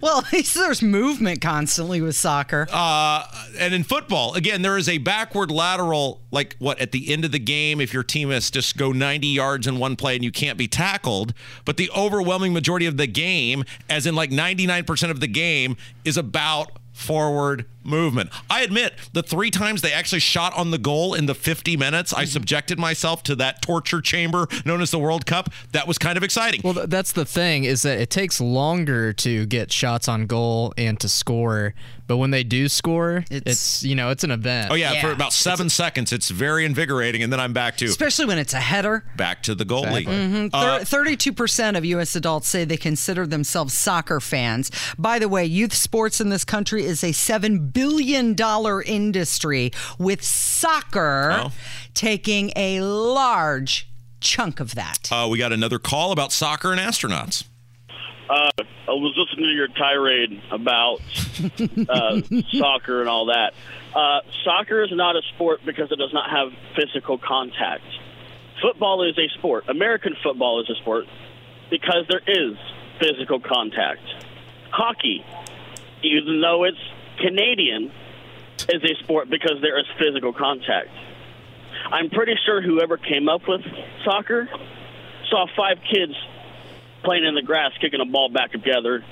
Well, 0.00 0.18
at 0.18 0.32
least 0.32 0.54
there's 0.54 0.82
movement 0.82 1.40
constantly 1.40 2.00
with 2.00 2.14
soccer. 2.16 2.66
Uh, 2.72 3.24
and 3.58 3.74
in 3.74 3.82
football, 3.82 4.34
again, 4.34 4.62
there 4.62 4.76
is 4.78 4.88
a 4.88 4.98
backward 4.98 5.50
lateral, 5.50 6.20
like 6.30 6.56
what 6.58 6.78
at 6.80 6.92
the 6.92 7.12
end 7.12 7.24
of 7.24 7.32
the 7.32 7.38
game, 7.38 7.80
if 7.80 7.87
your 7.92 8.02
team 8.02 8.30
has 8.30 8.50
just 8.50 8.76
go 8.76 8.92
90 8.92 9.26
yards 9.26 9.66
in 9.66 9.78
one 9.78 9.96
play 9.96 10.14
and 10.14 10.24
you 10.24 10.32
can't 10.32 10.58
be 10.58 10.68
tackled. 10.68 11.34
But 11.64 11.76
the 11.76 11.90
overwhelming 11.96 12.52
majority 12.52 12.86
of 12.86 12.96
the 12.96 13.06
game, 13.06 13.64
as 13.88 14.06
in 14.06 14.14
like 14.14 14.30
99% 14.30 15.10
of 15.10 15.20
the 15.20 15.26
game, 15.26 15.76
is 16.04 16.16
about 16.16 16.78
forward 16.92 17.64
movement. 17.88 18.30
I 18.50 18.62
admit 18.62 18.94
the 19.12 19.22
three 19.22 19.50
times 19.50 19.82
they 19.82 19.92
actually 19.92 20.20
shot 20.20 20.56
on 20.56 20.70
the 20.70 20.78
goal 20.78 21.14
in 21.14 21.26
the 21.26 21.34
50 21.34 21.76
minutes, 21.76 22.12
I 22.12 22.24
subjected 22.24 22.78
myself 22.78 23.22
to 23.24 23.36
that 23.36 23.62
torture 23.62 24.00
chamber 24.00 24.46
known 24.64 24.80
as 24.80 24.90
the 24.90 24.98
World 24.98 25.26
Cup. 25.26 25.50
That 25.72 25.86
was 25.88 25.98
kind 25.98 26.16
of 26.16 26.22
exciting. 26.22 26.60
Well, 26.64 26.74
th- 26.74 26.86
that's 26.88 27.12
the 27.12 27.24
thing 27.24 27.64
is 27.64 27.82
that 27.82 27.98
it 28.00 28.10
takes 28.10 28.40
longer 28.40 29.12
to 29.14 29.46
get 29.46 29.72
shots 29.72 30.08
on 30.08 30.26
goal 30.26 30.72
and 30.76 30.98
to 31.00 31.08
score. 31.08 31.74
But 32.06 32.16
when 32.16 32.30
they 32.30 32.42
do 32.42 32.68
score, 32.70 33.24
it's, 33.30 33.82
you 33.82 33.94
know 33.94 34.08
it's 34.08 34.24
an 34.24 34.30
event. 34.30 34.70
Oh 34.70 34.74
yeah, 34.74 34.98
for 35.02 35.10
about 35.12 35.34
seven 35.34 35.68
seconds, 35.68 36.10
it's 36.10 36.30
very 36.30 36.64
invigorating, 36.64 37.22
and 37.22 37.30
then 37.30 37.38
I'm 37.38 37.52
back 37.52 37.76
to 37.78 37.84
Especially 37.84 38.24
when 38.24 38.38
it's 38.38 38.54
a 38.54 38.60
header. 38.60 39.04
back 39.18 39.42
to 39.42 39.54
the 39.54 39.66
goalie. 39.66 40.06
Mhm. 40.06 40.48
Uh, 40.50 40.78
Thir- 40.84 41.04
32% 41.04 41.76
of 41.76 41.84
U.S. 41.84 42.16
adults 42.16 42.48
say 42.48 42.64
they 42.64 42.78
consider 42.78 43.26
themselves 43.26 43.76
soccer 43.76 44.20
fans. 44.20 44.70
By 44.98 45.18
the 45.18 45.28
way, 45.28 45.44
youth 45.44 45.74
sports 45.74 46.18
in 46.18 46.30
this 46.30 46.44
country 46.46 46.84
is 46.86 47.04
a 47.04 47.10
$7 47.12 47.74
billion 47.78 48.34
industry, 48.86 49.70
with 49.98 50.22
soccer 50.24 51.30
Oh. 51.44 51.52
taking 51.94 52.50
a 52.56 52.80
large 52.80 53.86
chunk 54.20 54.58
of 54.58 54.74
that. 54.74 55.08
uh, 55.12 55.28
we 55.30 55.38
got 55.38 55.52
another 55.52 55.78
call 55.78 56.10
about 56.10 56.32
soccer 56.32 56.72
and 56.72 56.80
astronauts. 56.80 57.44
Uh, 58.28 58.50
I 58.58 58.90
was 58.90 59.14
listening 59.16 59.46
to 59.46 59.52
your 59.54 59.68
tirade 59.68 60.42
about 60.50 61.00
uh, 61.88 62.20
soccer 62.58 63.00
and 63.00 63.08
all 63.08 63.26
that. 63.26 63.54
Uh, 63.94 64.20
soccer 64.44 64.82
is 64.82 64.90
not 64.92 65.14
a 65.16 65.22
sport 65.34 65.60
because 65.64 65.90
it 65.92 65.96
does 65.98 66.12
not 66.12 66.28
have 66.30 66.52
physical 66.76 67.16
contact. 67.16 67.84
Football 68.60 69.08
is 69.08 69.16
a 69.16 69.28
sport. 69.38 69.64
American 69.68 70.14
football 70.22 70.60
is 70.60 70.68
a 70.68 70.74
sport 70.80 71.06
because 71.70 72.06
there 72.10 72.22
is 72.26 72.56
physical 73.00 73.38
contact. 73.40 74.02
Hockey, 74.72 75.24
even 76.02 76.40
though 76.40 76.64
it's 76.64 76.76
Canadian, 77.20 77.92
is 78.68 78.82
a 78.82 79.02
sport 79.04 79.30
because 79.30 79.60
there 79.62 79.78
is 79.78 79.86
physical 79.98 80.32
contact. 80.32 80.88
I'm 81.90 82.10
pretty 82.10 82.34
sure 82.44 82.60
whoever 82.60 82.96
came 82.96 83.28
up 83.28 83.42
with 83.46 83.62
soccer 84.04 84.48
saw 85.30 85.46
five 85.56 85.78
kids 85.90 86.14
playing 87.04 87.24
in 87.24 87.34
the 87.34 87.42
grass, 87.42 87.72
kicking 87.80 88.00
a 88.00 88.04
ball 88.04 88.28
back 88.28 88.52
together, 88.52 89.04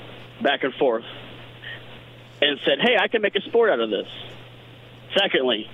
back 0.43 0.65
and 0.65 0.75
forth, 0.75 1.05
and 2.43 2.59
said, 2.65 2.81
"Hey, 2.81 2.97
I 2.99 3.09
can 3.09 3.23
make 3.23 3.37
a 3.37 3.41
sport 3.43 3.71
out 3.71 3.81
of 3.81 3.91
this." 3.91 4.09
Secondly, 5.17 5.71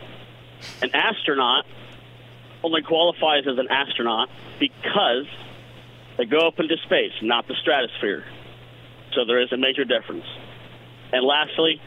an 0.83 0.91
astronaut 0.95 1.67
only 2.63 2.83
qualifies 2.83 3.47
as 3.47 3.59
an 3.59 3.69
astronaut 3.69 4.29
because 4.61 5.27
they 6.17 6.27
go 6.27 6.47
up 6.47 6.61
into 6.61 6.77
space, 6.85 7.13
not 7.23 7.49
the 7.49 7.55
stratosphere. 7.55 8.25
So 9.15 9.25
there 9.25 9.41
is 9.41 9.53
a 9.53 9.57
major 9.57 9.85
difference. 9.85 10.27
And 11.13 11.25
lastly, 11.25 11.81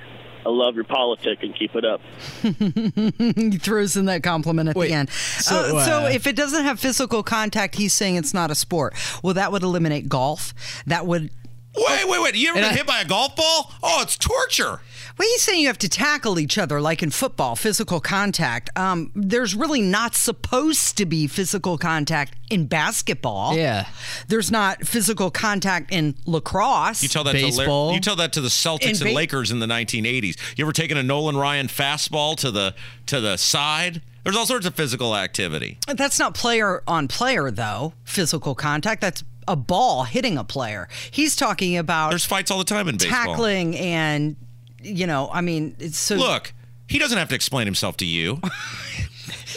I 0.46 0.50
love 0.50 0.76
your 0.76 0.84
politic 0.84 1.42
and 1.42 1.56
keep 1.56 1.76
it 1.76 1.84
up. 1.84 2.02
he 2.42 3.58
throws 3.58 3.98
in 3.98 4.06
that 4.06 4.22
compliment 4.22 4.70
at 4.70 4.76
the 4.76 4.92
end. 4.92 5.10
so, 5.10 5.78
Uh, 5.78 5.86
so 5.86 6.04
uh, 6.06 6.10
if 6.10 6.28
it 6.28 6.36
doesn't 6.36 6.64
have 6.64 6.80
physical 6.80 7.24
contact, 7.24 7.76
he's 7.76 7.94
saying 7.94 8.16
it's 8.16 8.34
not 8.34 8.52
a 8.52 8.56
sport. 8.56 8.94
Well, 9.24 9.34
that 9.34 9.52
would 9.52 9.64
eliminate 9.64 10.08
golf. 10.08 10.54
That 10.86 11.08
would. 11.08 11.32
Wait, 11.78 12.08
wait, 12.08 12.22
wait! 12.22 12.36
You 12.36 12.50
ever 12.50 12.58
And 12.60 12.66
been 12.66 12.74
I- 12.74 12.78
hit 12.78 12.88
by 12.88 13.02
a 13.02 13.06
golf 13.06 13.36
ball? 13.36 13.72
Oh, 13.84 14.02
it's 14.02 14.18
torture. 14.18 14.82
Well, 15.18 15.28
he's 15.30 15.44
saying 15.44 15.62
you 15.62 15.68
have 15.68 15.78
to 15.78 15.88
tackle 15.88 16.40
each 16.40 16.58
other 16.58 16.82
like 16.82 17.02
in 17.02 17.10
football, 17.10 17.56
physical 17.56 18.02
contact. 18.02 18.70
Um, 18.78 19.12
there's 19.16 19.56
really 19.56 19.80
not 19.82 20.14
supposed 20.14 20.98
to 20.98 21.06
be 21.06 21.26
physical 21.28 21.78
contact 21.78 22.36
in 22.50 22.66
basketball. 22.66 23.56
Yeah. 23.56 23.88
There's 24.28 24.52
not 24.52 24.86
physical 24.86 25.32
contact 25.32 25.94
in 25.94 26.16
lacrosse. 26.26 27.02
You 27.02 27.08
tell 27.08 27.24
that 27.24 27.32
to 27.34 27.48
La- 27.66 27.94
you 27.94 28.02
tell 28.02 28.18
that 28.18 28.34
to 28.34 28.42
the 28.42 28.50
Celtics 28.50 29.02
In 29.02 29.08
and 29.08 29.16
Lakers 29.16 29.52
in 29.52 29.60
the 29.60 29.68
1980s. 29.68 30.36
You 30.58 30.66
ever 30.66 30.74
taken 30.74 30.98
a 30.98 31.04
Nolan 31.04 31.38
Ryan 31.38 31.68
fastball 31.68 32.36
to 32.38 32.52
the 32.52 32.76
to 33.06 33.22
the 33.22 33.38
side? 33.38 34.02
There's 34.26 34.36
all 34.36 34.48
sorts 34.48 34.66
of 34.66 34.74
physical 34.76 35.16
activity. 35.16 35.78
That's 35.88 36.18
not 36.18 36.34
player 36.34 36.82
on 36.88 37.08
player, 37.08 37.52
though, 37.52 37.94
physical 38.04 38.56
contact. 38.56 39.00
That's 39.00 39.24
a 39.48 39.56
ball 39.56 40.04
hitting 40.04 40.38
a 40.38 40.44
player. 40.44 40.88
He's 41.12 41.36
talking 41.36 41.78
about. 41.78 42.10
There's 42.10 42.26
fights 42.26 42.52
all 42.52 42.58
the 42.58 42.64
time 42.64 42.88
in 42.88 42.98
baseball. 42.98 43.26
Tackling 43.26 43.76
and, 43.78 44.36
you 44.82 45.08
know, 45.08 45.30
I 45.32 45.42
mean, 45.42 45.76
it's 45.80 45.98
so. 45.98 46.16
Look, 46.16 46.54
he 46.88 47.00
doesn't 47.00 47.18
have 47.18 47.30
to 47.30 47.36
explain 47.36 47.66
himself 47.68 47.98
to 47.98 48.06
you. 48.06 48.40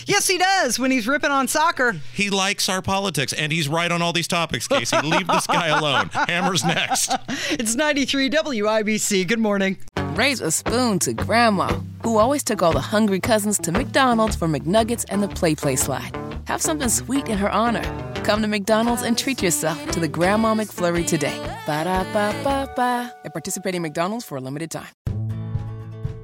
Yes, 0.09 0.27
he 0.27 0.39
does 0.39 0.79
when 0.79 0.91
he's 0.91 1.07
ripping 1.07 1.31
on 1.31 1.49
soccer. 1.49 1.93
He 2.15 2.31
likes 2.31 2.71
our 2.71 2.81
politics, 2.81 3.35
and 3.35 3.53
he's 3.53 3.69
right 3.69 3.93
on 3.93 4.01
all 4.01 4.15
these 4.15 4.27
topics, 4.27 4.67
Casey. 4.67 4.97
Leave 5.03 5.27
this 5.27 5.47
guy 5.47 5.67
alone. 5.67 6.09
Hammer's 6.13 6.65
next. 6.65 7.13
It's 7.51 7.75
93 7.75 8.31
WIBC. 8.31 9.29
Good 9.29 9.39
morning. 9.39 9.77
Raise 10.15 10.41
a 10.41 10.51
spoon 10.51 10.99
to 11.01 11.13
Grandma, 11.13 11.79
who 12.03 12.17
always 12.17 12.43
took 12.43 12.63
all 12.63 12.73
the 12.73 12.81
hungry 12.81 13.21
cousins 13.21 13.59
to 13.59 13.71
McDonald's 13.71 14.35
for 14.35 14.49
McNuggets 14.49 15.05
and 15.11 15.23
the 15.23 15.29
Play 15.29 15.55
Play 15.55 15.77
slide. 15.77 16.17
Have 16.47 16.63
something 16.63 16.89
sweet 16.89 17.29
in 17.29 17.37
her 17.37 17.51
honor. 17.51 17.83
Come 18.29 18.43
to 18.43 18.47
McDonald's 18.47 19.01
and 19.01 19.17
treat 19.17 19.43
yourself 19.43 19.91
to 19.91 20.01
the 20.01 20.07
Grandma 20.07 20.55
McFlurry 20.55 21.07
today. 21.07 21.39
Ba 21.65 21.85
da 21.85 22.05
ba 22.13 22.35
ba 22.45 22.71
ba. 22.77 23.11
At 23.25 23.33
participating 23.33 23.81
McDonald's 23.81 24.27
for 24.27 24.37
a 24.37 24.41
limited 24.43 24.71
time. 24.71 24.93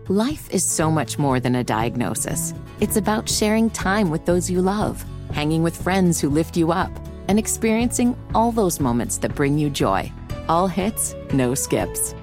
Life 0.08 0.50
is 0.50 0.62
so 0.62 0.90
much 0.90 1.18
more 1.18 1.40
than 1.40 1.54
a 1.54 1.64
diagnosis. 1.64 2.52
It's 2.80 2.98
about 2.98 3.26
sharing 3.26 3.70
time 3.70 4.10
with 4.10 4.26
those 4.26 4.50
you 4.50 4.60
love, 4.60 5.02
hanging 5.32 5.62
with 5.62 5.82
friends 5.82 6.20
who 6.20 6.28
lift 6.28 6.58
you 6.58 6.72
up, 6.72 6.90
and 7.28 7.38
experiencing 7.38 8.14
all 8.34 8.52
those 8.52 8.80
moments 8.80 9.16
that 9.16 9.34
bring 9.34 9.56
you 9.56 9.70
joy. 9.70 10.12
All 10.46 10.68
hits, 10.68 11.14
no 11.32 11.54
skips. 11.54 12.14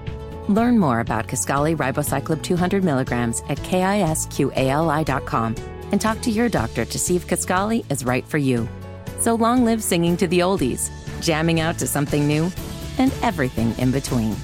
Learn 0.47 0.77
more 0.77 0.99
about 0.99 1.27
Kisqali 1.27 1.75
Ribociclib 1.75 2.43
200 2.43 2.83
milligrams 2.83 3.41
at 3.49 3.57
kisqali.com 3.57 4.35
and 5.91 5.99
talk 5.99 6.21
to 6.21 6.29
your 6.29 6.49
doctor 6.49 6.85
to 6.85 6.99
see 6.99 7.15
if 7.15 7.25
Kisqali 7.25 7.83
is 7.91 8.05
right 8.05 8.27
for 8.27 8.37
you. 8.37 8.69
So 9.21 9.35
long 9.35 9.63
live 9.65 9.83
singing 9.83 10.17
to 10.17 10.25
the 10.25 10.39
oldies, 10.39 10.89
jamming 11.21 11.59
out 11.59 11.77
to 11.77 11.85
something 11.85 12.27
new, 12.27 12.51
and 12.97 13.13
everything 13.21 13.77
in 13.77 13.91
between. 13.91 14.35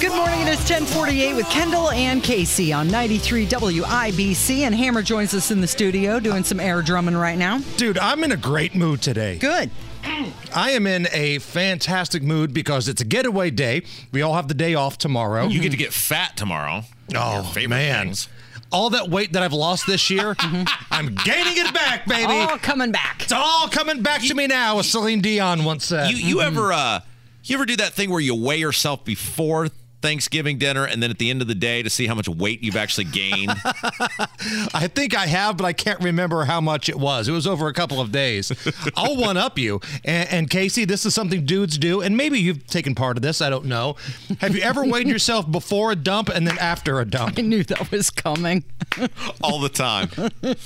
Good 0.00 0.14
morning. 0.14 0.42
It 0.42 0.48
is 0.48 0.58
1048 0.70 1.34
with 1.34 1.48
Kendall 1.50 1.90
and 1.90 2.22
Casey 2.22 2.72
on 2.72 2.86
93 2.86 3.46
WIBC. 3.46 4.58
And 4.60 4.74
Hammer 4.76 5.02
joins 5.02 5.34
us 5.34 5.50
in 5.50 5.60
the 5.60 5.66
studio 5.66 6.20
doing 6.20 6.44
some 6.44 6.60
air 6.60 6.82
drumming 6.82 7.16
right 7.16 7.36
now. 7.36 7.58
Dude, 7.76 7.98
I'm 7.98 8.22
in 8.22 8.30
a 8.30 8.36
great 8.36 8.76
mood 8.76 9.02
today. 9.02 9.38
Good. 9.38 9.70
I 10.54 10.70
am 10.72 10.86
in 10.86 11.08
a 11.12 11.38
fantastic 11.38 12.22
mood 12.22 12.54
because 12.54 12.88
it's 12.88 13.00
a 13.00 13.04
getaway 13.04 13.50
day. 13.50 13.82
We 14.12 14.22
all 14.22 14.34
have 14.34 14.48
the 14.48 14.54
day 14.54 14.74
off 14.74 14.98
tomorrow. 14.98 15.46
You 15.46 15.60
get 15.60 15.70
to 15.70 15.76
get 15.76 15.92
fat 15.92 16.36
tomorrow. 16.36 16.82
Oh, 17.14 17.42
favorite 17.42 17.70
man. 17.70 18.06
things. 18.06 18.28
All 18.72 18.90
that 18.90 19.08
weight 19.08 19.32
that 19.34 19.42
I've 19.42 19.52
lost 19.52 19.86
this 19.86 20.10
year, 20.10 20.34
I'm 20.90 21.14
gaining 21.14 21.64
it 21.64 21.72
back, 21.72 22.06
baby. 22.06 22.32
All 22.32 22.58
coming 22.58 22.92
back. 22.92 23.22
It's 23.22 23.32
all 23.32 23.68
coming 23.68 24.02
back 24.02 24.22
to 24.22 24.34
me 24.34 24.46
now, 24.46 24.78
as 24.78 24.90
Celine 24.90 25.20
Dion 25.20 25.64
once 25.64 25.84
said. 25.84 26.10
You 26.10 26.16
you 26.16 26.40
ever 26.40 26.72
uh 26.72 27.00
you 27.44 27.56
ever 27.56 27.66
do 27.66 27.76
that 27.76 27.92
thing 27.92 28.10
where 28.10 28.20
you 28.20 28.34
weigh 28.34 28.58
yourself 28.58 29.04
before 29.04 29.68
Thanksgiving 30.04 30.58
dinner 30.58 30.84
and 30.84 31.02
then 31.02 31.10
at 31.10 31.16
the 31.16 31.30
end 31.30 31.40
of 31.40 31.48
the 31.48 31.54
day 31.54 31.82
to 31.82 31.88
see 31.88 32.06
how 32.06 32.14
much 32.14 32.28
weight 32.28 32.62
you've 32.62 32.76
actually 32.76 33.06
gained? 33.06 33.50
I 34.74 34.86
think 34.94 35.16
I 35.16 35.24
have, 35.24 35.56
but 35.56 35.64
I 35.64 35.72
can't 35.72 35.98
remember 36.00 36.44
how 36.44 36.60
much 36.60 36.90
it 36.90 36.98
was. 36.98 37.26
It 37.26 37.32
was 37.32 37.46
over 37.46 37.68
a 37.68 37.72
couple 37.72 38.02
of 38.02 38.12
days. 38.12 38.52
I'll 38.96 39.16
one 39.16 39.38
up 39.38 39.58
you. 39.58 39.80
And, 40.04 40.28
and 40.30 40.50
Casey, 40.50 40.84
this 40.84 41.06
is 41.06 41.14
something 41.14 41.46
dudes 41.46 41.78
do, 41.78 42.02
and 42.02 42.18
maybe 42.18 42.38
you've 42.38 42.66
taken 42.66 42.94
part 42.94 43.16
of 43.16 43.22
this. 43.22 43.40
I 43.40 43.48
don't 43.48 43.64
know. 43.64 43.96
Have 44.40 44.54
you 44.54 44.60
ever 44.60 44.84
weighed 44.84 45.08
yourself 45.08 45.50
before 45.50 45.92
a 45.92 45.96
dump 45.96 46.28
and 46.28 46.46
then 46.46 46.58
after 46.58 47.00
a 47.00 47.06
dump? 47.06 47.38
I 47.38 47.40
knew 47.40 47.64
that 47.64 47.90
was 47.90 48.10
coming. 48.10 48.62
All 49.42 49.58
the 49.58 49.70
time. 49.70 50.10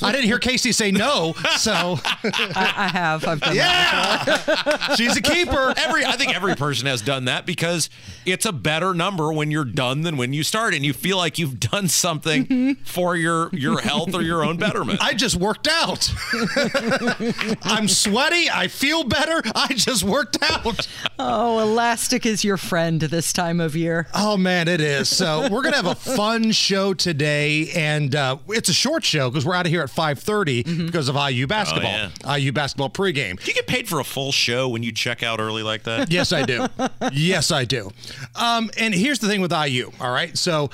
I 0.03 0.11
didn't 0.11 0.25
hear 0.25 0.41
Casey 0.41 0.73
say 0.73 0.91
no, 0.91 1.35
so 1.59 2.01
I, 2.05 2.73
I 2.77 2.89
have. 2.89 3.25
I've 3.25 3.41
done 3.41 3.55
yeah, 3.55 4.95
she's 4.97 5.17
a 5.17 5.23
keeper. 5.23 5.73
Every 5.77 6.05
I 6.05 6.17
think 6.17 6.35
every 6.35 6.57
person 6.57 6.89
has 6.89 7.03
done 7.03 7.27
that 7.27 7.47
because 7.47 7.89
it's 8.27 8.45
a 8.45 8.53
better 8.53 8.95
number 8.95 9.28
when 9.33 9.51
you're 9.51 9.65
done 9.65 10.03
than 10.03 10.17
when 10.17 10.33
you 10.33 10.43
start 10.43 10.75
and 10.75 10.85
you 10.85 10.93
feel 10.93 11.17
like 11.17 11.39
you've 11.39 11.61
done 11.71 11.89
something 11.89 12.77
for 12.85 13.17
your 13.17 13.51
your 13.53 13.81
health 13.81 14.15
or 14.15 14.23
your 14.23 14.45
own 14.45 14.57
betterment. 14.57 15.01
I 15.03 15.15
just 15.15 15.37
worked 15.37 15.69
out. 15.69 16.11
I'm 17.63 17.89
sweaty. 17.89 18.51
I 18.51 18.69
feel 18.69 19.05
better. 19.05 19.43
I 19.55 19.69
just 19.75 20.05
worked 20.05 20.39
out. 20.43 20.89
Oh, 21.19 21.59
elastic 21.61 22.27
is 22.27 22.45
your 22.45 22.57
friend 22.57 23.01
this 23.01 23.33
time 23.33 23.61
of 23.61 23.75
year. 23.77 24.07
Oh 24.15 24.37
man, 24.37 24.69
it 24.69 24.81
is. 24.81 25.09
So 25.09 25.49
we're 25.51 25.63
gonna 25.63 25.77
have 25.77 25.87
a 25.87 25.95
fun 25.95 26.53
show 26.53 26.95
today, 26.95 27.71
and 27.75 28.15
uh, 28.15 28.39
it's 28.49 28.69
a 28.69 28.75
short 28.75 29.05
show 29.05 29.31
because 29.31 29.45
we're 29.45 29.55
out 29.55 29.67
of 29.67 29.73
here 29.73 29.83
at 29.83 29.91
5:30 29.91 30.87
because 30.87 31.09
of 31.09 31.17
IU 31.17 31.47
basketball. 31.47 32.11
IU 32.37 32.53
basketball 32.53 32.91
pregame. 32.91 33.39
Do 33.41 33.47
you 33.47 33.55
get 33.55 33.67
paid 33.67 33.89
for 33.89 34.01
a 34.01 34.05
full 34.05 34.33
show 34.33 34.69
when 34.69 34.83
you 34.83 34.93
check 34.93 35.23
out 35.23 35.41
early 35.41 35.63
like 35.63 35.85
that? 35.85 36.11
Yes, 36.11 36.33
I 36.33 36.45
do. 36.45 36.67
yes, 37.13 37.51
I 37.51 37.65
do. 37.65 37.91
Um, 38.35 38.71
and 38.77 38.95
here's 38.95 39.18
the 39.19 39.29
thing 39.29 39.41
with 39.41 39.53
IU. 39.53 39.91
All 40.01 40.11
right, 40.11 40.37
so 40.37 40.71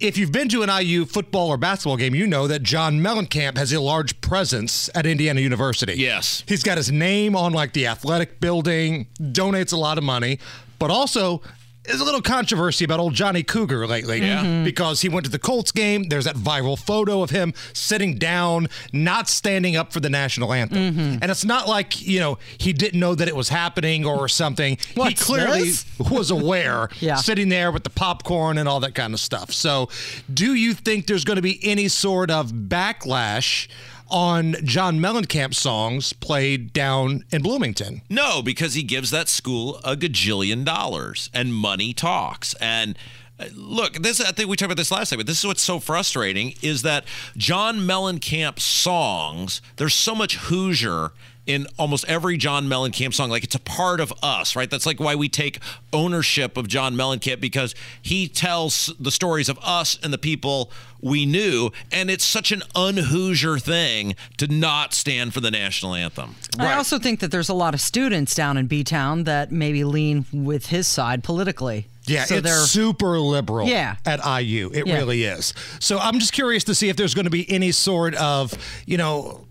if 0.00 0.16
you've 0.16 0.32
been 0.32 0.48
to 0.48 0.62
an 0.62 0.70
IU 0.70 1.04
football 1.04 1.48
or 1.48 1.58
basketball 1.58 1.98
game, 1.98 2.14
you 2.14 2.26
know 2.26 2.46
that 2.46 2.62
John 2.62 3.00
Mellencamp 3.00 3.58
has 3.58 3.72
a 3.72 3.80
large 3.80 4.20
presence 4.22 4.88
at 4.94 5.04
Indiana 5.04 5.40
University. 5.40 5.94
Yes. 5.94 6.42
He's 6.46 6.62
got 6.62 6.78
his 6.78 6.90
name 6.90 7.36
on 7.36 7.52
like 7.52 7.74
the 7.74 7.86
athletic 7.86 8.40
building, 8.40 9.08
donates 9.20 9.74
a 9.74 9.76
lot 9.76 9.98
of 9.98 10.04
money, 10.04 10.38
but 10.78 10.90
also 10.90 11.42
there's 11.90 12.00
a 12.00 12.04
little 12.04 12.22
controversy 12.22 12.84
about 12.84 13.00
old 13.00 13.14
Johnny 13.14 13.42
Cougar 13.42 13.86
lately. 13.86 14.20
Yeah. 14.20 14.44
Mm-hmm. 14.44 14.64
Because 14.64 15.00
he 15.00 15.08
went 15.08 15.24
to 15.26 15.30
the 15.30 15.38
Colts 15.38 15.72
game. 15.72 16.04
There's 16.04 16.24
that 16.24 16.36
viral 16.36 16.78
photo 16.78 17.22
of 17.22 17.30
him 17.30 17.52
sitting 17.72 18.16
down, 18.16 18.68
not 18.92 19.28
standing 19.28 19.74
up 19.76 19.92
for 19.92 20.00
the 20.00 20.08
national 20.10 20.52
anthem. 20.52 20.78
Mm-hmm. 20.94 21.18
And 21.20 21.30
it's 21.30 21.44
not 21.44 21.66
like, 21.68 22.00
you 22.00 22.20
know, 22.20 22.38
he 22.58 22.72
didn't 22.72 23.00
know 23.00 23.14
that 23.14 23.26
it 23.28 23.34
was 23.34 23.48
happening 23.48 24.04
or 24.04 24.28
something. 24.28 24.78
he 24.94 25.14
clearly 25.14 25.64
this? 25.64 25.84
was 26.10 26.30
aware, 26.30 26.88
Yeah. 27.00 27.16
sitting 27.16 27.48
there 27.48 27.72
with 27.72 27.82
the 27.84 27.90
popcorn 27.90 28.56
and 28.58 28.68
all 28.68 28.80
that 28.80 28.94
kind 28.94 29.12
of 29.12 29.20
stuff. 29.20 29.50
So, 29.52 29.88
do 30.32 30.54
you 30.54 30.74
think 30.74 31.06
there's 31.06 31.24
going 31.24 31.36
to 31.36 31.42
be 31.42 31.58
any 31.62 31.88
sort 31.88 32.30
of 32.30 32.52
backlash 32.52 33.68
on 34.10 34.56
John 34.64 34.98
Mellencamp 34.98 35.54
songs 35.54 36.12
played 36.12 36.72
down 36.72 37.24
in 37.30 37.42
Bloomington? 37.42 38.02
No, 38.08 38.42
because 38.42 38.74
he 38.74 38.82
gives 38.82 39.10
that 39.10 39.28
school 39.28 39.80
a 39.84 39.96
gajillion 39.96 40.64
dollars 40.64 41.30
and 41.32 41.54
money 41.54 41.92
talks. 41.92 42.54
And 42.60 42.98
uh, 43.38 43.46
look, 43.54 43.94
this 43.94 44.20
I 44.20 44.32
think 44.32 44.48
we 44.48 44.56
talked 44.56 44.66
about 44.66 44.76
this 44.76 44.90
last 44.90 45.10
time, 45.10 45.18
but 45.18 45.26
this 45.26 45.38
is 45.38 45.46
what's 45.46 45.62
so 45.62 45.80
frustrating 45.80 46.54
is 46.62 46.82
that 46.82 47.04
John 47.36 47.78
Mellencamp 47.78 48.58
songs, 48.58 49.62
there's 49.76 49.94
so 49.94 50.14
much 50.14 50.36
Hoosier 50.36 51.12
in 51.46 51.66
almost 51.78 52.04
every 52.06 52.36
John 52.36 52.66
Mellencamp 52.68 53.14
song. 53.14 53.30
Like 53.30 53.44
it's 53.44 53.54
a 53.54 53.60
part 53.60 54.00
of 54.00 54.12
us, 54.22 54.54
right? 54.54 54.70
That's 54.70 54.86
like 54.86 55.00
why 55.00 55.14
we 55.14 55.28
take 55.28 55.58
ownership 55.92 56.56
of 56.56 56.68
John 56.68 56.94
Mellencamp 56.94 57.40
because 57.40 57.74
he 58.00 58.28
tells 58.28 58.92
the 59.00 59.10
stories 59.10 59.48
of 59.48 59.58
us 59.62 59.98
and 60.02 60.12
the 60.12 60.18
people 60.18 60.70
we 61.00 61.24
knew. 61.26 61.70
And 61.90 62.10
it's 62.10 62.24
such 62.24 62.52
an 62.52 62.62
un-Hoosier 62.74 63.58
thing 63.58 64.14
to 64.36 64.46
not 64.46 64.92
stand 64.94 65.32
for 65.34 65.40
the 65.40 65.50
national 65.50 65.94
anthem. 65.94 66.36
I 66.58 66.74
also 66.74 66.98
think 66.98 67.20
that 67.20 67.30
there's 67.30 67.48
a 67.48 67.54
lot 67.54 67.74
of 67.74 67.80
students 67.80 68.34
down 68.34 68.56
in 68.56 68.66
B 68.66 68.84
Town 68.84 69.24
that 69.24 69.50
maybe 69.50 69.82
lean 69.84 70.26
with 70.32 70.66
his 70.66 70.86
side 70.86 71.24
politically. 71.24 71.86
Yeah, 72.06 72.24
so 72.24 72.36
it's 72.36 72.70
super 72.70 73.20
liberal 73.20 73.68
Yeah. 73.68 73.96
at 74.04 74.20
IU. 74.24 74.70
It 74.74 74.86
Yeah. 74.86 74.94
really 74.96 75.22
is. 75.24 75.54
So 75.78 75.98
I'm 75.98 76.18
just 76.18 76.32
curious 76.32 76.64
to 76.64 76.74
see 76.74 76.88
if 76.88 76.96
there's 76.96 77.14
going 77.14 77.26
to 77.26 77.30
be 77.30 77.48
any 77.50 77.70
sort 77.72 78.14
of, 78.16 78.52
you 78.86 78.96
know, 78.96 79.46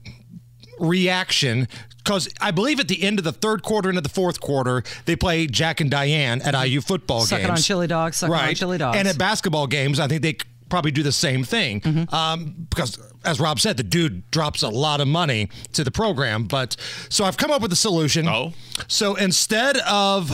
reaction 0.80 1.67
because 1.97 2.30
I 2.41 2.51
believe 2.51 2.80
at 2.80 2.88
the 2.88 3.03
end 3.03 3.19
of 3.19 3.25
the 3.25 3.32
third 3.32 3.61
quarter 3.63 3.89
into 3.89 4.01
the 4.01 4.09
fourth 4.09 4.39
quarter 4.39 4.84
they 5.05 5.15
play 5.15 5.45
Jack 5.47 5.80
and 5.82 5.91
Diane 5.91 6.41
at 6.41 6.53
IU 6.67 6.82
football 6.82 7.21
Suck 7.21 7.39
it 7.39 7.47
games. 7.47 7.59
on 7.59 7.63
chili 7.63 7.88
dogs, 7.88 8.17
suck 8.17 8.30
it 8.30 8.34
on 8.34 8.39
right. 8.39 8.57
chili 8.57 8.77
dogs. 8.77 8.97
And 8.97 9.07
at 9.07 9.17
basketball 9.17 9.67
games, 9.67 9.99
I 9.99 10.07
think 10.07 10.21
they 10.21 10.38
probably 10.69 10.91
do 10.91 11.03
the 11.03 11.11
same 11.11 11.43
thing 11.43 11.82
Mm-hmm. 11.82 12.13
um, 12.15 12.67
because, 12.69 12.99
as 13.25 13.39
Rob 13.39 13.59
said, 13.59 13.75
the 13.77 13.84
dude 13.84 14.30
drops 14.32 14.61
a 14.61 14.69
lot 14.69 15.01
of 15.01 15.07
money 15.07 15.49
to 15.73 15.84
the 15.84 15.91
program. 15.91 16.43
But 16.45 16.75
so 17.09 17.25
I've 17.25 17.38
come 17.38 17.49
up 17.51 17.61
with 17.61 17.73
a 17.73 17.75
solution. 17.75 18.27
Oh. 18.27 18.53
So 18.88 19.15
instead 19.15 19.77
of 19.80 20.30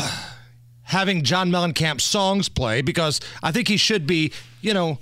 having 0.83 1.23
John 1.23 1.49
Mellencamp 1.49 1.99
songs 2.01 2.47
play 2.49 2.81
because 2.81 3.19
I 3.41 3.51
think 3.51 3.67
he 3.69 3.77
should 3.77 4.05
be, 4.05 4.31
you 4.61 4.73
know, 4.73 4.99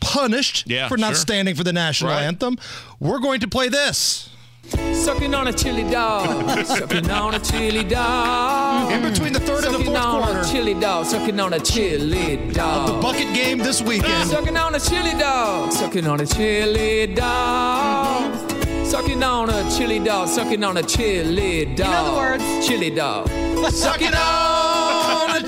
punished 0.00 0.64
Yeah, 0.66 0.88
for 0.88 0.96
not 0.96 1.08
sure. 1.08 1.14
standing 1.16 1.54
for 1.54 1.62
the 1.64 1.72
national 1.74 2.12
Right. 2.12 2.22
anthem. 2.22 2.56
We're 3.00 3.18
going 3.18 3.40
to 3.40 3.48
play 3.48 3.68
this. 3.68 4.29
Sucking 4.70 5.34
on 5.34 5.48
a 5.48 5.52
chili 5.52 5.82
dog, 5.90 6.66
sucking 6.66 7.10
on 7.10 7.34
a 7.34 7.40
chili 7.40 7.82
dog. 7.84 8.92
In 8.92 9.02
between 9.02 9.32
the 9.32 9.40
third 9.40 9.64
and 9.64 9.74
the 9.74 9.78
Sucking 9.78 9.86
fourth 9.86 9.98
on 9.98 10.22
quarter. 10.24 10.40
a 10.40 10.44
chili 10.46 10.74
dog, 10.74 11.06
sucking 11.06 11.40
on 11.40 11.52
a 11.54 11.58
chili 11.60 12.36
dog. 12.52 12.88
Of 12.88 12.96
The 12.96 13.02
bucket 13.02 13.34
game 13.34 13.58
this 13.58 13.82
weekend. 13.82 14.28
Sucking 14.28 14.56
on 14.56 14.74
a 14.74 14.80
chili 14.80 15.12
dog, 15.18 15.72
sucking 15.72 16.06
on 16.06 16.20
a 16.20 16.26
chili 16.26 17.06
dog. 17.06 18.34
Sucking 18.86 19.22
on 19.22 19.50
a 19.50 19.70
chili 19.70 19.98
dog, 20.00 20.28
sucking 20.28 20.64
on 20.64 20.76
a 20.76 20.82
chili 20.82 21.64
dog. 21.64 21.90
know 21.90 22.10
the 22.12 22.16
words. 22.16 22.66
Chili 22.66 22.90
dog. 22.90 23.28
Sucking 23.72 24.14
on 24.14 25.39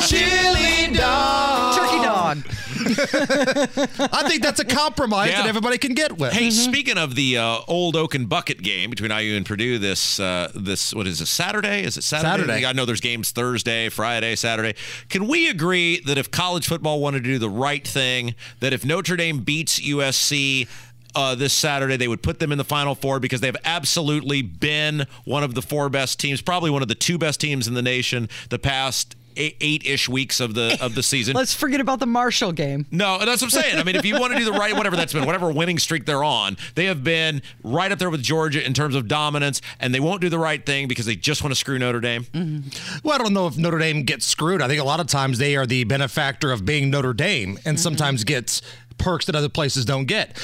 I 4.13 4.25
think 4.29 4.43
that's 4.43 4.61
a 4.61 4.65
compromise 4.65 5.31
Yeah. 5.31 5.43
that 5.43 5.49
everybody 5.49 5.79
can 5.79 5.95
get 5.95 6.17
with. 6.19 6.33
Hey, 6.33 6.51
speaking 6.51 6.99
of 6.99 7.15
the 7.15 7.39
uh, 7.39 7.59
old 7.69 7.97
Oaken 7.97 8.27
bucket 8.27 8.63
game 8.63 8.91
between 8.91 9.11
IU 9.11 9.37
and 9.37 9.47
Purdue, 9.47 9.79
this 9.79 10.19
uh, 10.21 10.51
this 10.55 10.95
what 10.95 11.07
is 11.07 11.21
it? 11.21 11.27
Saturday? 11.27 11.83
Is 11.83 11.97
it 11.97 12.03
Saturday? 12.03 12.43
Saturday. 12.47 12.67
I 12.67 12.73
know 12.73 12.85
there's 12.85 13.01
games 13.01 13.31
Thursday, 13.31 13.89
Friday, 13.89 14.35
Saturday. 14.37 14.75
Can 15.09 15.27
we 15.29 15.49
agree 15.49 16.01
that 16.01 16.19
if 16.19 16.31
college 16.31 16.67
football 16.67 17.01
wanted 17.01 17.25
to 17.25 17.31
do 17.31 17.39
the 17.39 17.51
right 17.51 17.87
thing, 17.87 18.35
that 18.61 18.73
if 18.73 18.85
Notre 18.85 19.17
Dame 19.17 19.41
beats 19.41 19.81
USC? 19.81 20.69
Uh, 21.15 21.35
this 21.35 21.53
Saturday, 21.53 21.99
they 21.99 22.09
would 22.09 22.23
put 22.23 22.39
them 22.39 22.53
in 22.53 22.57
the 22.57 22.65
Final 22.65 22.95
Four 22.95 23.21
because 23.21 23.43
they've 23.43 23.55
absolutely 23.67 24.41
been 24.41 25.07
one 25.27 25.43
of 25.45 25.53
the 25.55 25.61
four 25.61 25.91
best 25.91 26.19
teams, 26.19 26.41
probably 26.41 26.71
one 26.71 26.81
of 26.81 26.89
the 26.89 26.95
two 26.95 27.19
best 27.19 27.39
teams 27.39 27.69
in 27.69 27.75
the 27.75 27.83
nation 27.83 28.31
the 28.49 28.59
past 28.59 29.15
eight- 29.37 29.57
eight-ish 29.61 30.09
weeks 30.09 30.41
of 30.41 30.55
the 30.55 30.79
of 30.81 30.95
the 30.95 31.03
season. 31.03 31.35
Let's 31.43 31.55
forget 31.55 31.81
about 31.81 32.01
the 32.01 32.07
Marshall 32.07 32.53
game. 32.53 32.87
No, 32.91 33.19
that's 33.19 33.43
what 33.43 33.55
I'm 33.55 33.63
saying. 33.63 33.79
I 33.79 33.85
mean, 33.85 33.97
if 33.97 34.05
you 34.05 34.19
want 34.19 34.33
to 34.33 34.39
do 34.39 34.45
the 34.45 34.53
right, 34.53 34.77
whatever 34.77 34.97
that's 34.97 35.13
been, 35.13 35.27
whatever 35.27 35.51
winning 35.51 35.79
streak 35.79 36.07
they're 36.07 36.25
on, 36.25 36.57
they 36.75 36.87
have 36.87 37.05
been 37.05 37.43
right 37.63 37.91
up 37.91 37.99
there 37.99 38.11
with 38.11 38.23
Georgia 38.23 38.65
in 38.65 38.75
terms 38.75 38.95
of 38.95 39.09
dominance, 39.09 39.61
and 39.81 39.95
they 39.95 40.01
won't 40.01 40.21
do 40.21 40.29
the 40.29 40.39
right 40.39 40.65
thing 40.65 40.89
because 40.89 41.07
they 41.07 41.17
just 41.17 41.43
want 41.43 41.53
to 41.53 41.59
screw 41.59 41.79
Notre 41.79 42.01
Dame. 42.01 42.25
Mm-hmm. 42.25 42.99
Well, 43.03 43.15
I 43.15 43.19
don't 43.19 43.33
know 43.33 43.47
if 43.47 43.57
Notre 43.57 43.79
Dame 43.79 44.03
gets 44.03 44.27
screwed. 44.27 44.63
I 44.63 44.69
think 44.69 44.81
a 44.81 44.85
lot 44.85 45.01
of 45.01 45.07
times 45.07 45.39
they 45.39 45.57
are 45.57 45.67
the 45.67 45.85
benefactor 45.85 46.53
of 46.53 46.65
being 46.65 46.91
Notre 46.91 47.13
Dame 47.13 47.51
and 47.65 47.77
mm-hmm. 47.77 47.77
sometimes 47.77 48.25
gets 48.25 48.63
perks 48.99 49.27
that 49.27 49.35
other 49.35 49.49
places 49.49 49.85
don't 49.85 50.07
get. 50.07 50.37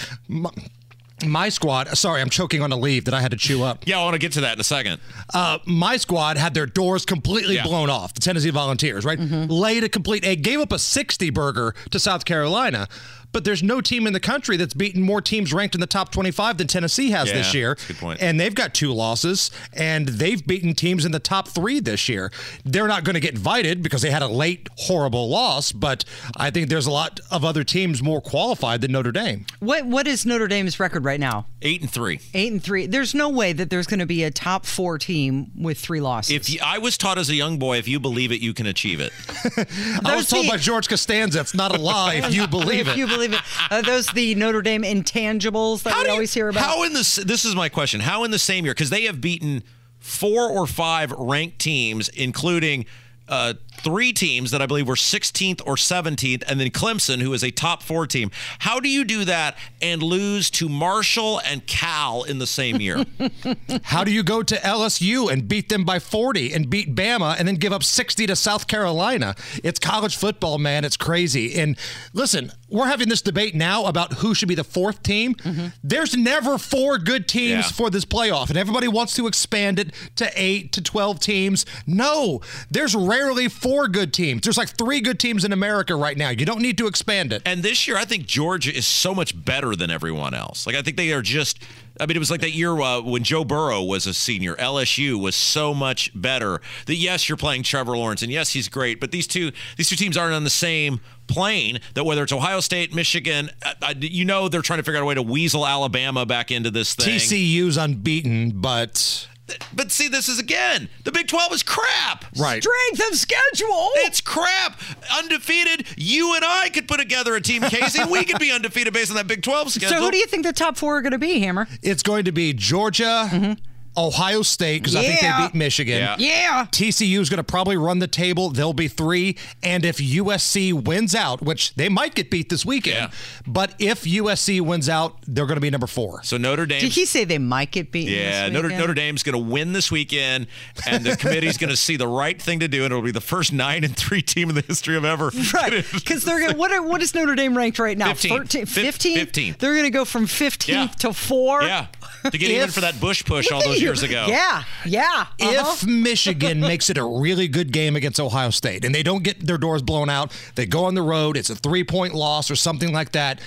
My, 1.22 1.28
my 1.28 1.48
squad, 1.48 1.88
sorry, 1.96 2.20
I'm 2.20 2.30
choking 2.30 2.62
on 2.62 2.72
a 2.72 2.76
leaf 2.76 3.04
that 3.06 3.14
I 3.14 3.20
had 3.20 3.30
to 3.30 3.36
chew 3.36 3.62
up. 3.62 3.86
Yeah, 3.86 4.00
I 4.00 4.04
want 4.04 4.14
to 4.14 4.18
get 4.18 4.32
to 4.32 4.40
that 4.42 4.54
in 4.54 4.60
a 4.60 4.64
second. 4.64 5.00
Uh, 5.32 5.58
my 5.66 5.96
squad 5.96 6.36
had 6.36 6.54
their 6.54 6.66
doors 6.66 7.04
completely 7.04 7.54
Yeah. 7.56 7.62
blown 7.64 7.90
off. 7.90 8.14
The 8.14 8.20
Tennessee 8.20 8.50
Volunteers, 8.50 9.04
right? 9.04 9.18
Laid 9.18 9.84
a 9.84 9.88
complete 9.88 10.24
egg, 10.24 10.42
gave 10.42 10.60
up 10.60 10.72
a 10.72 10.78
60 10.78 11.30
burger 11.30 11.74
to 11.90 11.98
South 11.98 12.24
Carolina. 12.24 12.88
But 13.32 13.44
there's 13.44 13.62
no 13.62 13.80
team 13.80 14.06
in 14.06 14.12
the 14.12 14.20
country 14.20 14.56
that's 14.56 14.74
beaten 14.74 15.02
more 15.02 15.20
teams 15.20 15.52
ranked 15.52 15.74
in 15.74 15.80
the 15.80 15.86
top 15.86 16.10
25 16.12 16.58
than 16.58 16.66
Tennessee 16.66 17.10
has 17.10 17.30
this 17.30 17.52
year. 17.54 17.70
that's 17.74 17.84
a 17.90 17.92
good 17.92 18.00
point. 18.00 18.22
And 18.22 18.40
they've 18.40 18.54
got 18.54 18.72
two 18.74 18.92
losses, 18.92 19.50
and 19.74 20.08
they've 20.08 20.44
beaten 20.46 20.74
teams 20.74 21.04
in 21.04 21.12
the 21.12 21.18
top 21.20 21.48
three 21.48 21.78
this 21.80 22.08
year. 22.08 22.32
They're 22.64 22.88
not 22.88 23.04
going 23.04 23.14
to 23.14 23.20
get 23.20 23.34
invited 23.34 23.82
because 23.82 24.02
they 24.02 24.10
had 24.10 24.22
a 24.22 24.28
late, 24.28 24.68
horrible 24.78 25.28
loss, 25.28 25.72
but 25.72 26.04
I 26.36 26.50
think 26.50 26.68
there's 26.70 26.86
a 26.86 26.90
lot 26.90 27.20
of 27.30 27.44
other 27.44 27.64
teams 27.64 28.02
more 28.02 28.20
qualified 28.20 28.80
than 28.80 28.92
Notre 28.92 29.12
Dame. 29.12 29.44
What 29.60 29.84
what 29.86 30.06
is 30.06 30.24
Notre 30.24 30.48
Dame's 30.48 30.80
record 30.80 31.04
right 31.04 31.20
now? 31.20 31.46
Eight 31.60 31.82
and 31.82 31.90
three. 31.90 32.20
Eight 32.34 32.50
and 32.52 32.62
three. 32.62 32.86
There's 32.86 33.14
no 33.14 33.28
way 33.28 33.52
that 33.52 33.68
there's 33.68 33.86
going 33.86 34.00
to 34.00 34.06
be 34.06 34.24
a 34.24 34.30
top 34.30 34.64
four 34.64 34.96
team 34.96 35.50
with 35.56 35.78
three 35.78 36.00
losses. 36.00 36.34
If 36.34 36.48
you, 36.50 36.60
I 36.64 36.78
was 36.78 36.96
taught 36.96 37.18
as 37.18 37.28
a 37.28 37.34
young 37.34 37.58
boy, 37.58 37.78
if 37.78 37.86
you 37.88 38.00
believe 38.00 38.32
it, 38.32 38.40
you 38.40 38.54
can 38.54 38.66
achieve 38.66 39.00
it. 39.00 39.12
I 40.04 40.16
was 40.16 40.28
told 40.28 40.46
the- 40.46 40.50
by 40.50 40.56
George 40.56 40.88
Costanza, 40.88 41.40
it's 41.40 41.54
not 41.54 41.76
a 41.76 41.80
lie 41.80 42.14
if 42.14 42.34
you 42.34 42.46
believe 42.48 42.88
if 42.88 42.94
it. 42.94 42.96
you 42.96 43.06
believe 43.06 43.17
it, 43.22 43.34
are 43.70 43.82
those 43.82 44.06
the 44.08 44.34
Notre 44.34 44.62
Dame 44.62 44.82
intangibles 44.82 45.82
that 45.84 45.94
we 45.96 46.00
do 46.02 46.06
you- 46.06 46.12
always 46.12 46.34
hear 46.34 46.48
about? 46.48 46.64
How 46.64 46.82
in 46.84 46.92
this? 46.92 47.16
This 47.16 47.44
is 47.44 47.54
my 47.54 47.68
question. 47.68 48.00
How 48.00 48.24
in 48.24 48.30
the 48.30 48.38
same 48.38 48.64
year? 48.64 48.74
Because 48.74 48.90
they 48.90 49.04
have 49.04 49.20
beaten 49.20 49.62
four 49.98 50.48
or 50.48 50.66
five 50.66 51.10
ranked 51.12 51.58
teams, 51.58 52.08
including 52.10 52.86
uh, 53.28 53.54
three 53.80 54.12
teams 54.12 54.50
that 54.50 54.60
I 54.62 54.66
believe 54.66 54.88
were 54.88 54.94
16th 54.94 55.60
or 55.66 55.76
17th, 55.76 56.42
and 56.46 56.60
then 56.60 56.70
Clemson, 56.70 57.20
who 57.20 57.32
is 57.32 57.42
a 57.44 57.50
top 57.50 57.82
four 57.82 58.06
team. 58.06 58.30
How 58.60 58.80
do 58.80 58.88
you 58.88 59.04
do 59.04 59.24
that 59.24 59.56
and 59.80 60.02
lose 60.02 60.50
to 60.52 60.68
Marshall 60.68 61.40
and 61.44 61.66
Cal 61.66 62.22
in 62.24 62.38
the 62.38 62.46
same 62.46 62.80
year? 62.80 63.04
How 63.84 64.04
do 64.04 64.10
you 64.10 64.22
go 64.22 64.42
to 64.42 64.56
LSU 64.56 65.30
and 65.32 65.48
beat 65.48 65.68
them 65.68 65.84
by 65.84 65.98
40 65.98 66.52
and 66.52 66.68
beat 66.70 66.94
Bama 66.94 67.36
and 67.38 67.46
then 67.46 67.56
give 67.56 67.72
up 67.72 67.82
60 67.82 68.26
to 68.26 68.36
South 68.36 68.66
Carolina? 68.66 69.34
It's 69.62 69.78
college 69.78 70.16
football, 70.16 70.58
man. 70.58 70.84
It's 70.84 70.96
crazy. 70.96 71.58
And 71.58 71.78
listen, 72.12 72.52
we're 72.68 72.86
having 72.88 73.08
this 73.08 73.22
debate 73.22 73.54
now 73.54 73.84
about 73.86 74.14
who 74.14 74.34
should 74.34 74.48
be 74.48 74.54
the 74.54 74.64
fourth 74.64 75.02
team. 75.02 75.34
Mm-hmm. 75.36 75.66
There's 75.82 76.16
never 76.16 76.58
four 76.58 76.98
good 76.98 77.26
teams 77.28 77.66
Yeah. 77.66 77.72
for 77.72 77.90
this 77.90 78.04
playoff, 78.04 78.48
and 78.48 78.58
everybody 78.58 78.88
wants 78.88 79.14
to 79.16 79.26
expand 79.26 79.78
it 79.78 79.92
to 80.16 80.30
eight 80.34 80.72
to 80.72 80.82
12 80.82 81.20
teams. 81.20 81.64
No, 81.86 82.40
there's 82.70 82.94
rarely 82.94 83.48
four 83.48 83.67
good 83.88 84.12
teams. 84.12 84.42
There's 84.42 84.56
like 84.56 84.70
three 84.70 85.00
good 85.00 85.18
teams 85.18 85.44
in 85.44 85.52
America 85.52 85.94
right 85.94 86.16
now. 86.16 86.30
You 86.30 86.46
don't 86.46 86.62
need 86.62 86.78
to 86.78 86.86
expand 86.86 87.32
it. 87.32 87.42
And 87.44 87.62
this 87.62 87.86
year, 87.86 87.96
I 87.96 88.04
think 88.04 88.26
Georgia 88.26 88.74
is 88.74 88.86
so 88.86 89.14
much 89.14 89.44
better 89.44 89.76
than 89.76 89.90
everyone 89.90 90.32
else. 90.32 90.66
Like, 90.66 90.76
I 90.76 90.82
think 90.82 90.96
they 90.96 91.12
are 91.12 91.22
just. 91.22 91.62
I 92.00 92.06
mean, 92.06 92.16
it 92.16 92.20
was 92.20 92.30
like 92.30 92.42
that 92.42 92.52
year 92.52 92.70
uh, 92.80 93.00
when 93.00 93.24
Joe 93.24 93.44
Burrow 93.44 93.82
was 93.82 94.06
a 94.06 94.14
senior. 94.14 94.54
LSU 94.54 95.20
was 95.20 95.34
so 95.34 95.74
much 95.74 96.12
better. 96.14 96.60
That 96.86 96.94
yes, 96.94 97.28
you're 97.28 97.36
playing 97.36 97.64
Trevor 97.64 97.96
Lawrence, 97.96 98.22
and 98.22 98.30
yes, 98.30 98.50
he's 98.50 98.68
great. 98.68 99.00
But 99.00 99.10
these 99.10 99.26
two, 99.26 99.50
these 99.76 99.88
two 99.88 99.96
teams 99.96 100.16
aren't 100.16 100.34
on 100.34 100.44
the 100.44 100.50
same 100.50 101.00
plane. 101.26 101.80
That 101.94 102.04
whether 102.04 102.22
it's 102.22 102.32
Ohio 102.32 102.60
State, 102.60 102.94
Michigan, 102.94 103.50
uh, 103.64 103.74
uh, 103.82 103.94
you 103.98 104.24
know, 104.24 104.48
they're 104.48 104.62
trying 104.62 104.78
to 104.78 104.82
figure 104.84 104.98
out 104.98 105.02
a 105.02 105.06
way 105.06 105.14
to 105.14 105.22
weasel 105.22 105.66
Alabama 105.66 106.24
back 106.24 106.52
into 106.52 106.70
this 106.70 106.94
thing. 106.94 107.18
TCU's 107.18 107.76
unbeaten, 107.76 108.52
but 108.60 109.28
But 109.72 109.90
see, 109.90 110.08
this 110.08 110.28
is 110.28 110.38
again 110.38 110.88
the 111.04 111.12
Big 111.12 111.28
12 111.28 111.52
is 111.52 111.62
crap. 111.62 112.24
Right. 112.36 112.62
Strength 112.62 113.12
of 113.12 113.18
schedule. 113.18 113.90
It's 113.96 114.20
crap. 114.20 114.80
Undefeated. 115.18 115.86
You 115.96 116.34
and 116.34 116.44
I 116.44 116.68
could 116.68 116.88
put 116.88 116.98
together 116.98 117.34
a 117.34 117.40
team, 117.40 117.62
Casey. 117.62 118.00
and 118.00 118.10
we 118.10 118.24
could 118.24 118.38
be 118.38 118.50
undefeated 118.52 118.92
based 118.92 119.10
on 119.10 119.16
that 119.16 119.26
Big 119.26 119.42
12 119.42 119.72
schedule. 119.72 119.96
So 119.96 120.04
who 120.04 120.10
do 120.10 120.18
you 120.18 120.26
think 120.26 120.44
the 120.44 120.52
top 120.52 120.76
four 120.76 120.98
are 120.98 121.02
going 121.02 121.12
to 121.12 121.18
be, 121.18 121.40
Hammer? 121.40 121.66
It's 121.82 122.02
going 122.02 122.24
to 122.24 122.32
be 122.32 122.52
Georgia, 122.52 123.28
mm-hmm. 123.30 123.52
Ohio 123.98 124.42
State, 124.42 124.82
because 124.82 124.94
I 124.96 125.02
think 125.02 125.20
they 125.20 125.32
beat 125.38 125.54
Michigan. 125.54 125.98
Yeah. 125.98 126.16
Yeah. 126.18 126.66
TCU 126.70 127.18
is 127.20 127.28
going 127.28 127.38
to 127.38 127.44
probably 127.44 127.76
run 127.76 127.98
the 127.98 128.06
table. 128.06 128.50
They'll 128.50 128.72
be 128.72 128.88
three. 128.88 129.36
And 129.62 129.84
if 129.84 129.98
USC 129.98 130.72
wins 130.72 131.14
out, 131.14 131.42
which 131.42 131.74
they 131.74 131.88
might 131.88 132.14
get 132.14 132.30
beat 132.30 132.48
this 132.48 132.64
weekend, 132.64 132.96
Yeah. 132.96 133.10
but 133.46 133.74
if 133.78 134.04
USC 134.04 134.60
wins 134.60 134.88
out, 134.88 135.18
they're 135.26 135.46
going 135.46 135.56
to 135.56 135.60
be 135.60 135.70
number 135.70 135.86
four. 135.86 136.22
So 136.22 136.36
Notre 136.36 136.64
Dame. 136.66 136.80
Did 136.80 136.92
he 136.92 137.04
say 137.06 137.24
they 137.24 137.38
might 137.38 137.70
get 137.72 137.90
beat? 137.92 138.08
Yeah, 138.08 138.44
this 138.44 138.52
Notre, 138.52 138.68
weekend? 138.68 138.80
Notre 138.80 138.94
Dame's 138.94 139.22
going 139.22 139.32
to 139.44 139.50
win 139.52 139.72
this 139.72 139.90
weekend, 139.90 140.46
and 140.86 141.04
the 141.04 141.16
committee's 141.16 141.56
going 141.58 141.70
to 141.70 141.76
see 141.76 141.96
the 141.96 142.08
right 142.08 142.40
thing 142.40 142.60
to 142.60 142.68
do, 142.68 142.84
and 142.84 142.92
it'll 142.92 143.02
be 143.02 143.10
the 143.10 143.20
first 143.20 143.52
nine 143.52 143.82
and 143.84 143.96
three 143.96 144.22
team 144.22 144.48
in 144.48 144.54
the 144.54 144.62
history 144.62 144.96
of 144.96 145.04
ever. 145.04 145.32
Right, 145.54 145.84
because 145.92 146.24
they're 146.24 146.40
gonna. 146.40 146.56
What, 146.58 146.70
are- 146.72 146.82
what 146.82 147.00
is 147.02 147.14
Notre 147.14 147.34
Dame 147.34 147.56
ranked 147.56 147.78
right 147.78 147.96
now? 147.96 148.12
15th. 148.12 148.28
13 148.28 148.66
Fif- 148.66 148.98
15th? 148.98 149.16
15th. 149.32 149.58
They're 149.58 149.72
going 149.72 149.84
to 149.84 149.90
go 149.90 150.04
from 150.04 150.26
15th 150.26 150.68
Yeah. 150.68 150.86
to 150.98 151.12
four. 151.12 151.62
Yeah, 151.62 151.86
to 152.32 152.38
get 152.38 152.50
even 152.50 152.68
If- 152.68 152.74
for 152.74 152.80
that 152.80 153.00
Bush 153.00 153.24
push 153.24 153.50
all 153.50 153.62
those 153.62 153.80
years 153.80 154.02
ago. 154.02 154.26
Yeah, 154.28 154.64
yeah. 154.84 155.26
uh-huh. 155.40 155.72
If 155.80 155.86
Michigan 155.86 156.60
makes 156.60 156.90
it 156.90 156.98
a 156.98 157.04
really 157.04 157.48
good 157.48 157.72
game 157.72 157.96
against 157.96 158.20
Ohio 158.20 158.50
State 158.50 158.84
and 158.84 158.94
they 158.94 159.02
don't 159.02 159.22
get 159.22 159.46
their 159.46 159.58
doors 159.58 159.82
blown 159.82 160.08
out, 160.10 160.32
they 160.54 160.66
go 160.66 160.84
on 160.84 160.94
the 160.94 161.02
road, 161.02 161.36
it's 161.36 161.50
a 161.50 161.56
three 161.56 161.84
point 161.84 162.14
loss 162.14 162.50
or 162.50 162.56
something 162.56 162.92
like 162.92 163.12
that. 163.12 163.40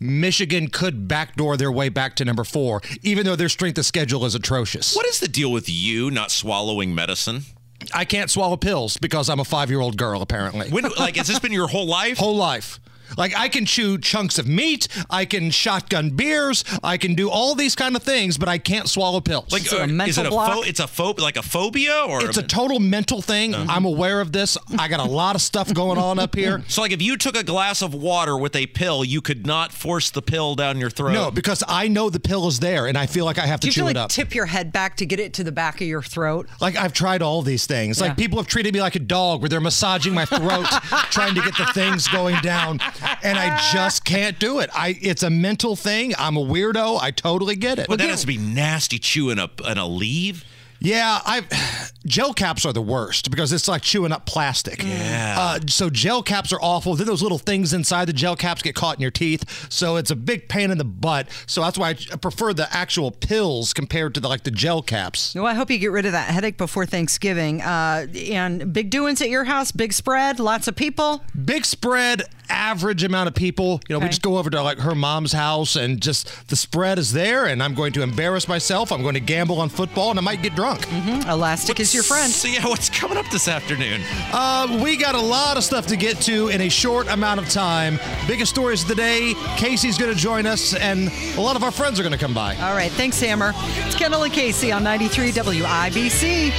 Michigan 0.00 0.68
could 0.68 1.08
backdoor 1.08 1.56
their 1.56 1.72
way 1.72 1.88
back 1.88 2.14
to 2.16 2.24
number 2.24 2.44
four, 2.44 2.80
even 3.02 3.26
though 3.26 3.34
their 3.34 3.48
strength 3.48 3.78
of 3.78 3.84
schedule 3.86 4.24
is 4.24 4.34
atrocious. 4.34 4.94
What 4.94 5.06
is 5.06 5.18
the 5.18 5.26
deal 5.28 5.50
with 5.50 5.68
you 5.68 6.10
not 6.10 6.30
swallowing 6.30 6.94
medicine? 6.94 7.42
I 7.92 8.04
can't 8.04 8.30
swallow 8.30 8.56
pills 8.56 8.96
because 8.96 9.28
I'm 9.28 9.40
a 9.40 9.44
five 9.44 9.70
year 9.70 9.80
old 9.80 9.96
girl, 9.96 10.22
apparently. 10.22 10.68
When, 10.70 10.84
like, 10.98 11.16
has 11.16 11.26
this 11.26 11.38
been 11.38 11.52
your 11.52 11.68
whole 11.68 11.86
life? 11.86 12.18
Whole 12.18 12.36
life. 12.36 12.80
Like 13.16 13.34
I 13.36 13.48
can 13.48 13.64
chew 13.66 13.98
chunks 13.98 14.38
of 14.38 14.46
meat, 14.46 14.88
I 15.10 15.24
can 15.24 15.50
shotgun 15.50 16.10
beers, 16.10 16.64
I 16.82 16.96
can 16.98 17.14
do 17.14 17.30
all 17.30 17.54
these 17.54 17.74
kind 17.74 17.96
of 17.96 18.02
things, 18.02 18.38
but 18.38 18.48
I 18.48 18.58
can't 18.58 18.88
swallow 18.88 19.20
pills. 19.20 19.50
Like, 19.52 19.62
Is 19.66 19.72
it 19.72 19.78
a 19.80 19.82
uh, 19.84 19.86
mental 19.86 20.08
is 20.10 20.18
it 20.18 20.26
a 20.26 20.30
block? 20.30 20.52
pho- 20.52 20.62
it's 20.62 20.80
a 20.80 20.86
pho- 20.86 21.14
like 21.18 21.36
a 21.36 21.42
phobia, 21.42 22.04
or 22.08 22.24
it's 22.24 22.36
a 22.38 22.42
total 22.42 22.78
mental 22.80 23.22
thing. 23.22 23.54
I'm 23.54 23.84
aware 23.84 24.20
of 24.20 24.32
this. 24.32 24.56
I 24.78 24.88
got 24.88 25.00
a 25.00 25.10
lot 25.10 25.34
of 25.34 25.42
stuff 25.42 25.72
going 25.72 25.98
on 25.98 26.18
up 26.18 26.34
here. 26.34 26.62
so 26.68 26.82
like 26.82 26.92
if 26.92 27.02
you 27.02 27.16
took 27.16 27.36
a 27.36 27.44
glass 27.44 27.82
of 27.82 27.94
water 27.94 28.36
with 28.36 28.54
a 28.56 28.66
pill, 28.66 29.04
you 29.04 29.20
could 29.20 29.46
not 29.46 29.72
force 29.72 30.10
the 30.10 30.22
pill 30.22 30.54
down 30.54 30.78
your 30.78 30.90
throat. 30.90 31.12
No, 31.12 31.30
because 31.30 31.62
I 31.68 31.88
know 31.88 32.10
the 32.10 32.20
pill 32.20 32.46
is 32.48 32.60
there, 32.60 32.86
and 32.86 32.96
I 32.98 33.06
feel 33.06 33.24
like 33.24 33.38
I 33.38 33.46
have 33.46 33.60
Do 33.60 33.66
to 33.66 33.68
you 33.68 33.72
chew 33.72 33.80
feel 33.80 33.88
it 33.88 33.94
like 33.96 34.04
up. 34.04 34.10
tip 34.10 34.34
your 34.34 34.46
head 34.46 34.72
back 34.72 34.96
to 34.98 35.06
get 35.06 35.20
it 35.20 35.32
to 35.34 35.44
the 35.44 35.52
back 35.52 35.80
of 35.80 35.86
your 35.86 36.02
throat? 36.02 36.48
Like 36.60 36.76
I've 36.76 36.92
tried 36.92 37.22
all 37.22 37.42
these 37.42 37.66
things. 37.66 38.00
Yeah. 38.00 38.08
Like 38.08 38.16
people 38.16 38.38
have 38.38 38.46
treated 38.46 38.74
me 38.74 38.80
like 38.80 38.94
a 38.96 38.98
dog, 39.00 39.40
where 39.40 39.48
they're 39.48 39.60
massaging 39.60 40.14
my 40.14 40.24
throat, 40.24 40.66
trying 41.10 41.34
to 41.34 41.40
get 41.42 41.56
the 41.56 41.66
things 41.74 42.06
going 42.08 42.36
down, 42.42 42.78
and 43.22 43.38
I 43.38 43.58
just 43.72 44.04
can't 44.04 44.38
do 44.38 44.60
it. 44.60 44.70
I 44.74 44.98
it's 45.00 45.22
a 45.22 45.30
mental 45.30 45.76
thing. 45.76 46.14
I'm 46.18 46.36
a 46.36 46.44
weirdo. 46.44 47.00
I 47.00 47.10
totally 47.10 47.56
get 47.56 47.78
it. 47.78 47.88
but 47.88 47.98
that 47.98 48.08
has 48.08 48.22
to 48.22 48.26
be 48.26 48.38
nasty 48.38 48.98
chewing 48.98 49.38
up 49.38 49.60
an 49.64 49.78
leaf. 49.98 50.44
Yeah, 50.80 51.20
I 51.24 51.42
gel 52.06 52.32
caps 52.32 52.64
are 52.64 52.72
the 52.72 52.82
worst 52.82 53.30
because 53.32 53.52
it's 53.52 53.66
like 53.66 53.82
chewing 53.82 54.12
up 54.12 54.26
plastic. 54.26 54.84
Yeah. 54.84 55.34
Uh, 55.36 55.58
so 55.66 55.90
gel 55.90 56.22
caps 56.22 56.52
are 56.52 56.60
awful. 56.62 56.94
Then 56.94 57.06
those 57.08 57.20
little 57.22 57.38
things 57.38 57.72
inside 57.72 58.04
the 58.04 58.12
gel 58.12 58.36
caps 58.36 58.62
get 58.62 58.76
caught 58.76 58.96
in 58.96 59.02
your 59.02 59.10
teeth. 59.10 59.66
So 59.72 59.96
it's 59.96 60.12
a 60.12 60.16
big 60.16 60.48
pain 60.48 60.70
in 60.70 60.78
the 60.78 60.84
butt. 60.84 61.28
So 61.46 61.62
that's 61.62 61.78
why 61.78 61.90
I 61.90 62.16
prefer 62.16 62.54
the 62.54 62.72
actual 62.72 63.10
pills 63.10 63.72
compared 63.72 64.14
to 64.14 64.20
the, 64.20 64.28
like 64.28 64.44
the 64.44 64.52
gel 64.52 64.80
caps. 64.82 65.34
Well, 65.34 65.46
I 65.46 65.54
hope 65.54 65.68
you 65.68 65.78
get 65.78 65.90
rid 65.90 66.06
of 66.06 66.12
that 66.12 66.30
headache 66.30 66.56
before 66.56 66.86
Thanksgiving. 66.86 67.60
Uh, 67.60 68.06
and 68.30 68.72
big 68.72 68.90
doings 68.90 69.20
at 69.20 69.30
your 69.30 69.44
house, 69.44 69.72
big 69.72 69.92
spread, 69.92 70.38
lots 70.38 70.68
of 70.68 70.76
people. 70.76 71.24
Big 71.44 71.64
spread, 71.64 72.22
average 72.48 73.04
amount 73.04 73.28
of 73.28 73.34
people. 73.34 73.80
You 73.88 73.94
know, 73.94 74.00
we 74.00 74.08
just 74.08 74.22
go 74.22 74.38
over 74.38 74.50
to 74.50 74.62
like 74.62 74.78
her 74.78 74.94
mom's 74.94 75.32
house 75.32 75.76
and 75.76 76.00
just 76.00 76.48
the 76.48 76.56
spread 76.56 76.98
is 76.98 77.12
there, 77.12 77.46
and 77.46 77.62
I'm 77.62 77.74
going 77.74 77.92
to 77.94 78.02
embarrass 78.02 78.48
myself. 78.48 78.92
I'm 78.92 79.02
going 79.02 79.14
to 79.14 79.20
gamble 79.20 79.60
on 79.60 79.68
football, 79.68 80.10
and 80.10 80.18
I 80.18 80.22
might 80.22 80.42
get 80.42 80.54
drunk. 80.54 80.86
Mm-hmm. 80.86 81.28
Elastic 81.28 81.80
is 81.80 81.94
your 81.94 82.02
friend. 82.02 82.32
So 82.32 82.48
yeah, 82.48 82.66
what's 82.66 82.88
coming 82.88 83.18
up 83.18 83.28
this 83.30 83.48
afternoon? 83.48 84.02
Uh, 84.32 84.80
we 84.82 84.96
got 84.96 85.14
a 85.14 85.20
lot 85.20 85.56
of 85.56 85.64
stuff 85.64 85.86
to 85.88 85.96
get 85.96 86.18
to 86.22 86.48
in 86.48 86.60
a 86.60 86.68
short 86.68 87.08
amount 87.08 87.40
of 87.40 87.48
time. 87.48 87.98
Biggest 88.26 88.52
stories 88.52 88.82
of 88.82 88.88
the 88.88 88.94
day. 88.94 89.34
Casey's 89.56 89.98
going 89.98 90.12
to 90.12 90.18
join 90.18 90.46
us, 90.46 90.74
and 90.74 91.10
a 91.36 91.40
lot 91.40 91.56
of 91.56 91.64
our 91.64 91.70
friends 91.70 91.98
are 91.98 92.02
going 92.02 92.12
to 92.12 92.18
come 92.18 92.34
by. 92.34 92.56
All 92.56 92.74
right, 92.74 92.92
thanks, 92.92 93.20
Hammer. 93.20 93.52
It's 93.56 93.94
Kendall 93.94 94.22
and 94.22 94.32
Casey 94.32 94.72
on 94.72 94.82
93 94.84 95.32
WIBC. 95.32 96.50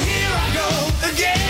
Here 0.00 0.30
I 0.32 0.54
go 0.54 1.08
again 1.14 1.49